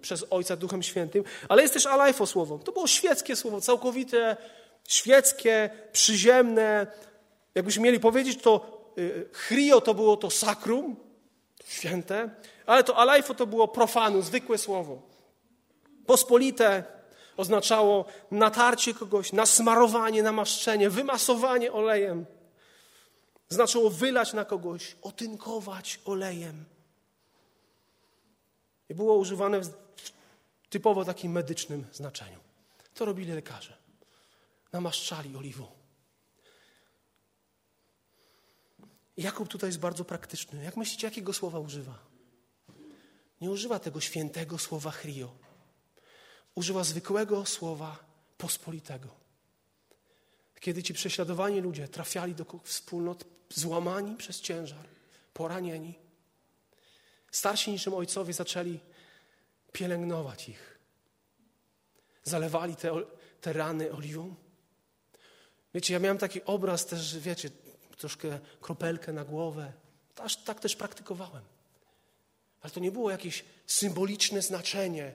przez 0.00 0.24
Ojca 0.30 0.56
Duchem 0.56 0.82
Świętym, 0.82 1.24
ale 1.48 1.62
jest 1.62 1.74
też 1.74 1.86
alajfo 1.86 2.26
słowo. 2.26 2.58
To 2.58 2.72
było 2.72 2.86
świeckie 2.86 3.36
słowo, 3.36 3.60
całkowite, 3.60 4.36
świeckie, 4.88 5.70
przyziemne. 5.92 6.86
Jakbyśmy 7.54 7.82
mieli 7.82 8.00
powiedzieć, 8.00 8.42
to 8.42 8.82
e, 8.98 9.00
chrio 9.32 9.80
to 9.80 9.94
było 9.94 10.16
to 10.16 10.30
sakrum, 10.30 10.96
święte, 11.68 12.30
ale 12.66 12.84
to 12.84 12.96
alajfo 12.96 13.34
to 13.34 13.46
było 13.46 13.68
profanu, 13.68 14.22
zwykłe 14.22 14.58
słowo. 14.58 15.02
Pospolite 16.06 16.84
oznaczało 17.36 18.04
natarcie 18.30 18.94
kogoś, 18.94 19.32
nasmarowanie, 19.32 20.22
namaszczenie, 20.22 20.90
wymasowanie 20.90 21.72
olejem. 21.72 22.26
Znaczyło 23.48 23.90
wylać 23.90 24.32
na 24.32 24.44
kogoś, 24.44 24.96
otynkować 25.02 26.00
olejem. 26.04 26.64
I 28.88 28.94
było 28.94 29.16
używane 29.16 29.60
w 29.60 29.72
typowo 30.70 31.04
takim 31.04 31.32
medycznym 31.32 31.86
znaczeniu. 31.92 32.40
To 32.94 33.04
robili 33.04 33.32
lekarze. 33.32 33.76
Namaszczali 34.72 35.36
oliwą. 35.36 35.66
Jakub 39.16 39.48
tutaj 39.48 39.68
jest 39.68 39.78
bardzo 39.80 40.04
praktyczny. 40.04 40.64
Jak 40.64 40.76
myślicie, 40.76 41.06
jakiego 41.06 41.32
słowa 41.32 41.58
używa? 41.58 41.98
Nie 43.40 43.50
używa 43.50 43.78
tego 43.78 44.00
świętego 44.00 44.58
słowa 44.58 44.90
chrio. 44.90 45.32
Używa 46.54 46.84
zwykłego 46.84 47.46
słowa 47.46 47.98
pospolitego. 48.38 49.25
Kiedy 50.60 50.82
ci 50.82 50.94
prześladowani 50.94 51.60
ludzie 51.60 51.88
trafiali 51.88 52.34
do 52.34 52.46
wspólnot 52.64 53.24
złamani 53.48 54.16
przez 54.16 54.40
ciężar, 54.40 54.88
poranieni, 55.32 55.98
starsi 57.30 57.70
niczym 57.70 57.94
ojcowie 57.94 58.32
zaczęli 58.32 58.80
pielęgnować 59.72 60.48
ich. 60.48 60.78
Zalewali 62.24 62.76
te, 62.76 62.92
te 63.40 63.52
rany 63.52 63.92
oliwą. 63.92 64.34
Wiecie, 65.74 65.94
ja 65.94 66.00
miałem 66.00 66.18
taki 66.18 66.44
obraz 66.44 66.86
też, 66.86 67.18
wiecie, 67.18 67.50
troszkę 67.96 68.40
kropelkę 68.60 69.12
na 69.12 69.24
głowę. 69.24 69.72
Aż 70.16 70.36
tak 70.36 70.60
też 70.60 70.76
praktykowałem. 70.76 71.44
Ale 72.60 72.70
to 72.70 72.80
nie 72.80 72.92
było 72.92 73.10
jakieś 73.10 73.44
symboliczne 73.66 74.42
znaczenie. 74.42 75.14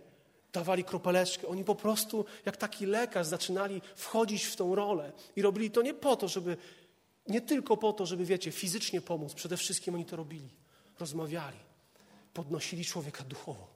Dawali 0.54 0.84
kropeleczkę. 0.84 1.48
Oni 1.48 1.64
po 1.64 1.76
prostu, 1.76 2.26
jak 2.46 2.58
taki 2.58 2.86
lekarz, 2.86 3.28
zaczynali 3.28 3.82
wchodzić 3.96 4.44
w 4.44 4.56
tą 4.56 4.76
rolę. 4.76 5.12
I 5.36 5.42
robili 5.42 5.72
to 5.72 5.82
nie 5.82 5.94
po 5.94 6.16
to, 6.16 6.28
żeby, 6.28 6.58
nie 7.28 7.42
tylko 7.42 7.78
po 7.78 7.94
to, 7.94 8.06
żeby, 8.06 8.26
wiecie, 8.26 8.52
fizycznie 8.52 9.02
pomóc. 9.02 9.34
Przede 9.34 9.58
wszystkim 9.58 9.96
oni 9.96 10.06
to 10.06 10.16
robili. 10.16 10.50
Rozmawiali. 11.00 11.58
Podnosili 12.34 12.86
człowieka 12.86 13.24
duchowo. 13.24 13.68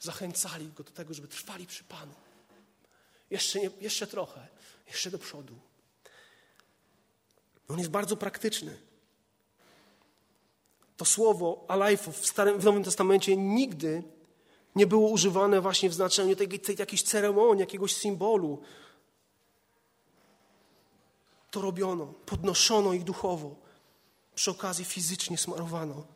Zachęcali 0.00 0.68
go 0.68 0.84
do 0.84 0.90
tego, 0.90 1.14
żeby 1.14 1.28
trwali 1.28 1.66
przy 1.66 1.84
Panu. 1.84 2.14
Jeszcze, 3.30 3.60
nie, 3.60 3.70
jeszcze 3.80 4.06
trochę, 4.06 4.48
jeszcze 4.86 5.10
do 5.10 5.18
przodu. 5.18 5.54
On 7.68 7.78
jest 7.78 7.90
bardzo 7.90 8.16
praktyczny. 8.16 8.78
To 10.96 11.04
słowo 11.04 11.64
alajfo 11.68 12.12
w, 12.12 12.32
w 12.58 12.64
Nowym 12.64 12.84
Testamencie 12.84 13.36
nigdy 13.36 14.02
nie 14.76 14.86
było 14.86 15.08
używane 15.08 15.60
właśnie 15.60 15.90
w 15.90 15.94
znaczeniu 15.94 16.36
tej, 16.36 16.60
tej 16.60 16.76
jakiejś 16.78 17.02
ceremonii, 17.02 17.60
jakiegoś 17.60 17.96
symbolu. 17.96 18.62
To 21.50 21.60
robiono, 21.60 22.06
podnoszono 22.06 22.92
ich 22.92 23.04
duchowo, 23.04 23.56
przy 24.34 24.50
okazji 24.50 24.84
fizycznie 24.84 25.38
smarowano. 25.38 26.06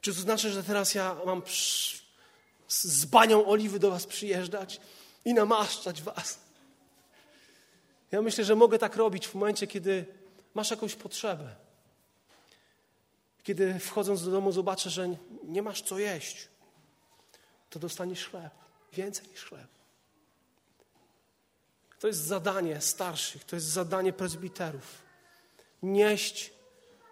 Czy 0.00 0.14
to 0.14 0.20
znaczy, 0.20 0.50
że 0.50 0.64
teraz 0.64 0.94
ja 0.94 1.16
mam 1.26 1.42
z 2.68 3.04
banią 3.04 3.46
oliwy 3.46 3.78
do 3.78 3.90
Was 3.90 4.06
przyjeżdżać 4.06 4.80
i 5.24 5.34
namaszczać 5.34 6.02
Was? 6.02 6.38
Ja 8.12 8.22
myślę, 8.22 8.44
że 8.44 8.56
mogę 8.56 8.78
tak 8.78 8.96
robić 8.96 9.26
w 9.26 9.34
momencie, 9.34 9.66
kiedy 9.66 10.06
masz 10.54 10.70
jakąś 10.70 10.94
potrzebę. 10.94 11.65
Kiedy 13.46 13.78
wchodząc 13.78 14.24
do 14.24 14.30
domu 14.30 14.52
zobaczę, 14.52 14.90
że 14.90 15.08
nie 15.44 15.62
masz 15.62 15.82
co 15.82 15.98
jeść, 15.98 16.48
to 17.70 17.78
dostaniesz 17.78 18.28
chleb. 18.28 18.52
Więcej 18.92 19.28
niż 19.28 19.44
chleb. 19.44 19.68
To 21.98 22.06
jest 22.06 22.20
zadanie 22.20 22.80
starszych, 22.80 23.44
to 23.44 23.56
jest 23.56 23.66
zadanie 23.66 24.12
prezbiterów. 24.12 25.02
Nieść 25.82 26.52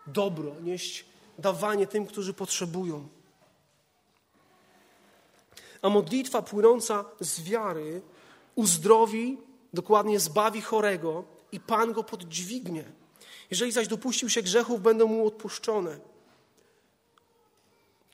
dobro, 0.06 0.60
nieść 0.60 1.04
dawanie 1.38 1.86
tym, 1.86 2.06
którzy 2.06 2.34
potrzebują. 2.34 3.08
A 5.82 5.88
modlitwa 5.88 6.42
płynąca 6.42 7.04
z 7.20 7.42
wiary 7.42 8.02
uzdrowi 8.54 9.38
dokładnie 9.72 10.20
zbawi 10.20 10.60
chorego 10.60 11.24
i 11.52 11.60
Pan 11.60 11.92
go 11.92 12.04
podźwignie. 12.04 12.84
Jeżeli 13.50 13.72
zaś 13.72 13.88
dopuścił 13.88 14.30
się 14.30 14.42
grzechów, 14.42 14.82
będą 14.82 15.06
mu 15.06 15.26
odpuszczone. 15.26 16.13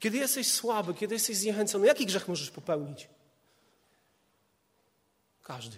Kiedy 0.00 0.18
jesteś 0.18 0.52
słaby, 0.52 0.94
kiedy 0.94 1.14
jesteś 1.14 1.36
zniechęcony, 1.36 1.86
jaki 1.86 2.06
grzech 2.06 2.28
możesz 2.28 2.50
popełnić? 2.50 3.08
Każdy. 5.42 5.76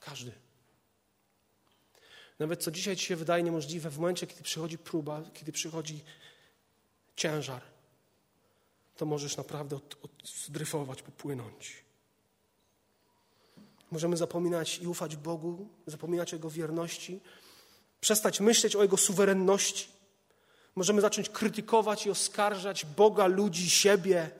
Każdy. 0.00 0.32
Nawet 2.38 2.62
co 2.62 2.70
dzisiaj 2.70 2.96
ci 2.96 3.06
się 3.06 3.16
wydaje 3.16 3.42
niemożliwe, 3.42 3.90
w 3.90 3.98
momencie, 3.98 4.26
kiedy 4.26 4.42
przychodzi 4.42 4.78
próba, 4.78 5.22
kiedy 5.34 5.52
przychodzi 5.52 6.04
ciężar, 7.16 7.62
to 8.96 9.06
możesz 9.06 9.36
naprawdę 9.36 9.76
od, 9.76 9.96
popłynąć. 11.02 11.84
Możemy 13.90 14.16
zapominać 14.16 14.78
i 14.78 14.86
ufać 14.86 15.16
Bogu, 15.16 15.68
zapominać 15.86 16.32
o 16.32 16.36
Jego 16.36 16.50
wierności, 16.50 17.20
przestać 18.00 18.40
myśleć 18.40 18.76
o 18.76 18.82
Jego 18.82 18.96
suwerenności. 18.96 19.99
Możemy 20.76 21.00
zacząć 21.00 21.28
krytykować 21.28 22.06
i 22.06 22.10
oskarżać 22.10 22.86
Boga, 22.86 23.26
ludzi, 23.26 23.70
siebie. 23.70 24.30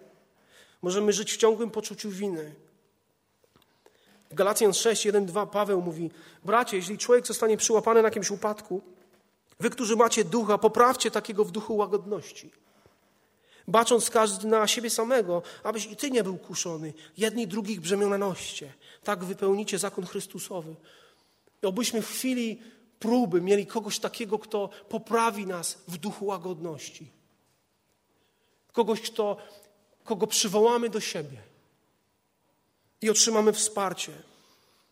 Możemy 0.83 1.12
żyć 1.12 1.33
w 1.33 1.37
ciągłym 1.37 1.70
poczuciu 1.70 2.11
winy. 2.11 2.55
W 4.31 4.35
Galacjan 4.35 4.74
6, 4.74 5.05
1, 5.05 5.26
2 5.26 5.47
Paweł 5.47 5.83
mówi: 5.83 6.11
Bracie, 6.45 6.76
jeśli 6.76 6.99
człowiek 6.99 7.26
zostanie 7.26 7.57
przyłapany 7.57 8.03
na 8.03 8.09
jakimś 8.09 8.31
upadku, 8.31 8.83
Wy, 9.61 9.70
którzy 9.70 9.97
macie 9.97 10.24
ducha, 10.24 10.59
poprawcie 10.59 11.11
takiego 11.11 11.45
w 11.45 11.51
duchu 11.51 11.76
łagodności. 11.76 12.51
Bacząc 13.68 14.11
każdy 14.11 14.49
na 14.49 14.66
siebie 14.66 14.91
samego, 14.91 15.43
abyś 15.64 15.87
i 15.87 15.97
ty 15.97 16.11
nie 16.11 16.24
był 16.24 16.39
kuszony. 16.39 16.93
Jedni 17.16 17.47
drugich 17.47 17.81
brzemiona 17.81 18.18
noście. 18.18 18.72
Tak 19.05 19.24
wypełnicie 19.24 19.78
zakon 19.78 20.07
Chrystusowy. 20.07 20.76
Obyśmy 21.62 22.03
w 22.03 22.09
chwili 22.09 22.62
próby 23.01 23.40
mieli 23.40 23.66
kogoś 23.66 23.98
takiego, 23.98 24.38
kto 24.38 24.70
poprawi 24.88 25.46
nas 25.46 25.78
w 25.88 25.96
duchu 25.96 26.26
łagodności. 26.26 27.11
Kogoś, 28.72 29.01
kto, 29.01 29.36
kogo 30.05 30.26
przywołamy 30.26 30.88
do 30.88 31.01
siebie 31.01 31.36
i 33.03 33.11
otrzymamy 33.11 33.53
wsparcie. 33.53 34.12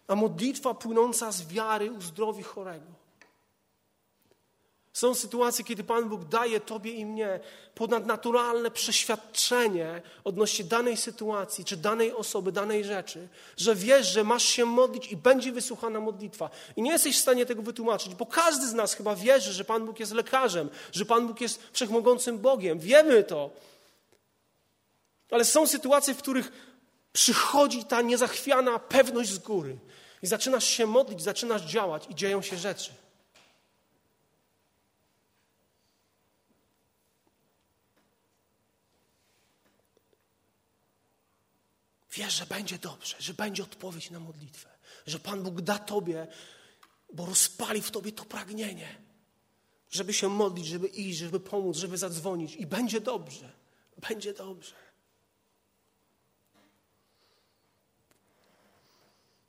A 0.07 0.15
modlitwa 0.15 0.75
płynąca 0.75 1.33
z 1.33 1.47
wiary 1.47 1.93
uzdrowi 1.93 2.43
chorego. 2.43 2.87
Są 4.93 5.15
sytuacje, 5.15 5.65
kiedy 5.65 5.85
Pan 5.85 6.09
Bóg 6.09 6.25
daje 6.25 6.61
Tobie 6.61 6.93
i 6.93 7.07
mnie 7.07 7.41
ponadnaturalne 7.75 8.71
przeświadczenie 8.71 10.03
odnośnie 10.25 10.65
danej 10.65 10.97
sytuacji, 10.97 11.65
czy 11.65 11.77
danej 11.77 12.13
osoby, 12.13 12.53
danej 12.53 12.85
rzeczy, 12.85 13.29
że 13.57 13.75
wiesz, 13.75 14.07
że 14.07 14.25
masz 14.25 14.45
się 14.45 14.65
modlić 14.65 15.13
i 15.13 15.17
będzie 15.17 15.53
wysłuchana 15.53 16.01
modlitwa. 16.01 16.51
I 16.77 16.83
nie 16.83 16.91
jesteś 16.93 17.17
w 17.17 17.21
stanie 17.21 17.47
tego 17.47 17.63
wytłumaczyć, 17.63 18.15
bo 18.15 18.27
każdy 18.27 18.69
z 18.69 18.75
nas 18.75 18.95
chyba 18.95 19.17
wierzy, 19.17 19.53
że 19.53 19.65
Pan 19.65 19.87
Bóg 19.87 20.01
jest 20.01 20.13
lekarzem, 20.13 20.71
że 20.93 21.05
Pan 21.05 21.27
Bóg 21.27 21.41
jest 21.41 21.63
wszechmogącym 21.73 22.39
Bogiem. 22.39 22.79
Wiemy 22.79 23.25
to. 23.25 23.51
Ale 25.31 25.45
są 25.45 25.67
sytuacje, 25.67 26.15
w 26.15 26.19
których 26.19 26.53
przychodzi 27.13 27.85
ta 27.85 28.03
niezachwiana 28.03 28.79
pewność 28.79 29.31
z 29.31 29.39
góry. 29.39 29.79
I 30.23 30.27
zaczynasz 30.27 30.65
się 30.65 30.87
modlić, 30.87 31.23
zaczynasz 31.23 31.63
działać 31.63 32.05
i 32.11 32.15
dzieją 32.15 32.43
się 32.43 32.57
rzeczy. 32.57 32.93
Wiesz, 42.19 42.35
że 42.35 42.47
będzie 42.47 42.79
dobrze, 42.79 43.17
że 43.19 43.35
będzie 43.35 43.63
odpowiedź 43.63 44.11
na 44.11 44.21
modlitwę, 44.21 44.69
że 45.07 45.19
Pan 45.19 45.43
Bóg 45.43 45.61
da 45.61 45.79
Tobie, 45.79 46.27
bo 47.13 47.27
rozpali 47.27 47.83
w 47.83 47.91
Tobie 47.91 48.13
to 48.13 48.25
pragnienie, 48.25 48.99
żeby 49.91 50.13
się 50.13 50.29
modlić, 50.29 50.67
żeby 50.67 50.87
iść, 50.87 51.19
żeby 51.19 51.41
pomóc, 51.41 51.77
żeby 51.77 51.99
zadzwonić 51.99 52.55
i 52.55 52.67
będzie 52.67 53.01
dobrze, 53.01 53.53
będzie 54.09 54.35
dobrze. 54.35 54.75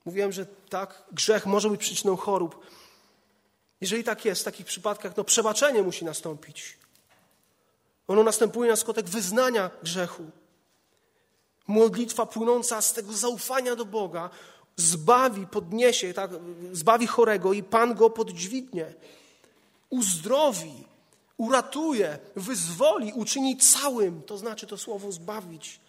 Mówiłem, 0.04 0.32
że 0.32 0.46
tak, 0.46 1.04
grzech 1.12 1.46
może 1.46 1.70
być 1.70 1.80
przyczyną 1.80 2.16
chorób. 2.16 2.66
Jeżeli 3.80 4.04
tak 4.04 4.24
jest, 4.24 4.40
w 4.40 4.44
takich 4.44 4.66
przypadkach, 4.66 5.16
no 5.16 5.24
przebaczenie 5.24 5.82
musi 5.82 6.04
nastąpić. 6.04 6.78
Ono 8.08 8.22
następuje 8.22 8.70
na 8.70 8.76
skutek 8.76 9.06
wyznania 9.06 9.70
grzechu. 9.82 10.30
Modlitwa 11.70 12.26
płynąca 12.26 12.82
z 12.82 12.92
tego 12.92 13.12
zaufania 13.12 13.76
do 13.76 13.84
Boga 13.84 14.30
zbawi, 14.76 15.46
podniesie, 15.46 16.14
tak, 16.14 16.30
zbawi 16.72 17.06
chorego 17.06 17.52
i 17.52 17.62
Pan 17.62 17.94
go 17.94 18.10
podźwignie. 18.10 18.94
Uzdrowi, 19.90 20.84
uratuje, 21.36 22.18
wyzwoli, 22.36 23.12
uczyni 23.12 23.56
całym, 23.56 24.22
to 24.22 24.38
znaczy 24.38 24.66
to 24.66 24.78
słowo 24.78 25.12
zbawić. 25.12 25.80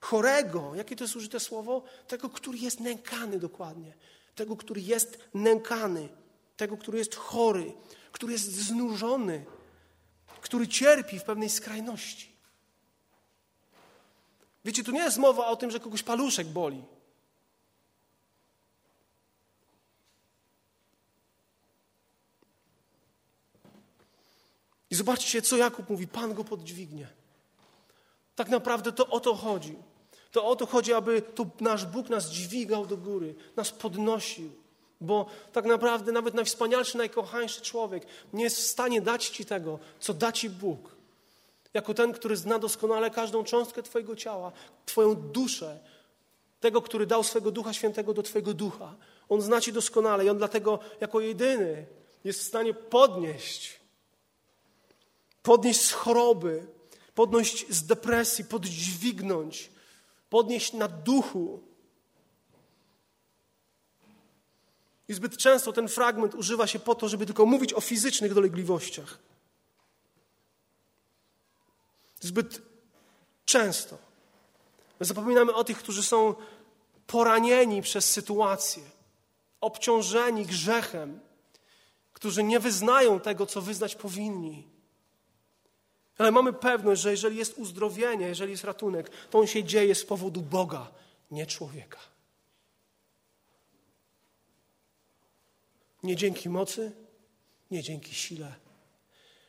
Chorego, 0.00 0.74
jakie 0.74 0.96
to 0.96 1.04
jest 1.04 1.16
użyte 1.16 1.40
słowo? 1.40 1.82
Tego, 2.08 2.30
który 2.30 2.58
jest 2.58 2.80
nękany 2.80 3.38
dokładnie. 3.38 3.94
Tego, 4.34 4.56
który 4.56 4.80
jest 4.80 5.18
nękany. 5.34 6.08
Tego, 6.56 6.76
który 6.76 6.98
jest 6.98 7.14
chory, 7.14 7.72
który 8.12 8.32
jest 8.32 8.52
znużony, 8.52 9.44
który 10.40 10.68
cierpi 10.68 11.18
w 11.18 11.24
pewnej 11.24 11.50
skrajności. 11.50 12.37
Wiecie, 14.68 14.84
tu 14.84 14.92
nie 14.92 15.00
jest 15.00 15.18
mowa 15.18 15.46
o 15.46 15.56
tym, 15.56 15.70
że 15.70 15.80
kogoś 15.80 16.02
paluszek 16.02 16.46
boli. 16.46 16.84
I 24.90 24.94
zobaczcie, 24.94 25.42
co 25.42 25.56
Jakub 25.56 25.90
mówi: 25.90 26.06
Pan 26.06 26.34
go 26.34 26.44
podźwignie. 26.44 27.08
Tak 28.36 28.48
naprawdę 28.48 28.92
to 28.92 29.06
o 29.06 29.20
to 29.20 29.34
chodzi. 29.34 29.76
To 30.30 30.44
o 30.44 30.56
to 30.56 30.66
chodzi, 30.66 30.92
aby 30.92 31.22
to 31.22 31.46
nasz 31.60 31.86
Bóg 31.86 32.08
nas 32.08 32.30
dźwigał 32.30 32.86
do 32.86 32.96
góry, 32.96 33.34
nas 33.56 33.70
podnosił. 33.70 34.50
Bo 35.00 35.26
tak 35.52 35.64
naprawdę 35.64 36.12
nawet 36.12 36.34
najwspanialszy, 36.34 36.98
najkochańszy 36.98 37.60
człowiek 37.60 38.06
nie 38.32 38.44
jest 38.44 38.56
w 38.56 38.66
stanie 38.66 39.00
dać 39.00 39.28
Ci 39.28 39.44
tego, 39.44 39.78
co 40.00 40.14
da 40.14 40.32
Ci 40.32 40.50
Bóg. 40.50 40.97
Jako 41.74 41.94
ten, 41.94 42.12
który 42.12 42.36
zna 42.36 42.58
doskonale 42.58 43.10
każdą 43.10 43.44
cząstkę 43.44 43.82
Twojego 43.82 44.16
ciała, 44.16 44.52
Twoją 44.86 45.14
duszę, 45.14 45.78
tego, 46.60 46.82
który 46.82 47.06
dał 47.06 47.24
swego 47.24 47.50
Ducha 47.50 47.72
Świętego 47.72 48.14
do 48.14 48.22
Twojego 48.22 48.54
ducha. 48.54 48.94
On 49.28 49.42
zna 49.42 49.60
Ci 49.60 49.72
doskonale 49.72 50.24
i 50.24 50.28
On 50.28 50.38
dlatego 50.38 50.78
jako 51.00 51.20
jedyny 51.20 51.86
jest 52.24 52.40
w 52.40 52.46
stanie 52.46 52.74
podnieść, 52.74 53.80
podnieść 55.42 55.80
z 55.80 55.92
choroby, 55.92 56.66
podnieść 57.14 57.66
z 57.70 57.86
depresji, 57.86 58.44
podźwignąć, 58.44 59.70
podnieść 60.30 60.72
na 60.72 60.88
duchu. 60.88 61.62
I 65.08 65.14
zbyt 65.14 65.36
często 65.36 65.72
ten 65.72 65.88
fragment 65.88 66.34
używa 66.34 66.66
się 66.66 66.78
po 66.78 66.94
to, 66.94 67.08
żeby 67.08 67.26
tylko 67.26 67.46
mówić 67.46 67.74
o 67.74 67.80
fizycznych 67.80 68.34
dolegliwościach. 68.34 69.18
Zbyt 72.20 72.62
często. 73.44 73.98
My 75.00 75.06
zapominamy 75.06 75.54
o 75.54 75.64
tych, 75.64 75.78
którzy 75.78 76.02
są 76.02 76.34
poranieni 77.06 77.82
przez 77.82 78.10
sytuację, 78.10 78.82
obciążeni 79.60 80.46
grzechem, 80.46 81.20
którzy 82.12 82.42
nie 82.42 82.60
wyznają 82.60 83.20
tego, 83.20 83.46
co 83.46 83.62
wyznać 83.62 83.94
powinni. 83.94 84.68
Ale 86.18 86.30
mamy 86.30 86.52
pewność, 86.52 87.02
że 87.02 87.10
jeżeli 87.10 87.36
jest 87.36 87.58
uzdrowienie, 87.58 88.26
jeżeli 88.26 88.50
jest 88.50 88.64
ratunek, 88.64 89.10
to 89.30 89.38
on 89.38 89.46
się 89.46 89.64
dzieje 89.64 89.94
z 89.94 90.04
powodu 90.04 90.42
Boga, 90.42 90.90
nie 91.30 91.46
człowieka. 91.46 91.98
Nie 96.02 96.16
dzięki 96.16 96.48
mocy, 96.48 96.92
nie 97.70 97.82
dzięki 97.82 98.14
sile, 98.14 98.54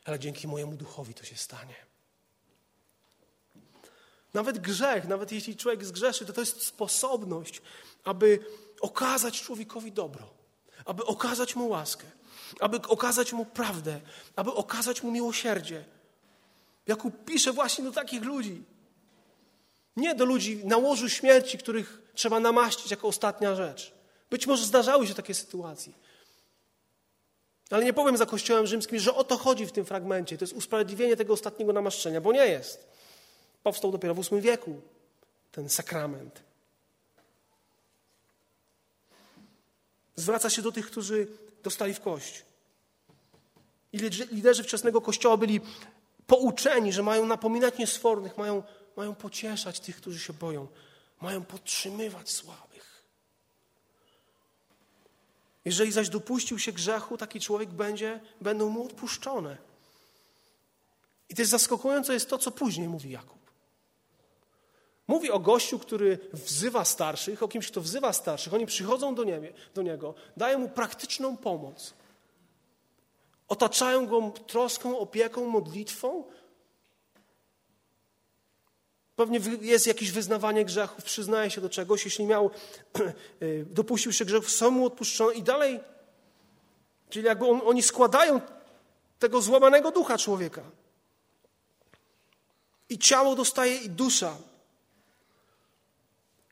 ale 0.04 0.18
dzięki 0.18 0.48
mojemu 0.48 0.76
duchowi 0.76 1.14
to 1.14 1.24
się 1.24 1.36
stanie. 1.36 1.89
Nawet 4.34 4.58
grzech, 4.58 5.08
nawet 5.08 5.32
jeśli 5.32 5.56
człowiek 5.56 5.84
zgrzeszy, 5.84 6.26
to 6.26 6.32
to 6.32 6.40
jest 6.40 6.62
sposobność, 6.62 7.62
aby 8.04 8.38
okazać 8.80 9.42
człowiekowi 9.42 9.92
dobro, 9.92 10.30
aby 10.84 11.04
okazać 11.04 11.56
mu 11.56 11.68
łaskę, 11.68 12.06
aby 12.60 12.76
okazać 12.76 13.32
mu 13.32 13.44
prawdę, 13.44 14.00
aby 14.36 14.52
okazać 14.52 15.02
mu 15.02 15.10
miłosierdzie. 15.10 15.84
Jakub 16.86 17.24
pisze 17.24 17.52
właśnie 17.52 17.84
do 17.84 17.92
takich 17.92 18.22
ludzi. 18.24 18.62
Nie 19.96 20.14
do 20.14 20.24
ludzi 20.24 20.60
na 20.64 20.76
łożu 20.76 21.08
śmierci, 21.08 21.58
których 21.58 22.02
trzeba 22.14 22.40
namaścić 22.40 22.90
jako 22.90 23.08
ostatnia 23.08 23.54
rzecz. 23.54 23.92
Być 24.30 24.46
może 24.46 24.64
zdarzały 24.64 25.06
się 25.06 25.14
takie 25.14 25.34
sytuacje. 25.34 25.92
Ale 27.70 27.84
nie 27.84 27.92
powiem 27.92 28.16
za 28.16 28.26
Kościołem 28.26 28.66
rzymskim, 28.66 28.98
że 28.98 29.14
o 29.14 29.24
to 29.24 29.36
chodzi 29.38 29.66
w 29.66 29.72
tym 29.72 29.84
fragmencie. 29.84 30.38
To 30.38 30.44
jest 30.44 30.54
usprawiedliwienie 30.54 31.16
tego 31.16 31.32
ostatniego 31.32 31.72
namaszczenia, 31.72 32.20
bo 32.20 32.32
nie 32.32 32.46
jest. 32.46 32.90
Powstał 33.62 33.92
dopiero 33.92 34.14
w 34.14 34.30
VIII 34.30 34.40
wieku 34.40 34.80
ten 35.52 35.68
sakrament. 35.68 36.42
Zwraca 40.16 40.50
się 40.50 40.62
do 40.62 40.72
tych, 40.72 40.86
którzy 40.86 41.28
dostali 41.62 41.94
w 41.94 42.00
kość. 42.00 42.44
I 43.92 43.98
liderzy 44.32 44.62
wczesnego 44.62 45.00
Kościoła 45.00 45.36
byli 45.36 45.60
pouczeni, 46.26 46.92
że 46.92 47.02
mają 47.02 47.26
napominać 47.26 47.78
niesfornych, 47.78 48.38
mają, 48.38 48.62
mają 48.96 49.14
pocieszać 49.14 49.80
tych, 49.80 49.96
którzy 49.96 50.18
się 50.18 50.32
boją, 50.32 50.68
mają 51.20 51.44
podtrzymywać 51.44 52.30
słabych. 52.30 53.04
Jeżeli 55.64 55.92
zaś 55.92 56.08
dopuścił 56.08 56.58
się 56.58 56.72
grzechu, 56.72 57.16
taki 57.16 57.40
człowiek 57.40 57.70
będzie, 57.70 58.20
będą 58.40 58.68
mu 58.68 58.84
odpuszczone. 58.84 59.56
I 61.28 61.34
też 61.34 61.48
zaskakujące 61.48 62.14
jest 62.14 62.30
to, 62.30 62.38
co 62.38 62.50
później 62.50 62.88
mówi 62.88 63.10
Jakub. 63.10 63.39
Mówi 65.10 65.30
o 65.30 65.38
gościu, 65.38 65.78
który 65.78 66.18
wzywa 66.32 66.84
starszych, 66.84 67.42
o 67.42 67.48
kimś, 67.48 67.66
kto 67.66 67.80
wzywa 67.80 68.12
starszych. 68.12 68.54
Oni 68.54 68.66
przychodzą 68.66 69.14
do, 69.14 69.24
niebie, 69.24 69.52
do 69.74 69.82
niego, 69.82 70.14
dają 70.36 70.58
mu 70.58 70.68
praktyczną 70.68 71.36
pomoc. 71.36 71.94
Otaczają 73.48 74.06
go 74.06 74.32
troską, 74.46 74.98
opieką, 74.98 75.46
modlitwą. 75.46 76.24
Pewnie 79.16 79.40
jest 79.60 79.86
jakieś 79.86 80.10
wyznawanie 80.12 80.64
grzechów, 80.64 81.04
przyznaje 81.04 81.50
się 81.50 81.60
do 81.60 81.68
czegoś. 81.68 82.04
Jeśli 82.04 82.24
miał, 82.24 82.50
y, 83.42 83.66
dopuścił 83.70 84.12
się 84.12 84.24
grzechów, 84.24 84.50
są 84.50 84.70
mu 84.70 84.86
odpuszczone 84.86 85.34
i 85.34 85.42
dalej. 85.42 85.80
Czyli 87.08 87.26
jakby 87.26 87.46
on, 87.46 87.60
oni 87.64 87.82
składają 87.82 88.40
tego 89.18 89.42
złamanego 89.42 89.90
ducha 89.90 90.18
człowieka. 90.18 90.62
I 92.88 92.98
ciało 92.98 93.34
dostaje 93.34 93.76
i 93.76 93.90
dusza. 93.90 94.49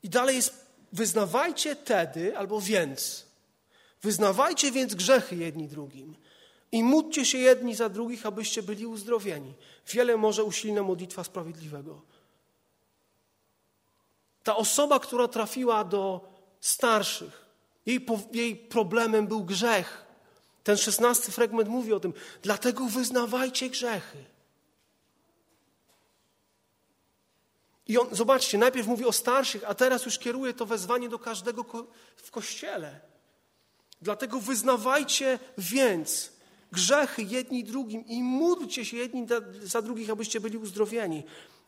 I 0.09 0.11
dalej 0.11 0.35
jest, 0.35 0.65
wyznawajcie 0.93 1.75
tedy, 1.75 2.37
albo 2.37 2.61
więc. 2.61 3.25
Wyznawajcie 4.01 4.71
więc 4.71 4.95
grzechy 4.95 5.35
jedni 5.35 5.67
drugim 5.67 6.15
i 6.71 6.83
módlcie 6.83 7.25
się 7.25 7.37
jedni 7.37 7.75
za 7.75 7.89
drugich, 7.89 8.25
abyście 8.25 8.63
byli 8.63 8.85
uzdrowieni. 8.85 9.53
Wiele 9.87 10.17
może 10.17 10.43
usilna 10.43 10.83
modlitwa 10.83 11.23
sprawiedliwego. 11.23 12.01
Ta 14.43 14.55
osoba, 14.55 14.99
która 14.99 15.27
trafiła 15.27 15.83
do 15.83 16.29
starszych, 16.59 17.45
jej, 17.85 18.05
jej 18.31 18.55
problemem 18.55 19.27
był 19.27 19.43
grzech. 19.43 20.05
Ten 20.63 20.77
szesnasty 20.77 21.31
fragment 21.31 21.69
mówi 21.69 21.93
o 21.93 21.99
tym. 21.99 22.13
Dlatego 22.41 22.85
wyznawajcie 22.85 23.69
grzechy. 23.69 24.17
I 27.89 27.97
on, 27.97 28.07
zobaczcie, 28.11 28.57
najpierw 28.57 28.87
mówi 28.87 29.05
o 29.05 29.11
starszych, 29.11 29.63
a 29.67 29.73
teraz 29.73 30.05
już 30.05 30.19
kieruje 30.19 30.53
to 30.53 30.65
wezwanie 30.65 31.09
do 31.09 31.19
każdego 31.19 31.63
ko 31.63 31.87
w 32.15 32.31
kościele. 32.31 32.99
Dlatego 34.01 34.39
wyznawajcie 34.39 35.39
więc 35.57 36.31
grzechy 36.71 37.23
jedni 37.23 37.63
drugim 37.63 38.05
i 38.05 38.23
módlcie 38.23 38.85
się 38.85 38.97
jedni 38.97 39.27
za 39.63 39.81
drugich, 39.81 40.09
abyście 40.09 40.39
byli 40.39 40.57
uzdrowieni. 40.57 41.23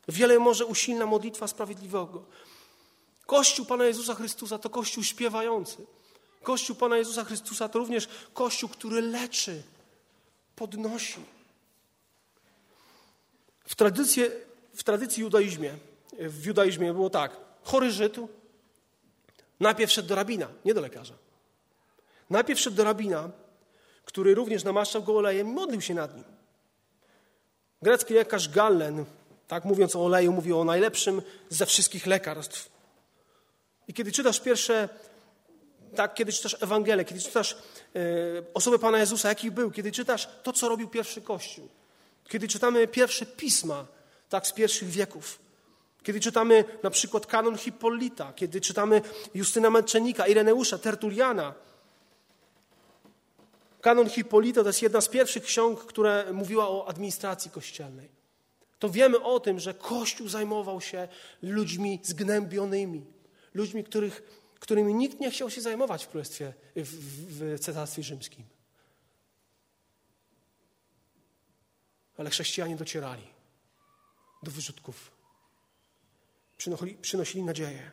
Wiele 0.08 0.40
może 0.40 0.66
usilna 0.66 1.06
modlitwa 1.06 1.48
sprawiedliwego. 1.48 2.26
Kościół 3.26 3.66
Pana 3.66 3.86
Jezusa 3.86 4.16
Chrystusa 4.16 4.60
to 4.60 4.70
Kościół 4.70 5.04
śpiewający. 5.04 5.86
Kościół 6.44 6.76
Pana 6.76 6.98
Jezusa 6.98 7.24
Chrystusa 7.24 7.70
to 7.70 7.80
również 7.80 8.10
Kościół, 8.34 8.70
który 8.70 9.02
leczy, 9.02 9.64
podnosi. 10.56 11.20
W 13.66 13.76
tradycji, 13.76 14.24
w 14.74 14.84
tradycji 14.84 15.22
judaizmie, 15.22 15.78
w 16.20 16.46
judaizmie 16.46 16.94
było 16.94 17.10
tak. 17.10 17.38
Chory 17.64 17.92
Żyd 17.92 18.16
najpierw 19.60 19.92
szedł 19.92 20.08
do 20.08 20.16
rabina, 20.16 20.48
nie 20.66 20.74
do 20.74 20.82
lekarza. 20.82 21.14
Najpierw 22.30 22.60
szedł 22.60 22.76
do 22.76 22.84
rabina, 22.84 23.30
który 24.06 24.36
również 24.36 24.64
namaszczał 24.64 25.04
go 25.04 25.18
olejem 25.18 25.48
i 25.48 25.52
modlił 25.52 25.82
się 25.82 25.94
nad 25.94 26.16
nim. 26.16 26.26
Grecki 27.82 28.14
lekarz 28.14 28.50
Gallen, 28.50 29.06
tak 29.48 29.66
mówiąc 29.66 29.96
o 29.96 30.06
oleju, 30.06 30.32
mówił 30.32 30.60
o 30.60 30.64
najlepszym 30.64 31.22
ze 31.50 31.66
wszystkich 31.66 32.08
lekarstw. 32.08 32.70
I 33.88 33.94
kiedy 33.94 34.12
czytasz 34.12 34.40
pierwsze, 34.40 34.90
tak, 35.96 36.14
kiedy 36.14 36.32
czytasz 36.34 36.58
Ewangelię, 36.62 37.06
kiedy 37.06 37.22
czytasz 37.22 37.54
e, 37.54 38.00
osobę 38.54 38.80
Pana 38.80 39.00
Jezusa, 39.00 39.30
jaki 39.30 39.52
był, 39.52 39.72
kiedy 39.72 39.92
czytasz 39.92 40.30
to, 40.44 40.54
co 40.54 40.70
robił 40.70 40.90
pierwszy 40.90 41.22
Kościół, 41.22 41.68
kiedy 42.28 42.48
czytamy 42.48 42.88
pierwsze 42.88 43.26
pisma, 43.26 43.86
tak, 44.30 44.48
z 44.48 44.52
pierwszych 44.52 44.90
wieków, 44.90 45.40
kiedy 46.04 46.20
czytamy 46.20 46.64
na 46.84 46.90
przykład 46.90 47.26
kanon 47.26 47.58
Hippolyta, 47.58 48.34
kiedy 48.34 48.62
czytamy 48.62 49.02
Justyna 49.34 49.70
Męczennika, 49.70 50.28
Ireneusza, 50.28 50.78
Tertuliana, 50.78 51.54
Kanon 53.82 54.10
Hippolita 54.10 54.62
to 54.62 54.70
jest 54.70 54.82
jedna 54.82 55.02
z 55.02 55.08
pierwszych 55.08 55.44
ksiąg, 55.44 55.86
która 55.86 56.34
mówiła 56.34 56.70
o 56.70 56.88
administracji 56.88 57.52
kościelnej. 57.52 58.10
To 58.80 58.90
wiemy 58.90 59.20
o 59.20 59.40
tym, 59.40 59.60
że 59.60 59.74
Kościół 59.74 60.28
zajmował 60.28 60.82
się 60.82 61.08
ludźmi 61.42 62.00
zgnębionymi, 62.04 63.06
ludźmi, 63.54 63.84
których, 63.84 64.24
którymi 64.60 64.94
nikt 64.94 65.20
nie 65.20 65.32
chciał 65.32 65.50
się 65.50 65.62
zajmować 65.62 66.06
w 66.06 66.08
Królestwie, 66.08 66.54
w, 66.76 66.82
w, 66.82 67.58
w 67.58 67.60
Cesarstwie 67.60 68.04
Rzymskim. 68.04 68.46
Ale 72.18 72.30
chrześcijanie 72.30 72.76
docierali 72.76 73.24
do 74.44 74.52
wyrzutków. 74.52 75.12
Przynosili, 77.02 77.44
nadzieję. 77.44 77.92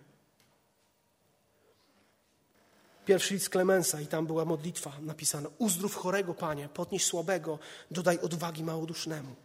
Pierwszy 3.06 3.34
list 3.34 3.48
Klemensa 3.48 4.00
i 4.00 4.06
tam 4.06 4.26
była 4.26 4.44
modlitwa 4.44 4.92
napisana. 5.00 5.48
Uzdrów 5.58 5.94
chorego, 5.94 6.34
Panie, 6.34 6.68
podnieś 6.68 7.04
słabego, 7.04 7.58
dodaj 7.90 8.18
odwagi 8.18 8.64
małodusznemu. 8.64 9.36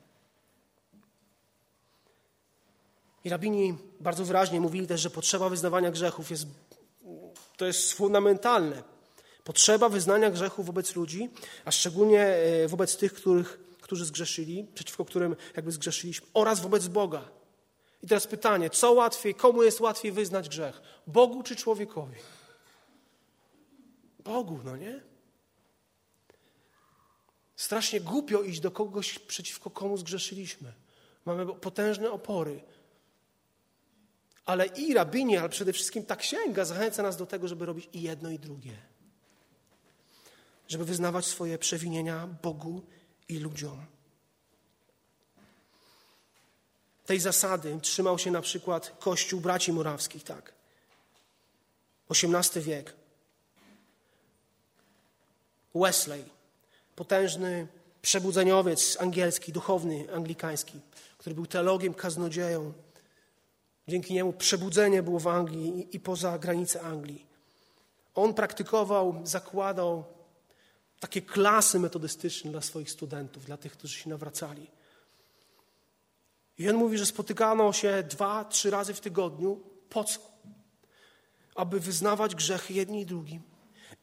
I 3.24 3.30
rabini 3.30 3.78
bardzo 4.00 4.26
wyraźnie 4.26 4.62
mówili 4.62 4.88
też, 4.88 5.02
że 5.02 5.10
potrzeba 5.10 5.50
wyznawania 5.50 5.92
grzechów 5.92 6.32
jest, 6.32 6.46
to 7.58 7.66
jest 7.66 7.94
fundamentalne. 7.94 8.84
Potrzeba 9.44 9.90
wyznania 9.90 10.32
grzechów 10.32 10.66
wobec 10.66 10.96
ludzi, 10.96 11.30
a 11.66 11.72
szczególnie 11.72 12.22
e, 12.26 12.68
wobec 12.68 12.98
tych, 12.98 13.14
których, 13.14 13.60
którzy 13.82 14.06
zgrzeszyli, 14.06 14.68
przeciwko 14.74 15.06
którym 15.06 15.36
jakby 15.56 15.72
zgrzeszyliśmy, 15.72 16.28
oraz 16.34 16.60
wobec 16.60 16.88
Boga. 16.88 17.43
I 18.04 18.08
teraz 18.08 18.28
pytanie, 18.28 18.70
co 18.70 18.92
łatwiej, 18.92 19.36
komu 19.36 19.64
jest 19.64 19.82
łatwiej 19.82 20.12
wyznać 20.12 20.50
grzech? 20.50 20.82
Bogu 21.08 21.44
czy 21.44 21.56
człowiekowi? 21.56 22.16
Bogu, 24.20 24.60
no 24.64 24.78
nie? 24.78 25.02
Strasznie 27.56 28.02
głupio 28.02 28.42
iść 28.42 28.60
do 28.60 28.72
kogoś, 28.72 29.20
przeciwko 29.20 29.70
komu 29.70 29.98
zgrzeszyliśmy. 29.98 30.74
Mamy 31.26 31.46
potężne 31.46 32.12
opory. 32.12 32.64
Ale 34.46 34.66
i 34.66 34.94
rabinie, 34.94 35.40
ale 35.40 35.50
przede 35.50 35.74
wszystkim 35.74 36.06
ta 36.06 36.16
księga 36.16 36.66
zachęca 36.66 37.04
nas 37.04 37.18
do 37.18 37.26
tego, 37.26 37.48
żeby 37.48 37.66
robić 37.66 37.90
i 37.94 38.02
jedno, 38.02 38.30
i 38.30 38.40
drugie. 38.40 38.78
Żeby 40.68 40.86
wyznawać 40.86 41.26
swoje 41.26 41.58
przewinienia 41.58 42.28
Bogu 42.28 42.82
i 43.30 43.40
ludziom. 43.40 43.93
Tej 47.06 47.20
zasady 47.20 47.80
trzymał 47.82 48.20
się 48.20 48.32
na 48.32 48.42
przykład 48.42 48.92
Kościół 49.00 49.42
braci 49.42 49.74
morawskich, 49.74 50.24
tak. 50.24 50.54
XVIII 52.10 52.64
wiek. 52.64 52.94
Wesley, 55.76 56.24
potężny 56.96 57.68
przebudzeniowiec 58.02 58.98
angielski, 59.02 59.52
duchowny 59.52 60.08
anglikański, 60.16 60.80
który 61.18 61.36
był 61.36 61.46
teologiem, 61.46 61.94
kaznodzieją. 61.94 62.74
Dzięki 63.88 64.14
niemu 64.14 64.34
przebudzenie 64.34 65.04
było 65.04 65.20
w 65.20 65.28
Anglii 65.28 65.88
i 65.96 66.00
poza 66.00 66.38
granice 66.40 66.82
Anglii. 66.82 67.26
On 68.16 68.34
praktykował, 68.34 69.22
zakładał 69.24 70.04
takie 71.00 71.22
klasy 71.22 71.80
metodystyczne 71.80 72.52
dla 72.52 72.62
swoich 72.62 72.92
studentów, 72.92 73.46
dla 73.46 73.58
tych, 73.58 73.72
którzy 73.72 73.98
się 73.98 74.10
nawracali. 74.10 74.68
I 76.58 76.70
on 76.70 76.76
mówi, 76.76 76.98
że 76.98 77.06
spotykano 77.06 77.74
się 77.74 78.04
dwa, 78.04 78.46
trzy 78.46 78.70
razy 78.70 78.94
w 78.94 79.02
tygodniu. 79.02 79.64
Po 79.90 80.04
co? 80.04 80.20
Aby 81.56 81.80
wyznawać 81.80 82.36
grzechy 82.36 82.74
jedni 82.74 83.02
i 83.02 83.06
drugim 83.06 83.42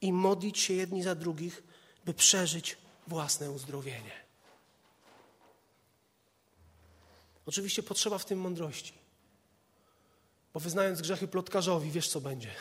i 0.00 0.12
modlić 0.12 0.58
się 0.58 0.74
jedni 0.74 1.02
za 1.02 1.14
drugich, 1.14 1.62
by 2.04 2.14
przeżyć 2.14 2.78
własne 3.06 3.50
uzdrowienie. 3.50 4.24
Oczywiście 7.46 7.82
potrzeba 7.82 8.18
w 8.18 8.24
tym 8.24 8.40
mądrości, 8.40 8.92
bo 10.54 10.60
wyznając 10.60 11.02
grzechy 11.02 11.28
plotkarzowi, 11.28 11.90
wiesz 11.90 12.08
co 12.08 12.20
będzie. 12.20 12.54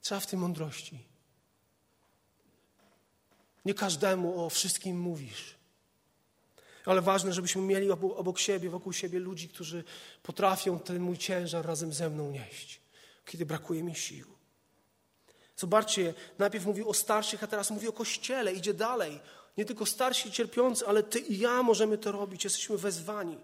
Trzeba 0.00 0.20
w 0.20 0.26
tym 0.26 0.40
mądrości. 0.40 0.98
Nie 3.64 3.74
każdemu 3.74 4.44
o 4.44 4.50
wszystkim 4.50 5.00
mówisz. 5.00 5.54
Ale 6.84 7.02
ważne, 7.02 7.32
żebyśmy 7.32 7.62
mieli 7.62 7.90
obok 7.90 8.38
siebie, 8.38 8.70
wokół 8.70 8.92
siebie 8.92 9.18
ludzi, 9.18 9.48
którzy 9.48 9.84
potrafią 10.22 10.78
ten 10.78 11.00
mój 11.02 11.18
ciężar 11.18 11.66
razem 11.66 11.92
ze 11.92 12.10
mną 12.10 12.30
nieść, 12.30 12.80
kiedy 13.26 13.46
brakuje 13.46 13.82
mi 13.82 13.94
sił. 13.94 14.34
Zobaczcie, 15.56 16.14
najpierw 16.38 16.66
mówił 16.66 16.88
o 16.88 16.94
starszych, 16.94 17.44
a 17.44 17.46
teraz 17.46 17.70
mówi 17.70 17.88
o 17.88 17.92
Kościele, 17.92 18.52
idzie 18.52 18.74
dalej. 18.74 19.20
Nie 19.56 19.64
tylko 19.64 19.86
starsi 19.86 20.32
cierpiący, 20.32 20.86
ale 20.86 21.02
ty 21.02 21.18
i 21.18 21.38
ja 21.38 21.62
możemy 21.62 21.98
to 21.98 22.12
robić. 22.12 22.44
Jesteśmy 22.44 22.78
wezwani, 22.78 23.38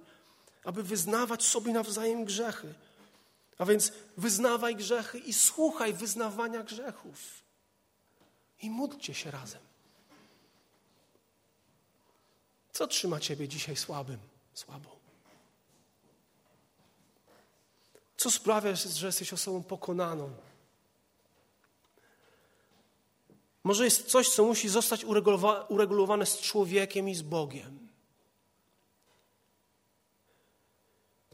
aby 0.65 0.83
wyznawać 0.83 1.45
sobie 1.45 1.73
nawzajem 1.73 2.25
grzechy. 2.25 2.75
A 3.59 3.65
więc 3.65 3.93
wyznawaj 4.17 4.77
grzechy 4.77 5.19
i 5.19 5.33
słuchaj 5.33 5.93
wyznawania 5.93 6.63
grzechów. 6.63 7.43
I 8.63 8.71
módlcie 8.71 9.15
się 9.15 9.31
razem. 9.31 9.70
Co 12.81 12.87
trzyma 12.87 13.21
ciebie 13.21 13.49
dzisiaj 13.49 13.77
słabym, 13.77 14.19
słabą? 14.55 14.91
Co 18.17 18.31
sprawia, 18.31 18.75
że 18.75 19.07
jesteś 19.07 19.33
osobą 19.33 19.63
pokonaną? 19.63 20.31
Może 23.65 23.85
jest 23.85 24.07
coś, 24.07 24.29
co 24.29 24.45
musi 24.45 24.69
zostać 24.69 25.05
uregulowane 25.69 26.27
z 26.27 26.41
człowiekiem 26.41 27.09
i 27.09 27.15
z 27.15 27.23
Bogiem. 27.23 27.89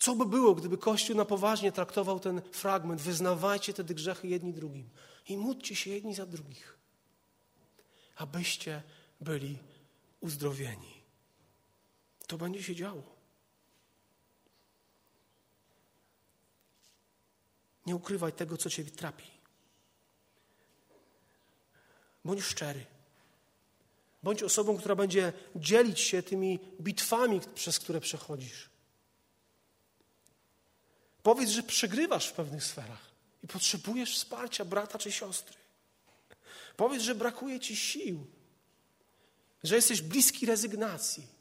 Co 0.00 0.14
by 0.14 0.26
było, 0.26 0.54
gdyby 0.54 0.78
Kościół 0.78 1.16
na 1.16 1.24
poważnie 1.24 1.72
traktował 1.72 2.20
ten 2.20 2.42
fragment? 2.52 3.00
Wyznawajcie 3.00 3.74
te 3.74 3.84
grzechy 3.84 4.28
jedni 4.28 4.52
drugim 4.52 4.90
i 5.28 5.36
módlcie 5.36 5.76
się 5.76 5.90
jedni 5.90 6.14
za 6.14 6.26
drugich, 6.26 6.78
abyście 8.16 8.82
byli 9.20 9.58
uzdrowieni. 10.20 10.95
To 12.26 12.38
będzie 12.38 12.62
się 12.62 12.74
działo. 12.74 13.16
Nie 17.86 17.96
ukrywaj 17.96 18.32
tego, 18.32 18.56
co 18.56 18.70
cię 18.70 18.84
trapi. 18.84 19.30
Bądź 22.24 22.42
szczery. 22.42 22.86
Bądź 24.22 24.42
osobą, 24.42 24.78
która 24.78 24.94
będzie 24.94 25.32
dzielić 25.56 26.00
się 26.00 26.22
tymi 26.22 26.58
bitwami, 26.80 27.40
przez 27.54 27.78
które 27.78 28.00
przechodzisz. 28.00 28.70
Powiedz, 31.22 31.50
że 31.50 31.62
przegrywasz 31.62 32.28
w 32.28 32.32
pewnych 32.32 32.64
sferach 32.64 33.10
i 33.42 33.46
potrzebujesz 33.46 34.16
wsparcia 34.16 34.64
brata 34.64 34.98
czy 34.98 35.12
siostry. 35.12 35.56
Powiedz, 36.76 37.02
że 37.02 37.14
brakuje 37.14 37.60
ci 37.60 37.76
sił, 37.76 38.26
że 39.64 39.76
jesteś 39.76 40.02
bliski 40.02 40.46
rezygnacji. 40.46 41.35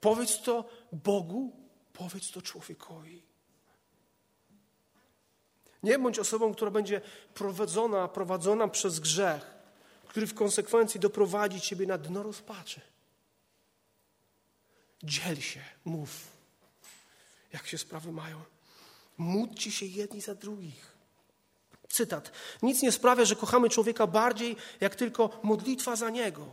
Powiedz 0.00 0.42
to 0.42 0.64
Bogu, 0.92 1.52
powiedz 1.92 2.30
to 2.30 2.42
człowiekowi. 2.42 3.22
Nie 5.82 5.98
bądź 5.98 6.18
osobą, 6.18 6.54
która 6.54 6.70
będzie 6.70 7.00
prowadzona, 7.34 8.08
prowadzona 8.08 8.68
przez 8.68 9.00
grzech, 9.00 9.56
który 10.08 10.26
w 10.26 10.34
konsekwencji 10.34 11.00
doprowadzi 11.00 11.60
ciebie 11.60 11.86
na 11.86 11.98
dno 11.98 12.22
rozpaczy. 12.22 12.80
Dziel 15.02 15.40
się, 15.40 15.60
mów, 15.84 16.10
jak 17.52 17.66
się 17.66 17.78
sprawy 17.78 18.12
mają. 18.12 18.42
Módlcie 19.18 19.72
się 19.72 19.86
jedni 19.86 20.20
za 20.20 20.34
drugich. 20.34 20.96
Cytat. 21.88 22.32
Nic 22.62 22.82
nie 22.82 22.92
sprawia, 22.92 23.24
że 23.24 23.36
kochamy 23.36 23.70
człowieka 23.70 24.06
bardziej, 24.06 24.56
jak 24.80 24.94
tylko 24.94 25.40
modlitwa 25.42 25.96
za 25.96 26.10
niego. 26.10 26.46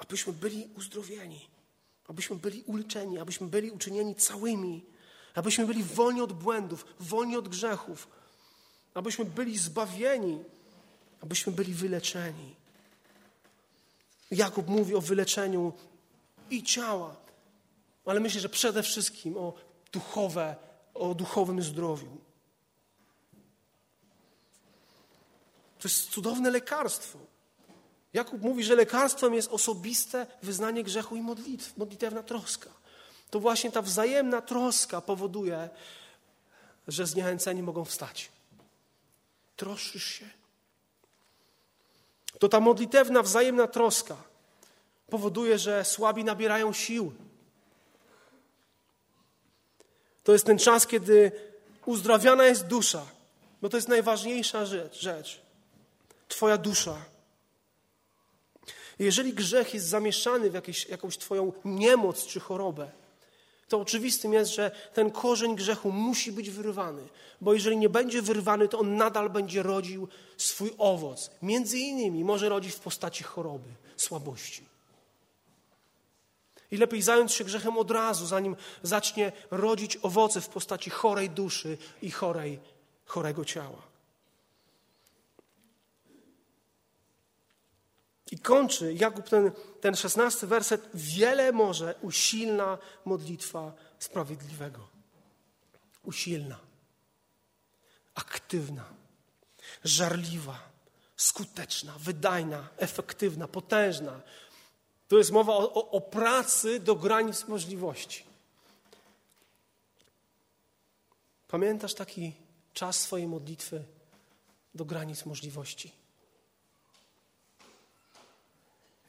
Abyśmy 0.00 0.32
byli 0.32 0.68
uzdrowieni, 0.76 1.48
abyśmy 2.08 2.36
byli 2.36 2.62
uleczeni, 2.62 3.18
abyśmy 3.18 3.46
byli 3.46 3.70
uczynieni 3.70 4.14
całymi, 4.14 4.84
abyśmy 5.34 5.66
byli 5.66 5.82
wolni 5.84 6.20
od 6.20 6.32
błędów, 6.32 6.84
wolni 7.00 7.36
od 7.36 7.48
grzechów, 7.48 8.08
abyśmy 8.94 9.24
byli 9.24 9.58
zbawieni, 9.58 10.44
abyśmy 11.20 11.52
byli 11.52 11.74
wyleczeni. 11.74 12.56
Jakub 14.30 14.68
mówi 14.68 14.94
o 14.94 15.00
wyleczeniu 15.00 15.72
i 16.50 16.62
ciała, 16.62 17.16
ale 18.04 18.20
myślę, 18.20 18.40
że 18.40 18.48
przede 18.48 18.82
wszystkim 18.82 19.36
o 19.36 19.54
duchowe, 19.92 20.56
o 20.94 21.14
duchowym 21.14 21.62
zdrowiu. 21.62 22.18
To 25.78 25.88
jest 25.88 26.10
cudowne 26.10 26.50
lekarstwo. 26.50 27.18
Jakub 28.12 28.42
mówi, 28.42 28.64
że 28.64 28.74
lekarstwem 28.74 29.34
jest 29.34 29.52
osobiste 29.52 30.26
wyznanie 30.42 30.84
grzechu 30.84 31.16
i 31.16 31.20
modlitw, 31.20 31.76
modlitewna 31.76 32.22
troska. 32.22 32.70
To 33.30 33.40
właśnie 33.40 33.72
ta 33.72 33.82
wzajemna 33.82 34.42
troska 34.42 35.00
powoduje, 35.00 35.68
że 36.88 37.06
zniechęceni 37.06 37.62
mogą 37.62 37.84
wstać. 37.84 38.28
Troszysz 39.56 40.04
się. 40.04 40.26
To 42.38 42.48
ta 42.48 42.60
modlitewna, 42.60 43.22
wzajemna 43.22 43.66
troska 43.66 44.16
powoduje, 45.10 45.58
że 45.58 45.84
słabi 45.84 46.24
nabierają 46.24 46.72
sił. 46.72 47.12
To 50.24 50.32
jest 50.32 50.46
ten 50.46 50.58
czas, 50.58 50.86
kiedy 50.86 51.32
uzdrawiana 51.86 52.44
jest 52.44 52.66
dusza, 52.66 53.06
bo 53.62 53.68
to 53.68 53.76
jest 53.76 53.88
najważniejsza 53.88 54.66
rzecz. 54.66 55.00
rzecz. 55.00 55.40
Twoja 56.28 56.58
dusza. 56.58 56.96
Jeżeli 59.00 59.32
grzech 59.32 59.74
jest 59.74 59.86
zamieszany 59.86 60.50
w 60.50 60.54
jakieś, 60.54 60.86
jakąś 60.88 61.18
Twoją 61.18 61.52
niemoc 61.64 62.26
czy 62.26 62.40
chorobę, 62.40 62.90
to 63.68 63.80
oczywistym 63.80 64.32
jest, 64.32 64.54
że 64.54 64.70
ten 64.94 65.10
korzeń 65.10 65.56
grzechu 65.56 65.92
musi 65.92 66.32
być 66.32 66.50
wyrwany, 66.50 67.02
bo 67.40 67.54
jeżeli 67.54 67.76
nie 67.76 67.88
będzie 67.88 68.22
wyrwany, 68.22 68.68
to 68.68 68.78
on 68.78 68.96
nadal 68.96 69.30
będzie 69.30 69.62
rodził 69.62 70.08
swój 70.36 70.74
owoc. 70.78 71.30
Między 71.42 71.78
innymi 71.78 72.24
może 72.24 72.48
rodzić 72.48 72.72
w 72.72 72.80
postaci 72.80 73.24
choroby, 73.24 73.68
słabości. 73.96 74.64
I 76.70 76.76
lepiej 76.76 77.02
zająć 77.02 77.32
się 77.32 77.44
grzechem 77.44 77.78
od 77.78 77.90
razu, 77.90 78.26
zanim 78.26 78.56
zacznie 78.82 79.32
rodzić 79.50 79.98
owoce 80.02 80.40
w 80.40 80.48
postaci 80.48 80.90
chorej 80.90 81.30
duszy 81.30 81.78
i 82.02 82.10
chorej, 82.10 82.58
chorego 83.06 83.44
ciała. 83.44 83.89
I 88.30 88.38
kończy 88.38 88.94
Jakub 88.94 89.28
ten, 89.28 89.52
ten 89.80 89.96
szesnasty 89.96 90.46
werset. 90.46 90.88
Wiele 90.94 91.52
może 91.52 91.94
usilna 92.02 92.78
modlitwa 93.04 93.72
sprawiedliwego. 93.98 94.88
Usilna, 96.02 96.58
aktywna, 98.14 98.84
żarliwa, 99.84 100.70
skuteczna, 101.16 101.94
wydajna, 101.98 102.68
efektywna, 102.76 103.48
potężna. 103.48 104.20
To 105.08 105.18
jest 105.18 105.30
mowa 105.30 105.52
o, 105.52 105.74
o, 105.74 105.90
o 105.90 106.00
pracy 106.00 106.80
do 106.80 106.94
granic 106.94 107.48
możliwości. 107.48 108.24
Pamiętasz 111.48 111.94
taki 111.94 112.32
czas 112.72 113.00
swojej 113.00 113.26
modlitwy 113.26 113.84
do 114.74 114.84
granic 114.84 115.26
możliwości? 115.26 115.99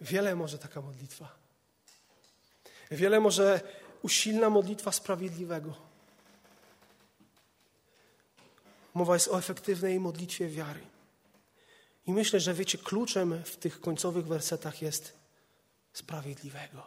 Wiele 0.01 0.35
może 0.35 0.57
taka 0.57 0.81
modlitwa. 0.81 1.35
Wiele 2.91 3.19
może 3.19 3.61
usilna 4.01 4.49
modlitwa 4.49 4.91
sprawiedliwego. 4.91 5.73
Mowa 8.93 9.13
jest 9.13 9.27
o 9.27 9.37
efektywnej 9.37 9.99
modlitwie 9.99 10.47
wiary. 10.47 10.81
I 12.07 12.13
myślę, 12.13 12.39
że 12.39 12.53
wiecie, 12.53 12.77
kluczem 12.77 13.43
w 13.43 13.57
tych 13.57 13.81
końcowych 13.81 14.27
wersetach 14.27 14.81
jest 14.81 15.13
sprawiedliwego. 15.93 16.83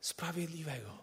Sprawiedliwego. 0.00 0.98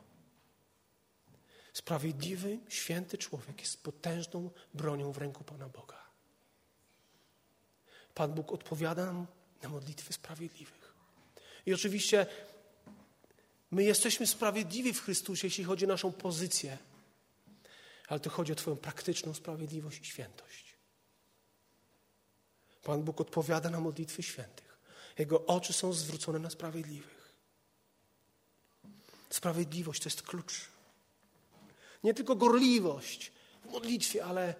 Sprawiedliwy, 1.74 2.60
święty 2.70 3.18
człowiek 3.18 3.62
jest 3.62 3.84
potężną 3.84 4.50
bronią 4.74 5.12
w 5.12 5.18
ręku 5.18 5.44
Pana 5.44 5.70
Boga. 5.70 5.99
Pan 8.20 8.34
Bóg 8.34 8.52
odpowiada 8.52 9.06
nam 9.06 9.28
na 9.64 9.70
modlitwy 9.70 10.14
sprawiedliwych. 10.14 10.94
I 11.66 11.74
oczywiście 11.74 12.26
my 13.72 13.84
jesteśmy 13.84 14.28
sprawiedliwi 14.28 14.94
w 14.94 15.02
Chrystusie, 15.02 15.48
jeśli 15.48 15.64
chodzi 15.64 15.86
o 15.86 15.88
naszą 15.88 16.12
pozycję, 16.12 16.78
ale 18.08 18.20
to 18.20 18.30
chodzi 18.30 18.52
o 18.52 18.56
Twoją 18.56 18.78
praktyczną 18.78 19.34
sprawiedliwość 19.34 20.02
i 20.02 20.06
świętość. 20.06 20.76
Pan 22.84 23.04
Bóg 23.04 23.22
odpowiada 23.22 23.70
na 23.70 23.80
modlitwy 23.80 24.24
świętych. 24.24 24.80
Jego 25.18 25.46
oczy 25.46 25.74
są 25.74 25.94
zwrócone 25.94 26.40
na 26.40 26.50
sprawiedliwych. 26.50 27.34
Sprawiedliwość 29.30 30.02
to 30.02 30.10
jest 30.10 30.22
klucz. 30.22 30.62
Nie 32.04 32.14
tylko 32.14 32.36
gorliwość 32.36 33.32
w 33.66 33.72
modlitwie, 33.72 34.26
ale 34.26 34.56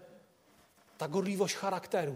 ta 0.98 1.08
gorliwość 1.08 1.56
charakteru 1.56 2.16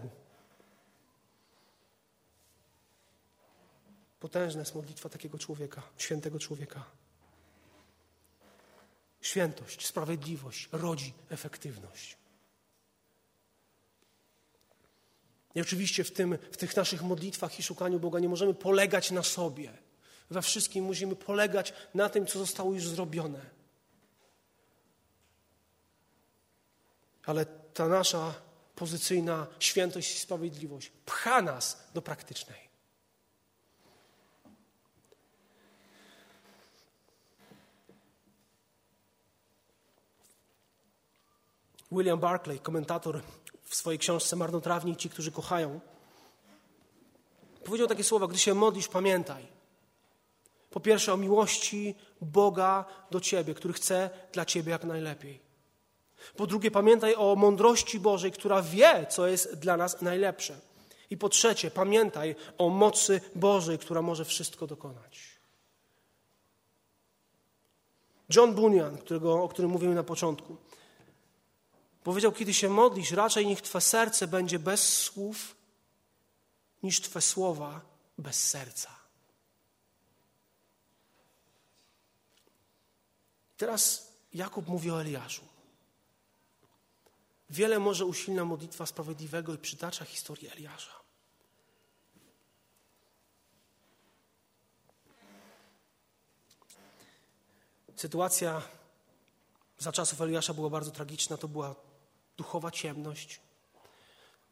Potężna 4.24 4.60
jest 4.60 4.74
modlitwa 4.74 5.08
takiego 5.08 5.38
człowieka, 5.38 5.82
świętego 5.98 6.38
człowieka. 6.38 6.84
Świętość, 9.20 9.86
sprawiedliwość 9.86 10.68
rodzi 10.72 11.14
efektywność. 11.30 12.16
I 15.54 15.60
oczywiście 15.60 16.04
w, 16.04 16.12
tym, 16.12 16.38
w 16.52 16.56
tych 16.56 16.76
naszych 16.76 17.02
modlitwach 17.02 17.58
i 17.58 17.62
szukaniu 17.62 18.00
Boga 18.00 18.18
nie 18.18 18.28
możemy 18.28 18.54
polegać 18.54 19.10
na 19.10 19.22
sobie. 19.22 19.78
We 20.30 20.42
wszystkim 20.42 20.84
musimy 20.84 21.16
polegać 21.16 21.72
na 21.94 22.08
tym, 22.08 22.26
co 22.26 22.38
zostało 22.38 22.74
już 22.74 22.88
zrobione. 22.88 23.50
Ale 27.26 27.46
ta 27.46 27.88
nasza 27.88 28.34
pozycyjna 28.74 29.46
świętość 29.58 30.14
i 30.14 30.18
sprawiedliwość 30.18 30.92
pcha 31.06 31.42
nas 31.42 31.88
do 31.94 32.02
praktycznej. 32.02 32.73
William 41.94 42.18
Barclay, 42.18 42.58
komentator 42.58 43.20
w 43.62 43.74
swojej 43.74 43.98
książce 43.98 44.36
Marnotrawni 44.36 44.92
i 44.92 44.96
ci, 44.96 45.10
którzy 45.10 45.32
kochają, 45.32 45.80
powiedział 47.64 47.88
takie 47.88 48.04
słowa: 48.04 48.26
Gdy 48.26 48.38
się 48.38 48.54
modlisz, 48.54 48.88
pamiętaj. 48.88 49.46
Po 50.70 50.80
pierwsze, 50.80 51.12
o 51.12 51.16
miłości 51.16 51.94
Boga 52.20 52.84
do 53.10 53.20
ciebie, 53.20 53.54
który 53.54 53.74
chce 53.74 54.10
dla 54.32 54.44
ciebie 54.44 54.72
jak 54.72 54.84
najlepiej. 54.84 55.40
Po 56.36 56.46
drugie, 56.46 56.70
pamiętaj 56.70 57.14
o 57.14 57.36
mądrości 57.36 58.00
Bożej, 58.00 58.32
która 58.32 58.62
wie, 58.62 59.06
co 59.10 59.26
jest 59.26 59.58
dla 59.58 59.76
nas 59.76 60.02
najlepsze. 60.02 60.60
I 61.10 61.16
po 61.16 61.28
trzecie, 61.28 61.70
pamiętaj 61.70 62.36
o 62.58 62.68
mocy 62.68 63.20
Bożej, 63.34 63.78
która 63.78 64.02
może 64.02 64.24
wszystko 64.24 64.66
dokonać. 64.66 65.34
John 68.36 68.54
Bunyan, 68.54 68.98
którego, 68.98 69.42
o 69.42 69.48
którym 69.48 69.70
mówiłem 69.70 69.94
na 69.94 70.02
początku, 70.02 70.56
powiedział: 72.04 72.32
Kiedy 72.32 72.54
się 72.54 72.68
modlisz, 72.68 73.10
raczej 73.10 73.46
niech 73.46 73.62
Twe 73.62 73.80
serce 73.80 74.26
będzie 74.26 74.58
bez 74.58 75.02
słów, 75.02 75.56
niż 76.82 77.00
Twe 77.00 77.20
słowa 77.20 77.80
bez 78.18 78.48
serca. 78.48 78.90
Teraz 83.56 84.12
Jakub 84.32 84.68
mówi 84.68 84.90
o 84.90 85.00
Eliaszu. 85.00 85.42
Wiele 87.50 87.78
może 87.78 88.04
usilna 88.04 88.44
modlitwa 88.44 88.86
sprawiedliwego 88.86 89.54
i 89.54 89.58
przytacza 89.58 90.04
historię 90.04 90.52
Eliasza. 90.52 90.92
Sytuacja 97.96 98.62
za 99.78 99.92
czasów 99.92 100.20
Eliasza 100.20 100.54
była 100.54 100.70
bardzo 100.70 100.90
tragiczna. 100.90 101.36
To 101.36 101.48
była 101.48 101.74
duchowa 102.36 102.70
ciemność. 102.70 103.40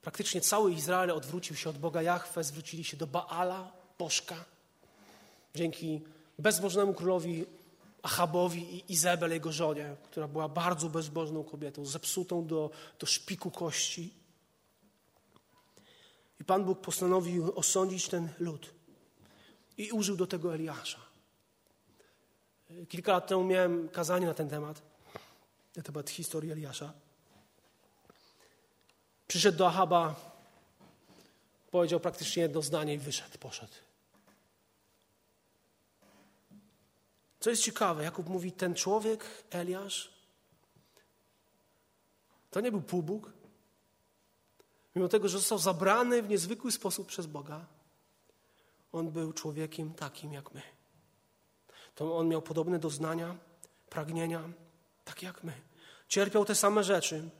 Praktycznie 0.02 0.40
cały 0.40 0.72
Izrael 0.72 1.10
odwrócił 1.10 1.56
się 1.56 1.70
od 1.70 1.78
Boga 1.78 2.02
Jahwe, 2.02 2.44
zwrócili 2.44 2.84
się 2.84 2.96
do 2.96 3.06
Baala, 3.06 3.72
Bożka. 3.98 4.44
Dzięki 5.54 6.00
bezbożnemu 6.38 6.94
królowi 6.94 7.46
Achabowi 8.02 8.76
i 8.76 8.92
Izabel, 8.92 9.30
jego 9.30 9.52
żonie, 9.52 9.96
która 10.02 10.28
była 10.28 10.48
bardzo 10.48 10.88
bezbożną 10.88 11.44
kobietą, 11.44 11.86
zepsutą 11.86 12.46
do, 12.46 12.70
do 12.98 13.06
szpiku 13.06 13.50
kości. 13.50 14.14
I 16.40 16.44
Pan 16.44 16.64
Bóg 16.64 16.80
postanowił 16.80 17.52
osądzić 17.58 18.08
ten 18.08 18.28
lud 18.38 18.74
i 19.78 19.92
użył 19.92 20.16
do 20.16 20.26
tego 20.26 20.54
Eliasza. 20.54 20.98
Kilka 22.88 23.12
lat 23.12 23.26
temu 23.26 23.44
miałem 23.44 23.88
kazanie 23.88 24.26
na 24.26 24.34
ten 24.34 24.48
temat, 24.48 24.82
na 25.76 25.82
temat 25.82 26.10
historii 26.10 26.52
Eliasza. 26.52 26.92
Przyszedł 29.32 29.58
do 29.58 29.66
Achaba, 29.66 30.14
powiedział 31.70 32.00
praktycznie 32.00 32.42
jedno 32.42 32.62
zdanie 32.62 32.94
i 32.94 32.98
wyszedł, 32.98 33.38
poszedł. 33.38 33.72
Co 37.40 37.50
jest 37.50 37.62
ciekawe, 37.62 38.04
Jakub 38.04 38.28
mówi, 38.28 38.52
ten 38.52 38.74
człowiek, 38.74 39.24
Eliasz, 39.50 40.12
to 42.50 42.60
nie 42.60 42.70
był 42.70 42.82
półbóg. 42.82 43.32
Mimo 44.94 45.08
tego, 45.08 45.28
że 45.28 45.38
został 45.38 45.58
zabrany 45.58 46.22
w 46.22 46.28
niezwykły 46.28 46.72
sposób 46.72 47.06
przez 47.08 47.26
Boga, 47.26 47.66
on 48.92 49.10
był 49.10 49.32
człowiekiem 49.32 49.94
takim 49.94 50.32
jak 50.32 50.54
my. 50.54 50.62
To 51.94 52.16
on 52.16 52.28
miał 52.28 52.42
podobne 52.42 52.78
doznania, 52.78 53.36
pragnienia, 53.90 54.42
tak 55.04 55.22
jak 55.22 55.44
my. 55.44 55.52
Cierpiał 56.08 56.44
te 56.44 56.54
same 56.54 56.84
rzeczy, 56.84 57.30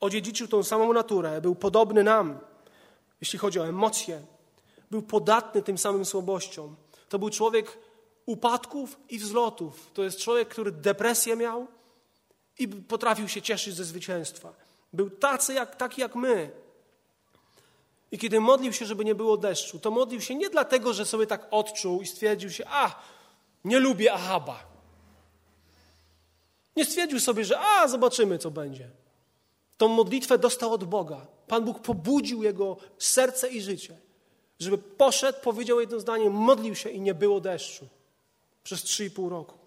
odziedziczył 0.00 0.48
tą 0.48 0.62
samą 0.62 0.92
naturę, 0.92 1.40
był 1.40 1.54
podobny 1.54 2.04
nam, 2.04 2.38
jeśli 3.20 3.38
chodzi 3.38 3.60
o 3.60 3.68
emocje. 3.68 4.22
Był 4.90 5.02
podatny 5.02 5.62
tym 5.62 5.78
samym 5.78 6.04
słabościom. 6.04 6.76
To 7.08 7.18
był 7.18 7.30
człowiek 7.30 7.78
upadków 8.26 8.98
i 9.08 9.18
wzlotów. 9.18 9.90
To 9.94 10.04
jest 10.04 10.18
człowiek, 10.18 10.48
który 10.48 10.72
depresję 10.72 11.36
miał 11.36 11.66
i 12.58 12.68
potrafił 12.68 13.28
się 13.28 13.42
cieszyć 13.42 13.74
ze 13.74 13.84
zwycięstwa. 13.84 14.52
Był 14.92 15.10
tacy 15.10 15.54
jak, 15.54 15.76
taki 15.76 16.00
jak 16.00 16.14
my. 16.14 16.50
I 18.12 18.18
kiedy 18.18 18.40
modlił 18.40 18.72
się, 18.72 18.86
żeby 18.86 19.04
nie 19.04 19.14
było 19.14 19.36
deszczu, 19.36 19.78
to 19.78 19.90
modlił 19.90 20.20
się 20.20 20.34
nie 20.34 20.50
dlatego, 20.50 20.92
że 20.92 21.06
sobie 21.06 21.26
tak 21.26 21.46
odczuł 21.50 22.02
i 22.02 22.06
stwierdził 22.06 22.50
się, 22.50 22.64
a, 22.66 23.02
nie 23.64 23.78
lubię 23.78 24.12
Ahaba. 24.12 24.62
Nie 26.76 26.84
stwierdził 26.84 27.20
sobie, 27.20 27.44
że 27.44 27.60
a, 27.60 27.88
zobaczymy, 27.88 28.38
co 28.38 28.50
będzie. 28.50 28.90
Tą 29.78 29.88
modlitwę 29.88 30.38
dostał 30.38 30.72
od 30.72 30.84
Boga. 30.84 31.26
Pan 31.46 31.64
Bóg 31.64 31.80
pobudził 31.80 32.42
jego 32.42 32.76
serce 32.98 33.48
i 33.48 33.60
życie, 33.60 33.96
żeby 34.58 34.78
poszedł, 34.78 35.38
powiedział 35.40 35.80
jedno 35.80 36.00
zdanie, 36.00 36.30
modlił 36.30 36.74
się 36.74 36.90
i 36.90 37.00
nie 37.00 37.14
było 37.14 37.40
deszczu 37.40 37.88
przez 38.64 38.82
trzy 38.82 39.04
i 39.04 39.10
pół 39.10 39.28
roku. 39.28 39.58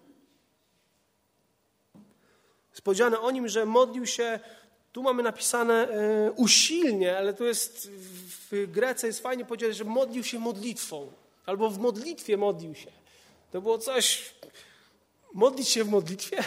Jest 2.70 2.82
powiedziane 2.82 3.20
o 3.20 3.30
nim, 3.30 3.48
że 3.48 3.66
modlił 3.66 4.06
się, 4.06 4.40
tu 4.92 5.02
mamy 5.02 5.22
napisane 5.22 5.88
e, 5.88 6.32
usilnie, 6.32 7.18
ale 7.18 7.34
tu 7.34 7.44
jest 7.44 7.90
w 8.50 8.66
Grece 8.70 9.06
jest 9.06 9.22
fajnie 9.22 9.44
powiedziane, 9.44 9.74
że 9.74 9.84
modlił 9.84 10.24
się 10.24 10.38
modlitwą, 10.38 11.12
albo 11.46 11.70
w 11.70 11.78
modlitwie 11.78 12.36
modlił 12.36 12.74
się. 12.74 12.92
To 13.52 13.60
było 13.60 13.78
coś, 13.78 14.34
modlić 15.32 15.68
się 15.68 15.84
w 15.84 15.88
modlitwie? 15.88 16.44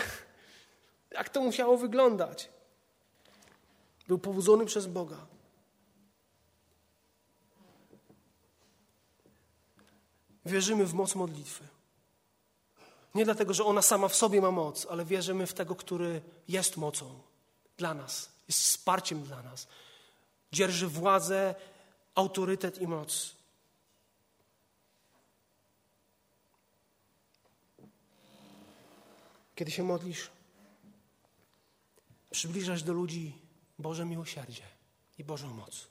Jak 1.11 1.29
to 1.29 1.41
musiało 1.41 1.77
wyglądać? 1.77 2.54
Był 4.07 4.19
powodzony 4.19 4.65
przez 4.65 4.87
Boga. 4.87 5.27
Wierzymy 10.45 10.85
w 10.85 10.93
moc 10.93 11.15
modlitwy. 11.15 11.67
Nie 13.15 13.25
dlatego, 13.25 13.53
że 13.53 13.63
ona 13.63 13.81
sama 13.81 14.07
w 14.07 14.15
sobie 14.15 14.41
ma 14.41 14.51
moc, 14.51 14.87
ale 14.89 15.05
wierzymy 15.05 15.47
w 15.47 15.53
tego, 15.53 15.75
który 15.75 16.21
jest 16.47 16.77
mocą 16.77 17.19
dla 17.77 17.93
nas, 17.93 18.29
jest 18.47 18.59
wsparciem 18.59 19.23
dla 19.23 19.43
nas. 19.43 19.67
Dzierży 20.51 20.87
władzę, 20.87 21.55
autorytet 22.15 22.81
i 22.81 22.87
moc. 22.87 23.35
Kiedy 29.55 29.71
się 29.71 29.83
modlisz, 29.83 30.29
przybliżasz 32.31 32.83
do 32.83 32.93
ludzi 32.93 33.44
Boże 33.79 34.05
miłosierdzie 34.05 34.63
i 35.17 35.23
Bożą 35.23 35.47
moc. 35.53 35.87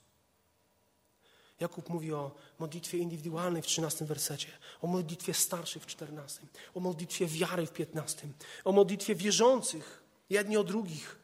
Jakub 1.61 1.89
mówi 1.89 2.13
o 2.13 2.31
modlitwie 2.59 2.99
indywidualnej 2.99 3.63
w 3.63 3.67
13 3.67 4.05
wersecie, 4.05 4.49
o 4.83 4.87
modlitwie 4.87 5.35
starszych 5.35 5.83
w 5.83 5.87
14, 5.87 6.41
o 6.75 6.81
modlitwie 6.81 7.27
wiary 7.27 7.67
w 7.67 7.73
15, 7.73 8.29
o 8.65 8.73
modlitwie 8.73 9.15
wierzących 9.15 10.03
jedni 10.31 10.57
o 10.57 10.65
drugich, 10.65 11.17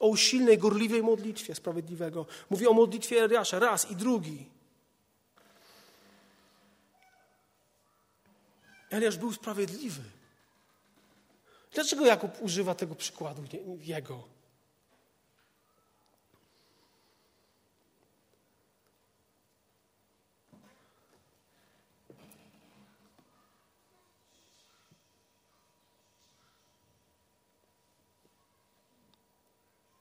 o 0.00 0.06
usilnej, 0.08 0.58
gorliwej 0.58 1.02
modlitwie 1.02 1.54
sprawiedliwego. 1.54 2.26
Mówi 2.50 2.66
o 2.66 2.72
modlitwie 2.72 3.24
Eliasza 3.24 3.58
raz 3.58 3.90
i 3.90 3.96
drugi. 3.96 4.46
Eliasz 8.90 9.16
był 9.16 9.32
sprawiedliwy. 9.32 10.02
Dlaczego 11.74 12.06
Jakub 12.06 12.42
używa 12.42 12.74
tego 12.74 12.94
przykładu 12.94 13.42
jego? 13.80 14.35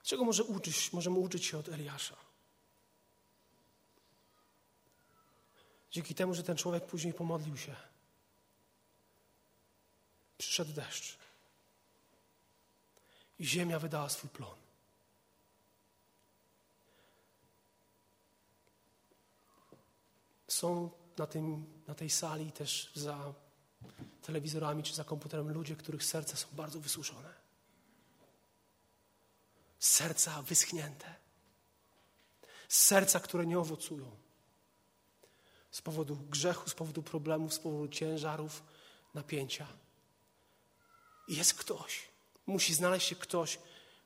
Czego 0.06 0.26
może 0.26 0.44
uczyć, 0.44 0.94
możemy 0.94 1.20
uczyć 1.20 1.46
się 1.46 1.58
od 1.58 1.70
Eliasza? 1.70 2.16
Dzięki 5.92 6.16
temu, 6.16 6.34
że 6.34 6.44
ten 6.44 6.58
człowiek 6.58 6.86
później 6.86 7.14
pomodlił 7.14 7.58
się, 7.58 7.76
przyszedł 10.38 10.74
deszcz 10.74 11.18
i 13.40 13.46
ziemia 13.46 13.80
wydała 13.80 14.10
swój 14.10 14.30
plon. 14.30 14.58
Są 20.48 20.90
na, 21.18 21.28
tym, 21.28 21.66
na 21.88 21.96
tej 21.96 22.10
sali 22.10 22.52
też 22.52 22.92
za 22.96 23.34
telewizorami 24.22 24.84
czy 24.84 24.96
za 24.96 25.04
komputerem 25.04 25.52
ludzie, 25.52 25.76
których 25.76 26.04
serca 26.04 26.38
są 26.38 26.48
bardzo 26.52 26.80
wysuszone 26.80 27.45
serca 29.86 30.42
wyschnięte, 30.42 31.16
serca, 32.70 33.20
które 33.20 33.46
nie 33.46 33.60
owocują 33.60 34.18
z 35.72 35.82
powodu 35.82 36.16
grzechu, 36.16 36.70
z 36.70 36.74
powodu 36.74 37.04
problemów, 37.04 37.54
z 37.54 37.60
powodu 37.60 37.88
ciężarów, 37.88 38.64
napięcia. 39.14 39.68
I 41.28 41.36
jest 41.36 41.54
ktoś, 41.54 42.08
musi 42.46 42.74
znaleźć 42.74 43.08
się 43.08 43.16
ktoś, 43.16 43.60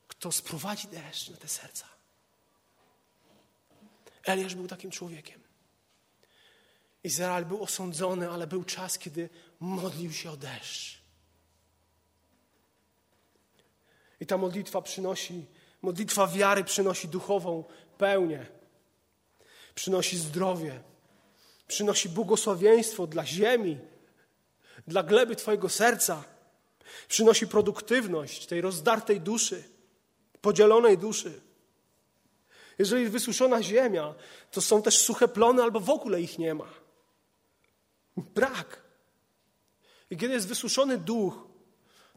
kto 0.08 0.32
sprowadzi 0.32 0.88
deszcz 0.88 1.30
na 1.30 1.38
te 1.38 1.48
serca. 1.48 1.88
Eliasz 4.24 4.56
był 4.56 4.68
takim 4.68 4.92
człowiekiem. 4.92 5.44
Izrael 7.04 7.46
był 7.46 7.64
osądzony, 7.64 8.30
ale 8.30 8.48
był 8.48 8.64
czas, 8.64 8.98
kiedy 8.98 9.30
modlił 9.60 10.14
się 10.14 10.32
o 10.32 10.38
deszcz. 10.38 11.02
I 14.20 14.26
ta 14.26 14.38
modlitwa 14.38 14.82
przynosi 14.82 15.46
Modlitwa 15.82 16.28
wiary 16.28 16.64
przynosi 16.64 17.08
duchową 17.08 17.64
pełnię, 17.98 18.46
przynosi 19.76 20.18
zdrowie, 20.18 20.84
przynosi 21.68 22.10
błogosławieństwo 22.10 23.08
dla 23.08 23.26
ziemi, 23.26 23.78
dla 24.88 25.04
gleby 25.04 25.36
Twojego 25.36 25.70
serca, 25.70 26.24
przynosi 27.08 27.48
produktywność 27.48 28.46
tej 28.46 28.62
rozdartej 28.62 29.22
duszy, 29.22 29.64
podzielonej 30.42 30.98
duszy. 30.98 31.42
Jeżeli 32.80 33.10
wysuszona 33.10 33.64
ziemia, 33.64 34.16
to 34.52 34.62
są 34.62 34.82
też 34.82 34.98
suche 34.98 35.28
plony 35.28 35.64
albo 35.64 35.80
w 35.80 35.90
ogóle 35.90 36.22
ich 36.22 36.40
nie 36.40 36.54
ma. 36.54 36.70
Brak. 38.18 38.82
I 40.10 40.18
kiedy 40.18 40.34
jest 40.34 40.48
wysuszony 40.48 40.98
duch, 40.98 41.48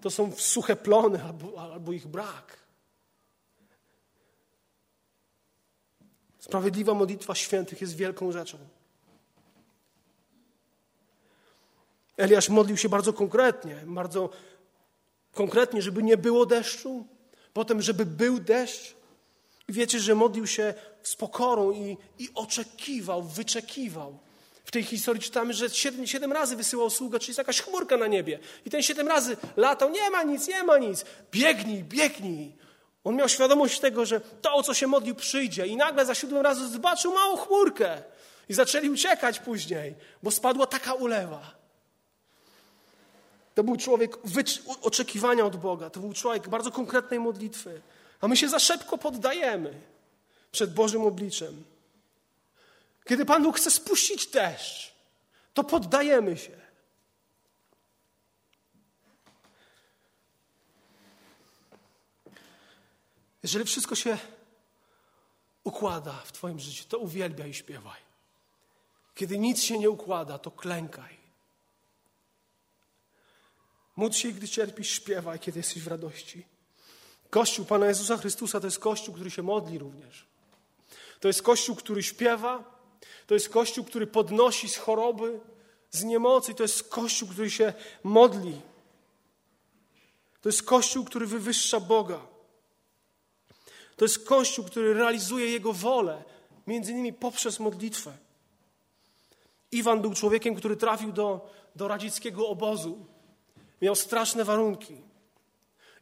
to 0.01 0.11
są 0.11 0.33
suche 0.37 0.77
plony 0.77 1.25
albo, 1.25 1.73
albo 1.73 1.93
ich 1.93 2.07
brak. 2.07 2.62
Sprawiedliwa 6.43 6.95
modlitwa 6.95 7.35
świętych 7.35 7.81
jest 7.81 7.97
wielką 7.97 8.33
rzeczą. 8.33 8.59
Eliasz 12.17 12.49
modlił 12.49 12.77
się 12.77 12.89
bardzo 12.89 13.13
konkretnie, 13.13 13.77
bardzo 13.87 14.31
konkretnie, 15.33 15.83
żeby 15.83 16.03
nie 16.03 16.17
było 16.17 16.47
deszczu, 16.47 17.07
potem, 17.53 17.83
żeby 17.83 18.07
był 18.07 18.39
deszcz. 18.41 18.95
I 19.69 19.73
wiecie, 19.73 20.01
że 20.01 20.15
modlił 20.15 20.47
się 20.47 20.75
z 21.03 21.17
pokorą 21.17 21.73
i, 21.73 21.97
i 22.19 22.29
oczekiwał, 22.35 23.23
wyczekiwał. 23.23 24.19
W 24.65 24.71
tej 24.71 24.83
historii 24.83 25.23
czytamy, 25.23 25.55
że 25.55 25.71
siedem, 25.71 26.07
siedem 26.07 26.33
razy 26.33 26.57
wysyłał 26.57 26.91
sługę, 26.91 27.19
czyli 27.19 27.31
jest 27.31 27.39
jakaś 27.39 27.61
chmurka 27.61 27.97
na 27.97 28.07
niebie. 28.07 28.39
I 28.67 28.71
ten 28.71 28.83
siedem 28.83 29.09
razy 29.09 29.37
latał, 29.57 29.91
nie 29.91 30.11
ma 30.11 30.23
nic, 30.23 30.49
nie 30.49 30.63
ma 30.63 30.79
nic. 30.79 31.05
Biegnij, 31.33 31.85
biegnij. 31.85 32.62
On 33.05 33.17
miał 33.17 33.29
świadomość 33.29 33.81
tego, 33.81 34.07
że 34.07 34.21
to, 34.21 34.55
o 34.55 34.63
co 34.63 34.75
się 34.75 34.87
modlił, 34.87 35.15
przyjdzie. 35.15 35.67
I 35.67 35.77
nagle 35.77 36.07
za 36.07 36.15
siódmym 36.15 36.43
razem 36.43 36.69
zobaczył 36.69 37.15
małą 37.15 37.37
chmurkę. 37.37 38.03
I 38.49 38.55
zaczęli 38.55 38.91
uciekać 38.91 39.39
później, 39.39 39.95
bo 40.23 40.31
spadła 40.31 40.67
taka 40.67 40.95
ulewa. 40.95 41.55
To 43.55 43.65
był 43.65 43.77
człowiek 43.77 44.19
oczekiwania 44.83 45.47
od 45.47 45.57
Boga. 45.57 45.91
To 45.91 46.01
był 46.01 46.13
człowiek 46.13 46.49
bardzo 46.49 46.71
konkretnej 46.71 47.21
modlitwy. 47.21 47.81
A 48.21 48.29
my 48.29 48.37
się 48.37 48.49
za 48.49 48.59
szybko 48.59 48.99
poddajemy 48.99 49.81
przed 50.53 50.75
Bożym 50.75 51.03
obliczem. 51.03 51.65
Kiedy 53.05 53.25
Pan 53.25 53.43
Bóg 53.43 53.57
chce 53.57 53.71
spuścić 53.71 54.27
deszcz, 54.27 54.95
to 55.55 55.65
poddajemy 55.65 56.37
się. 56.37 56.62
Jeżeli 63.43 63.65
wszystko 63.65 63.95
się 63.95 64.19
układa 65.65 66.13
w 66.13 66.33
Twoim 66.33 66.61
życiu, 66.61 66.85
to 66.89 66.99
uwielbiaj 66.99 67.51
i 67.51 67.55
śpiewaj. 67.55 68.01
Kiedy 69.15 69.39
nic 69.39 69.63
się 69.63 69.79
nie 69.79 69.91
układa, 69.91 70.39
to 70.39 70.51
klękaj. 70.51 71.23
Módl 73.97 74.15
się, 74.15 74.33
gdy 74.33 74.49
cierpisz, 74.49 74.91
śpiewaj, 74.91 75.39
kiedy 75.39 75.59
jesteś 75.59 75.83
w 75.83 75.89
radości. 75.89 76.47
Kościół 77.31 77.65
Pana 77.65 77.87
Jezusa 77.87 78.17
Chrystusa 78.17 78.61
to 78.61 78.67
jest 78.67 78.79
Kościół, 78.79 79.15
który 79.15 79.31
się 79.31 79.43
modli 79.43 79.79
również. 79.79 80.27
To 81.21 81.29
jest 81.29 81.43
Kościół, 81.43 81.77
który 81.77 82.03
śpiewa. 82.03 82.65
To 83.27 83.35
jest 83.35 83.49
Kościół, 83.49 83.85
który 83.85 84.07
podnosi 84.07 84.69
z 84.69 84.77
choroby, 84.77 85.41
z 85.91 86.05
niemocy. 86.05 86.55
To 86.55 86.63
jest 86.63 86.89
Kościół, 86.89 87.29
który 87.29 87.51
się 87.51 87.73
modli. 88.03 88.61
To 90.41 90.49
jest 90.49 90.63
Kościół, 90.63 91.05
który 91.05 91.27
wywyższa 91.27 91.81
Boga. 91.81 92.32
To 94.03 94.07
jest 94.07 94.25
Kościół, 94.25 94.65
który 94.65 94.95
realizuje 94.95 95.47
Jego 95.47 95.73
wolę, 95.73 96.23
między 96.67 96.93
innymi 96.93 97.13
poprzez 97.13 97.61
modlitwę. 97.61 98.13
Iwan 99.73 100.01
był 100.01 100.15
człowiekiem, 100.15 100.55
który 100.55 100.77
trafił 100.77 101.13
do, 101.13 101.51
do 101.77 101.89
radzieckiego 101.89 102.49
obozu. 102.49 103.07
Miał 103.83 103.95
straszne 103.95 104.45
warunki. 104.45 104.97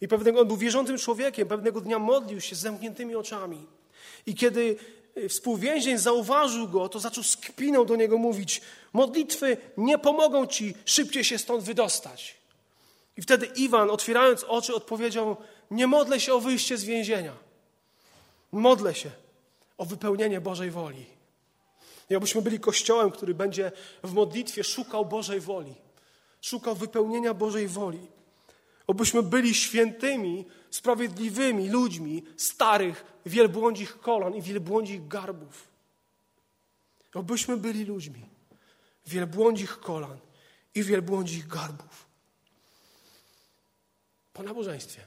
I 0.01 0.09
pewnego, 0.09 0.41
on 0.41 0.47
był 0.47 0.57
wierzącym 0.57 0.99
człowiekiem, 0.99 1.49
pewnego 1.49 1.81
dnia 1.81 1.99
modlił 1.99 2.41
się 2.41 2.57
z 2.57 2.59
zamkniętymi 2.59 3.15
oczami. 3.17 3.67
I 4.27 4.35
kiedy 4.35 4.77
y, 5.17 5.29
współwięzień 5.29 5.99
zauważył 5.99 6.69
go, 6.69 6.89
to 6.89 6.99
zaczął 6.99 7.25
z 7.25 7.37
kpiną 7.37 7.85
do 7.85 7.97
niego 7.97 8.19
mówić: 8.19 8.61
Modlitwy 8.93 9.57
nie 9.77 9.99
pomogą 9.99 10.47
ci 10.47 10.75
szybciej 10.85 11.25
się 11.25 11.39
stąd 11.39 11.65
wydostać. 11.65 12.37
I 13.17 13.23
wtedy 13.23 13.47
Iwan, 13.47 13.91
otwierając 13.91 14.45
oczy, 14.45 14.75
odpowiedział: 14.75 15.37
Nie 15.71 15.87
modlę 15.87 16.21
się 16.21 16.35
o 16.35 16.41
wyjście 16.41 16.77
z 16.77 16.85
więzienia. 16.85 17.50
Modlę 18.53 18.95
się 18.95 19.11
o 19.79 19.85
wypełnienie 19.85 20.41
Bożej 20.41 20.71
woli. 20.71 21.07
I 22.11 22.15
abyśmy 22.15 22.43
byli 22.43 22.61
kościołem, 22.61 23.11
który 23.11 23.35
będzie 23.35 23.73
w 24.05 24.13
modlitwie 24.13 24.65
szukał 24.65 25.07
Bożej 25.07 25.41
woli, 25.41 25.75
szukał 26.41 26.75
wypełnienia 26.75 27.35
Bożej 27.35 27.69
woli. 27.69 28.07
Obyśmy 28.87 29.23
byli 29.23 29.55
świętymi, 29.55 30.47
sprawiedliwymi 30.71 31.69
ludźmi 31.69 32.23
starych, 32.37 33.05
wielbłądzich 33.27 34.01
kolan 34.01 34.35
i 34.35 34.43
wielbłądzich 34.43 35.09
garbów. 35.09 35.69
Obyśmy 37.15 37.57
byli 37.57 37.85
ludźmi 37.85 38.29
wielbłądzich 39.07 39.81
kolan 39.81 40.19
i 40.75 40.83
wielbłądzich 40.83 41.47
garbów. 41.47 42.07
Po 44.33 44.43
nabożeństwie, 44.43 45.07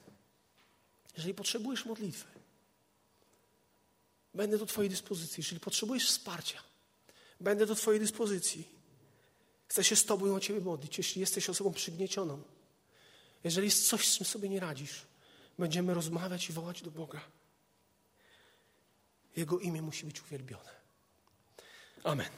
jeżeli 1.18 1.34
potrzebujesz 1.34 1.86
modlitwy, 1.86 2.33
będę 4.34 4.58
do 4.58 4.66
Twojej 4.66 4.90
dyspozycji. 4.90 5.42
Jeżeli 5.42 5.60
potrzebujesz 5.60 6.08
wsparcia, 6.08 6.64
będę 7.40 7.66
do 7.66 7.76
Twojej 7.76 8.00
dyspozycji. 8.00 8.68
Chcę 9.68 9.84
się 9.84 9.96
z 9.96 10.06
Tobą 10.06 10.36
o 10.36 10.40
Ciebie 10.40 10.62
modlić, 10.62 10.98
jeśli 10.98 11.22
jesteś 11.22 11.50
osobą 11.50 11.74
przygniecioną. 11.74 12.42
Jeżeli 13.44 13.68
jest 13.68 13.88
coś, 13.88 14.08
z 14.08 14.18
czym 14.18 14.26
sobie 14.26 14.50
nie 14.50 14.60
radzisz, 14.60 15.06
będziemy 15.60 15.94
rozmawiać 15.94 16.50
i 16.50 16.54
wołać 16.54 16.82
do 16.82 16.92
Boga. 16.92 17.22
Jego 19.36 19.60
imię 19.60 19.82
musi 19.82 20.06
być 20.06 20.22
uwielbione. 20.22 20.72
Amen. 22.04 22.30